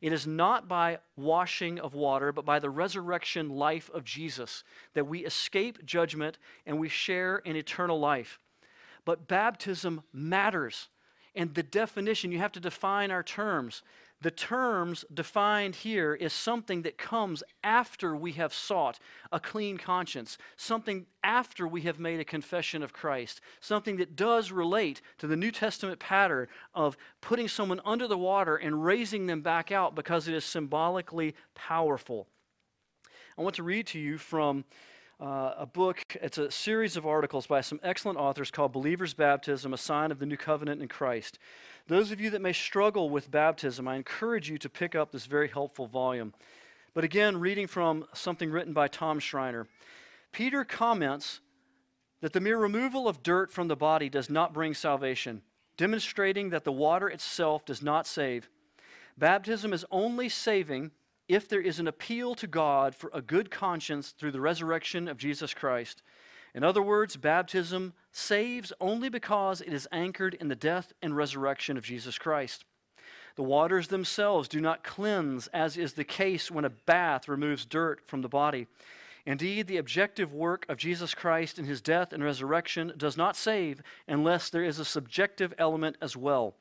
It 0.00 0.12
is 0.12 0.26
not 0.26 0.68
by 0.68 0.98
washing 1.16 1.80
of 1.80 1.94
water, 1.94 2.32
but 2.32 2.44
by 2.44 2.58
the 2.58 2.70
resurrection 2.70 3.50
life 3.50 3.90
of 3.92 4.04
Jesus 4.04 4.62
that 4.94 5.06
we 5.06 5.24
escape 5.24 5.84
judgment 5.84 6.38
and 6.66 6.78
we 6.78 6.88
share 6.88 7.38
in 7.38 7.56
eternal 7.56 7.98
life. 7.98 8.38
But 9.04 9.26
baptism 9.26 10.02
matters. 10.12 10.88
And 11.36 11.54
the 11.54 11.62
definition, 11.62 12.32
you 12.32 12.38
have 12.38 12.52
to 12.52 12.60
define 12.60 13.10
our 13.10 13.22
terms. 13.22 13.82
The 14.22 14.30
terms 14.30 15.04
defined 15.12 15.76
here 15.76 16.14
is 16.14 16.32
something 16.32 16.80
that 16.82 16.96
comes 16.96 17.42
after 17.62 18.16
we 18.16 18.32
have 18.32 18.54
sought 18.54 18.98
a 19.30 19.38
clean 19.38 19.76
conscience, 19.76 20.38
something 20.56 21.04
after 21.22 21.68
we 21.68 21.82
have 21.82 22.00
made 22.00 22.18
a 22.18 22.24
confession 22.24 22.82
of 22.82 22.94
Christ, 22.94 23.42
something 23.60 23.98
that 23.98 24.16
does 24.16 24.50
relate 24.50 25.02
to 25.18 25.26
the 25.26 25.36
New 25.36 25.50
Testament 25.50 26.00
pattern 26.00 26.48
of 26.74 26.96
putting 27.20 27.46
someone 27.46 27.82
under 27.84 28.08
the 28.08 28.16
water 28.16 28.56
and 28.56 28.82
raising 28.82 29.26
them 29.26 29.42
back 29.42 29.70
out 29.70 29.94
because 29.94 30.26
it 30.28 30.34
is 30.34 30.46
symbolically 30.46 31.34
powerful. 31.54 32.26
I 33.36 33.42
want 33.42 33.56
to 33.56 33.62
read 33.62 33.86
to 33.88 33.98
you 33.98 34.16
from 34.16 34.64
uh, 35.20 35.54
a 35.58 35.66
book. 35.66 36.16
It's 36.20 36.38
a 36.38 36.50
series 36.50 36.96
of 36.96 37.06
articles 37.06 37.46
by 37.46 37.60
some 37.60 37.80
excellent 37.82 38.18
authors 38.18 38.50
called 38.50 38.72
Believer's 38.72 39.14
Baptism, 39.14 39.72
a 39.72 39.78
Sign 39.78 40.10
of 40.10 40.18
the 40.18 40.26
New 40.26 40.36
Covenant 40.36 40.82
in 40.82 40.88
Christ. 40.88 41.38
Those 41.86 42.10
of 42.10 42.20
you 42.20 42.30
that 42.30 42.42
may 42.42 42.52
struggle 42.52 43.08
with 43.08 43.30
baptism, 43.30 43.88
I 43.88 43.96
encourage 43.96 44.50
you 44.50 44.58
to 44.58 44.68
pick 44.68 44.94
up 44.94 45.12
this 45.12 45.26
very 45.26 45.48
helpful 45.48 45.86
volume. 45.86 46.34
But 46.92 47.04
again, 47.04 47.38
reading 47.38 47.66
from 47.66 48.06
something 48.12 48.50
written 48.50 48.72
by 48.72 48.88
Tom 48.88 49.18
Schreiner, 49.18 49.66
Peter 50.32 50.64
comments 50.64 51.40
that 52.20 52.32
the 52.32 52.40
mere 52.40 52.58
removal 52.58 53.08
of 53.08 53.22
dirt 53.22 53.52
from 53.52 53.68
the 53.68 53.76
body 53.76 54.08
does 54.08 54.28
not 54.28 54.52
bring 54.52 54.74
salvation, 54.74 55.42
demonstrating 55.76 56.50
that 56.50 56.64
the 56.64 56.72
water 56.72 57.08
itself 57.08 57.64
does 57.64 57.82
not 57.82 58.06
save. 58.06 58.48
Baptism 59.16 59.72
is 59.72 59.84
only 59.90 60.28
saving 60.28 60.90
if 61.28 61.48
there 61.48 61.60
is 61.60 61.78
an 61.78 61.88
appeal 61.88 62.34
to 62.36 62.46
God 62.46 62.94
for 62.94 63.10
a 63.12 63.20
good 63.20 63.50
conscience 63.50 64.10
through 64.10 64.32
the 64.32 64.40
resurrection 64.40 65.08
of 65.08 65.18
Jesus 65.18 65.52
Christ. 65.54 66.02
In 66.54 66.64
other 66.64 66.82
words, 66.82 67.16
baptism 67.16 67.92
saves 68.12 68.72
only 68.80 69.08
because 69.08 69.60
it 69.60 69.72
is 69.72 69.88
anchored 69.92 70.34
in 70.34 70.48
the 70.48 70.54
death 70.54 70.92
and 71.02 71.16
resurrection 71.16 71.76
of 71.76 71.84
Jesus 71.84 72.16
Christ. 72.18 72.64
The 73.36 73.42
waters 73.42 73.88
themselves 73.88 74.48
do 74.48 74.60
not 74.60 74.82
cleanse, 74.82 75.48
as 75.48 75.76
is 75.76 75.92
the 75.92 76.04
case 76.04 76.50
when 76.50 76.64
a 76.64 76.70
bath 76.70 77.28
removes 77.28 77.66
dirt 77.66 78.00
from 78.06 78.22
the 78.22 78.28
body. 78.28 78.66
Indeed, 79.26 79.66
the 79.66 79.76
objective 79.76 80.32
work 80.32 80.64
of 80.68 80.78
Jesus 80.78 81.12
Christ 81.12 81.58
in 81.58 81.66
his 81.66 81.82
death 81.82 82.12
and 82.12 82.24
resurrection 82.24 82.92
does 82.96 83.16
not 83.16 83.36
save 83.36 83.82
unless 84.08 84.48
there 84.48 84.64
is 84.64 84.78
a 84.78 84.84
subjective 84.84 85.52
element 85.58 85.96
as 86.00 86.16
well. 86.16 86.54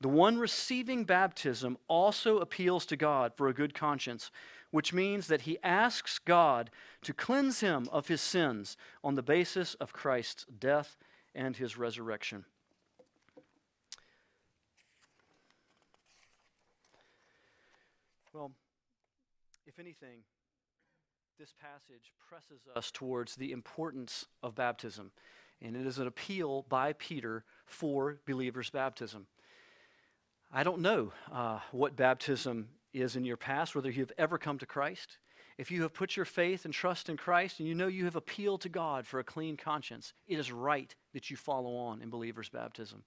The 0.00 0.08
one 0.08 0.38
receiving 0.38 1.04
baptism 1.04 1.78
also 1.88 2.38
appeals 2.38 2.84
to 2.86 2.96
God 2.96 3.32
for 3.36 3.48
a 3.48 3.54
good 3.54 3.74
conscience, 3.74 4.30
which 4.70 4.92
means 4.92 5.28
that 5.28 5.42
he 5.42 5.58
asks 5.62 6.18
God 6.18 6.70
to 7.02 7.14
cleanse 7.14 7.60
him 7.60 7.88
of 7.92 8.08
his 8.08 8.20
sins 8.20 8.76
on 9.02 9.14
the 9.14 9.22
basis 9.22 9.74
of 9.74 9.92
Christ's 9.92 10.44
death 10.58 10.98
and 11.34 11.56
his 11.56 11.78
resurrection. 11.78 12.44
Well, 18.32 18.50
if 19.64 19.78
anything, 19.78 20.24
this 21.38 21.54
passage 21.60 22.12
presses 22.28 22.66
us 22.74 22.90
towards 22.90 23.36
the 23.36 23.52
importance 23.52 24.26
of 24.42 24.56
baptism, 24.56 25.12
and 25.62 25.76
it 25.76 25.86
is 25.86 25.98
an 25.98 26.08
appeal 26.08 26.66
by 26.68 26.94
Peter 26.94 27.44
for 27.64 28.18
believers' 28.26 28.70
baptism. 28.70 29.26
I 30.56 30.62
don't 30.62 30.82
know 30.82 31.12
uh, 31.32 31.58
what 31.72 31.96
baptism 31.96 32.68
is 32.92 33.16
in 33.16 33.24
your 33.24 33.36
past, 33.36 33.74
whether 33.74 33.90
you've 33.90 34.12
ever 34.16 34.38
come 34.38 34.56
to 34.58 34.66
Christ. 34.66 35.18
If 35.58 35.72
you 35.72 35.82
have 35.82 35.92
put 35.92 36.16
your 36.16 36.24
faith 36.24 36.64
and 36.64 36.72
trust 36.72 37.08
in 37.08 37.16
Christ 37.16 37.58
and 37.58 37.68
you 37.68 37.74
know 37.74 37.88
you 37.88 38.04
have 38.04 38.14
appealed 38.14 38.60
to 38.60 38.68
God 38.68 39.04
for 39.04 39.18
a 39.18 39.24
clean 39.24 39.56
conscience, 39.56 40.12
it 40.28 40.38
is 40.38 40.52
right 40.52 40.94
that 41.12 41.28
you 41.28 41.36
follow 41.36 41.74
on 41.74 42.00
in 42.00 42.08
believers' 42.08 42.48
baptism 42.48 43.02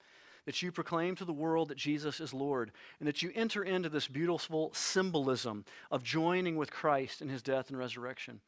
that 0.48 0.62
you 0.62 0.72
proclaim 0.72 1.14
to 1.14 1.26
the 1.26 1.34
world 1.34 1.68
that 1.68 1.78
Jesus 1.78 2.22
is 2.22 2.34
Lord, 2.34 2.72
and 3.00 3.08
that 3.08 3.22
you 3.22 3.34
enter 3.36 3.64
into 3.64 3.89
this 3.89 4.08
beautiful 4.08 4.72
symbolism 4.74 5.66
of 5.91 6.04
joining 6.04 6.56
with 6.56 6.72
Christ 6.72 7.22
in 7.22 7.28
his 7.28 7.41
death 7.41 7.70
and 7.70 7.78
resurrection. 7.78 8.39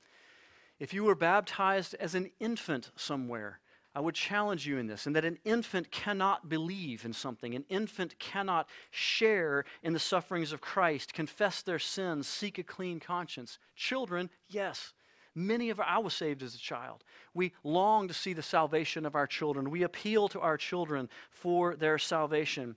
If 0.79 0.93
you 0.93 1.03
were 1.03 1.13
baptized 1.13 1.95
as 1.95 2.15
an 2.15 2.31
infant 2.39 2.91
somewhere, 2.95 3.59
I 3.95 4.01
would 4.01 4.15
challenge 4.15 4.67
you 4.67 4.77
in 4.77 4.87
this, 4.87 5.07
and 5.07 5.15
that 5.15 5.25
an 5.25 5.39
infant 5.43 5.91
cannot 5.91 6.47
believe 6.47 7.05
in 7.05 7.13
something. 7.13 7.55
An 7.55 7.65
infant 7.69 8.17
cannot 8.19 8.69
share 8.91 9.65
in 9.81 9.93
the 9.93 9.99
sufferings 9.99 10.51
of 10.51 10.61
Christ, 10.61 11.13
confess 11.13 11.61
their 11.61 11.79
sins, 11.79 12.27
seek 12.27 12.59
a 12.59 12.63
clean 12.63 12.99
conscience. 12.99 13.57
Children, 13.75 14.29
yes, 14.47 14.93
Many 15.35 15.69
of 15.69 15.79
our, 15.79 15.85
I 15.85 15.99
was 15.99 16.13
saved 16.13 16.43
as 16.43 16.55
a 16.55 16.59
child. 16.59 17.03
We 17.33 17.53
long 17.63 18.07
to 18.07 18.13
see 18.13 18.33
the 18.33 18.41
salvation 18.41 19.05
of 19.05 19.15
our 19.15 19.27
children. 19.27 19.69
We 19.69 19.83
appeal 19.83 20.27
to 20.29 20.39
our 20.39 20.57
children 20.57 21.07
for 21.29 21.75
their 21.75 21.97
salvation. 21.97 22.75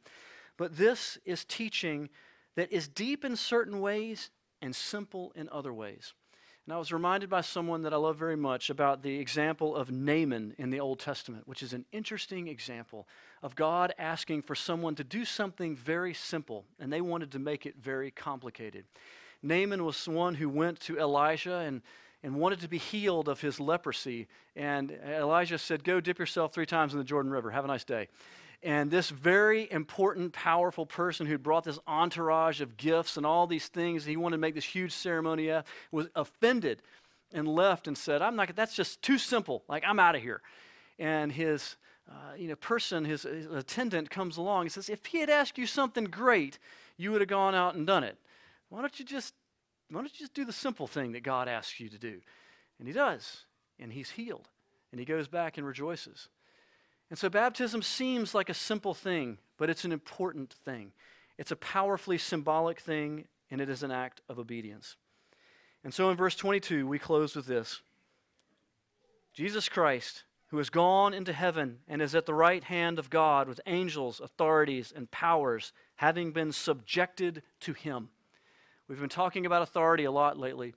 But 0.56 0.76
this 0.76 1.18
is 1.24 1.44
teaching 1.44 2.10
that 2.54 2.70
is 2.70 2.88
deep 2.88 3.24
in 3.24 3.36
certain 3.36 3.80
ways 3.80 4.30
and 4.60 4.76
simple 4.76 5.32
in 5.34 5.48
other 5.50 5.72
ways. 5.72 6.12
And 6.66 6.74
I 6.74 6.78
was 6.78 6.92
reminded 6.92 7.28
by 7.28 7.40
someone 7.40 7.82
that 7.82 7.92
I 7.92 7.96
love 7.96 8.16
very 8.16 8.36
much 8.36 8.70
about 8.70 9.02
the 9.02 9.18
example 9.18 9.74
of 9.74 9.90
Naaman 9.90 10.54
in 10.58 10.70
the 10.70 10.78
Old 10.78 11.00
Testament, 11.00 11.48
which 11.48 11.62
is 11.62 11.72
an 11.72 11.84
interesting 11.90 12.46
example 12.46 13.08
of 13.42 13.56
God 13.56 13.92
asking 13.98 14.42
for 14.42 14.54
someone 14.54 14.94
to 14.94 15.04
do 15.04 15.24
something 15.24 15.74
very 15.74 16.14
simple, 16.14 16.64
and 16.78 16.92
they 16.92 17.00
wanted 17.00 17.32
to 17.32 17.40
make 17.40 17.66
it 17.66 17.74
very 17.80 18.12
complicated. 18.12 18.84
Naaman 19.42 19.84
was 19.84 20.06
one 20.06 20.36
who 20.36 20.48
went 20.48 20.78
to 20.80 20.98
Elijah 20.98 21.56
and 21.56 21.82
and 22.22 22.36
wanted 22.36 22.60
to 22.60 22.68
be 22.68 22.78
healed 22.78 23.28
of 23.28 23.40
his 23.40 23.58
leprosy. 23.58 24.28
And 24.54 24.90
Elijah 24.90 25.58
said, 25.58 25.82
Go 25.84 26.00
dip 26.00 26.18
yourself 26.18 26.52
three 26.52 26.66
times 26.66 26.92
in 26.92 26.98
the 26.98 27.04
Jordan 27.04 27.32
River. 27.32 27.50
Have 27.50 27.64
a 27.64 27.68
nice 27.68 27.84
day. 27.84 28.08
And 28.62 28.90
this 28.90 29.10
very 29.10 29.70
important, 29.72 30.32
powerful 30.32 30.86
person 30.86 31.26
who 31.26 31.36
brought 31.36 31.64
this 31.64 31.80
entourage 31.86 32.60
of 32.60 32.76
gifts 32.76 33.16
and 33.16 33.26
all 33.26 33.46
these 33.46 33.66
things, 33.66 34.04
he 34.04 34.16
wanted 34.16 34.36
to 34.36 34.40
make 34.40 34.54
this 34.54 34.64
huge 34.64 34.92
ceremony, 34.92 35.50
uh, 35.50 35.62
was 35.90 36.08
offended 36.14 36.82
and 37.32 37.48
left 37.48 37.88
and 37.88 37.98
said, 37.98 38.22
I'm 38.22 38.36
not, 38.36 38.54
that's 38.54 38.76
just 38.76 39.02
too 39.02 39.18
simple. 39.18 39.64
Like, 39.68 39.82
I'm 39.86 39.98
out 39.98 40.14
of 40.14 40.22
here. 40.22 40.42
And 40.98 41.32
his 41.32 41.76
uh, 42.08 42.36
you 42.36 42.48
know, 42.48 42.56
person, 42.56 43.04
his, 43.04 43.22
his 43.22 43.46
attendant 43.46 44.10
comes 44.10 44.36
along 44.36 44.62
and 44.62 44.72
says, 44.72 44.88
If 44.88 45.06
he 45.06 45.18
had 45.20 45.30
asked 45.30 45.58
you 45.58 45.66
something 45.66 46.04
great, 46.04 46.58
you 46.96 47.10
would 47.10 47.20
have 47.20 47.28
gone 47.28 47.54
out 47.54 47.74
and 47.74 47.86
done 47.86 48.04
it. 48.04 48.16
Why 48.68 48.80
don't 48.80 48.98
you 48.98 49.04
just 49.04 49.34
why 49.90 50.00
don't 50.00 50.12
you 50.12 50.18
just 50.18 50.34
do 50.34 50.46
the 50.46 50.52
simple 50.52 50.86
thing 50.86 51.12
that 51.12 51.22
God 51.22 51.48
asks 51.48 51.78
you 51.78 51.90
to 51.90 51.98
do? 51.98 52.20
And 52.78 52.88
he 52.88 52.94
does, 52.94 53.44
and 53.78 53.92
he's 53.92 54.10
healed, 54.10 54.48
and 54.90 54.98
he 54.98 55.04
goes 55.04 55.28
back 55.28 55.58
and 55.58 55.66
rejoices. 55.66 56.28
And 57.12 57.18
so 57.18 57.28
baptism 57.28 57.82
seems 57.82 58.34
like 58.34 58.48
a 58.48 58.54
simple 58.54 58.94
thing, 58.94 59.36
but 59.58 59.68
it's 59.68 59.84
an 59.84 59.92
important 59.92 60.54
thing. 60.64 60.92
It's 61.36 61.50
a 61.50 61.56
powerfully 61.56 62.16
symbolic 62.16 62.80
thing, 62.80 63.26
and 63.50 63.60
it 63.60 63.68
is 63.68 63.82
an 63.82 63.90
act 63.90 64.22
of 64.30 64.38
obedience. 64.38 64.96
And 65.84 65.92
so 65.92 66.08
in 66.08 66.16
verse 66.16 66.36
22, 66.36 66.86
we 66.86 66.98
close 66.98 67.36
with 67.36 67.44
this 67.44 67.82
Jesus 69.34 69.68
Christ, 69.68 70.24
who 70.46 70.56
has 70.56 70.70
gone 70.70 71.12
into 71.12 71.34
heaven 71.34 71.80
and 71.86 72.00
is 72.00 72.14
at 72.14 72.24
the 72.24 72.32
right 72.32 72.64
hand 72.64 72.98
of 72.98 73.10
God 73.10 73.46
with 73.46 73.60
angels, 73.66 74.18
authorities, 74.18 74.90
and 74.96 75.10
powers, 75.10 75.74
having 75.96 76.32
been 76.32 76.50
subjected 76.50 77.42
to 77.60 77.74
him 77.74 78.08
We've 78.92 79.00
been 79.00 79.08
talking 79.08 79.46
about 79.46 79.62
authority 79.62 80.04
a 80.04 80.10
lot 80.10 80.38
lately. 80.38 80.74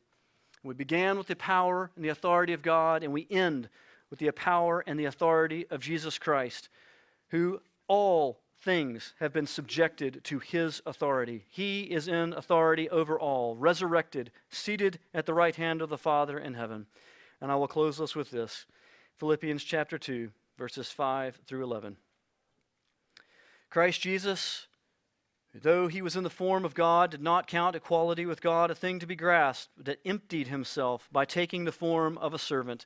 We 0.63 0.73
began 0.73 1.17
with 1.17 1.27
the 1.27 1.35
power 1.35 1.91
and 1.97 2.05
the 2.05 2.09
authority 2.09 2.53
of 2.53 2.61
God, 2.61 3.03
and 3.03 3.11
we 3.11 3.27
end 3.29 3.67
with 4.09 4.19
the 4.19 4.31
power 4.31 4.83
and 4.85 4.99
the 4.99 5.05
authority 5.05 5.65
of 5.69 5.81
Jesus 5.81 6.17
Christ, 6.17 6.69
who 7.29 7.61
all 7.87 8.39
things 8.61 9.13
have 9.19 9.33
been 9.33 9.47
subjected 9.47 10.23
to 10.23 10.39
his 10.39 10.81
authority. 10.85 11.45
He 11.49 11.83
is 11.83 12.07
in 12.07 12.33
authority 12.33 12.89
over 12.89 13.19
all, 13.19 13.55
resurrected, 13.55 14.31
seated 14.49 14.99
at 15.13 15.25
the 15.25 15.33
right 15.33 15.55
hand 15.55 15.81
of 15.81 15.89
the 15.89 15.97
Father 15.97 16.37
in 16.39 16.53
heaven. 16.55 16.87
And 17.41 17.51
I 17.51 17.55
will 17.55 17.67
close 17.67 17.99
us 18.01 18.15
with 18.15 18.31
this 18.31 18.65
Philippians 19.17 19.63
chapter 19.63 19.97
2, 19.97 20.31
verses 20.57 20.89
5 20.89 21.41
through 21.45 21.63
11. 21.63 21.97
Christ 23.69 24.01
Jesus 24.01 24.67
though 25.61 25.87
he 25.87 26.01
was 26.01 26.15
in 26.15 26.23
the 26.23 26.29
form 26.29 26.65
of 26.65 26.73
God, 26.73 27.11
did 27.11 27.21
not 27.21 27.47
count 27.47 27.75
equality 27.75 28.25
with 28.25 28.41
God 28.41 28.69
a 28.69 28.75
thing 28.75 28.99
to 28.99 29.07
be 29.07 29.15
grasped, 29.15 29.71
but 29.77 29.99
emptied 30.05 30.47
himself 30.47 31.07
by 31.11 31.25
taking 31.25 31.63
the 31.63 31.71
form 31.71 32.17
of 32.17 32.33
a 32.33 32.39
servant. 32.39 32.85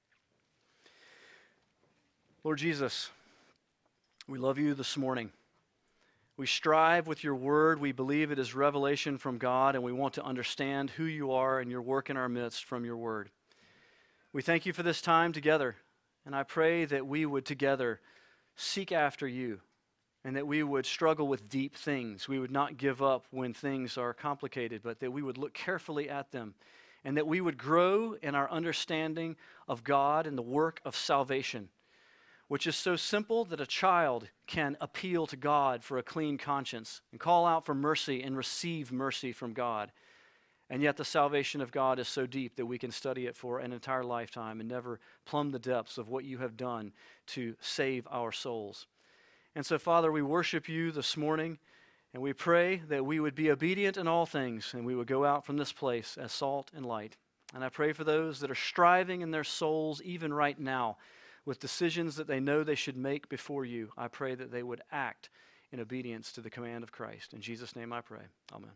Lord 2.43 2.57
Jesus, 2.57 3.11
we 4.27 4.39
love 4.39 4.57
you 4.57 4.73
this 4.73 4.97
morning. 4.97 5.29
We 6.37 6.47
strive 6.47 7.05
with 7.05 7.23
your 7.23 7.35
word. 7.35 7.79
We 7.79 7.91
believe 7.91 8.31
it 8.31 8.39
is 8.39 8.55
revelation 8.55 9.19
from 9.19 9.37
God, 9.37 9.75
and 9.75 9.83
we 9.83 9.91
want 9.91 10.15
to 10.15 10.23
understand 10.23 10.89
who 10.89 11.03
you 11.03 11.33
are 11.33 11.59
and 11.59 11.69
your 11.69 11.83
work 11.83 12.09
in 12.09 12.17
our 12.17 12.27
midst 12.27 12.65
from 12.65 12.83
your 12.83 12.97
word. 12.97 13.29
We 14.33 14.41
thank 14.41 14.65
you 14.65 14.73
for 14.73 14.81
this 14.81 15.03
time 15.03 15.33
together, 15.33 15.75
and 16.25 16.35
I 16.35 16.41
pray 16.41 16.85
that 16.85 17.05
we 17.05 17.27
would 17.27 17.45
together 17.45 17.99
seek 18.55 18.91
after 18.91 19.27
you 19.27 19.59
and 20.23 20.35
that 20.35 20.47
we 20.47 20.63
would 20.63 20.87
struggle 20.87 21.27
with 21.27 21.47
deep 21.47 21.75
things. 21.75 22.27
We 22.27 22.39
would 22.39 22.49
not 22.49 22.75
give 22.75 23.03
up 23.03 23.27
when 23.29 23.53
things 23.53 23.99
are 23.99 24.15
complicated, 24.15 24.81
but 24.83 24.99
that 25.01 25.13
we 25.13 25.21
would 25.21 25.37
look 25.37 25.53
carefully 25.53 26.09
at 26.09 26.31
them 26.31 26.55
and 27.03 27.17
that 27.17 27.27
we 27.27 27.39
would 27.39 27.59
grow 27.59 28.15
in 28.23 28.33
our 28.33 28.49
understanding 28.49 29.35
of 29.67 29.83
God 29.83 30.25
and 30.25 30.35
the 30.35 30.41
work 30.41 30.81
of 30.83 30.95
salvation, 30.95 31.69
which 32.51 32.67
is 32.67 32.75
so 32.75 32.97
simple 32.97 33.45
that 33.45 33.61
a 33.61 33.65
child 33.65 34.27
can 34.45 34.75
appeal 34.81 35.25
to 35.25 35.37
God 35.37 35.85
for 35.85 35.97
a 35.97 36.03
clean 36.03 36.37
conscience 36.37 36.99
and 37.09 37.17
call 37.17 37.45
out 37.45 37.65
for 37.65 37.73
mercy 37.73 38.21
and 38.21 38.35
receive 38.35 38.91
mercy 38.91 39.31
from 39.31 39.53
God. 39.53 39.89
And 40.69 40.81
yet, 40.83 40.97
the 40.97 41.05
salvation 41.05 41.61
of 41.61 41.71
God 41.71 41.97
is 41.97 42.09
so 42.09 42.25
deep 42.25 42.57
that 42.57 42.65
we 42.65 42.77
can 42.77 42.91
study 42.91 43.25
it 43.25 43.37
for 43.37 43.59
an 43.59 43.71
entire 43.71 44.03
lifetime 44.03 44.59
and 44.59 44.67
never 44.67 44.99
plumb 45.23 45.51
the 45.51 45.59
depths 45.59 45.97
of 45.97 46.09
what 46.09 46.25
you 46.25 46.39
have 46.39 46.57
done 46.57 46.91
to 47.27 47.55
save 47.61 48.05
our 48.11 48.33
souls. 48.33 48.85
And 49.55 49.65
so, 49.65 49.79
Father, 49.79 50.11
we 50.11 50.21
worship 50.21 50.67
you 50.67 50.91
this 50.91 51.15
morning, 51.15 51.57
and 52.13 52.21
we 52.21 52.33
pray 52.33 52.81
that 52.89 53.05
we 53.05 53.21
would 53.21 53.33
be 53.33 53.49
obedient 53.49 53.95
in 53.95 54.09
all 54.09 54.25
things, 54.25 54.73
and 54.73 54.85
we 54.85 54.93
would 54.93 55.07
go 55.07 55.23
out 55.23 55.45
from 55.45 55.55
this 55.55 55.71
place 55.71 56.17
as 56.19 56.33
salt 56.33 56.69
and 56.75 56.85
light. 56.85 57.15
And 57.55 57.63
I 57.63 57.69
pray 57.69 57.93
for 57.93 58.03
those 58.03 58.41
that 58.41 58.51
are 58.51 58.55
striving 58.55 59.21
in 59.21 59.31
their 59.31 59.45
souls, 59.45 60.01
even 60.01 60.33
right 60.33 60.59
now, 60.59 60.97
with 61.45 61.59
decisions 61.59 62.15
that 62.15 62.27
they 62.27 62.39
know 62.39 62.63
they 62.63 62.75
should 62.75 62.97
make 62.97 63.29
before 63.29 63.65
you. 63.65 63.89
I 63.97 64.07
pray 64.07 64.35
that 64.35 64.51
they 64.51 64.63
would 64.63 64.81
act 64.91 65.29
in 65.71 65.79
obedience 65.79 66.31
to 66.33 66.41
the 66.41 66.49
command 66.49 66.83
of 66.83 66.91
Christ. 66.91 67.33
In 67.33 67.41
Jesus' 67.41 67.75
name 67.75 67.93
I 67.93 68.01
pray. 68.01 68.23
Amen. 68.53 68.71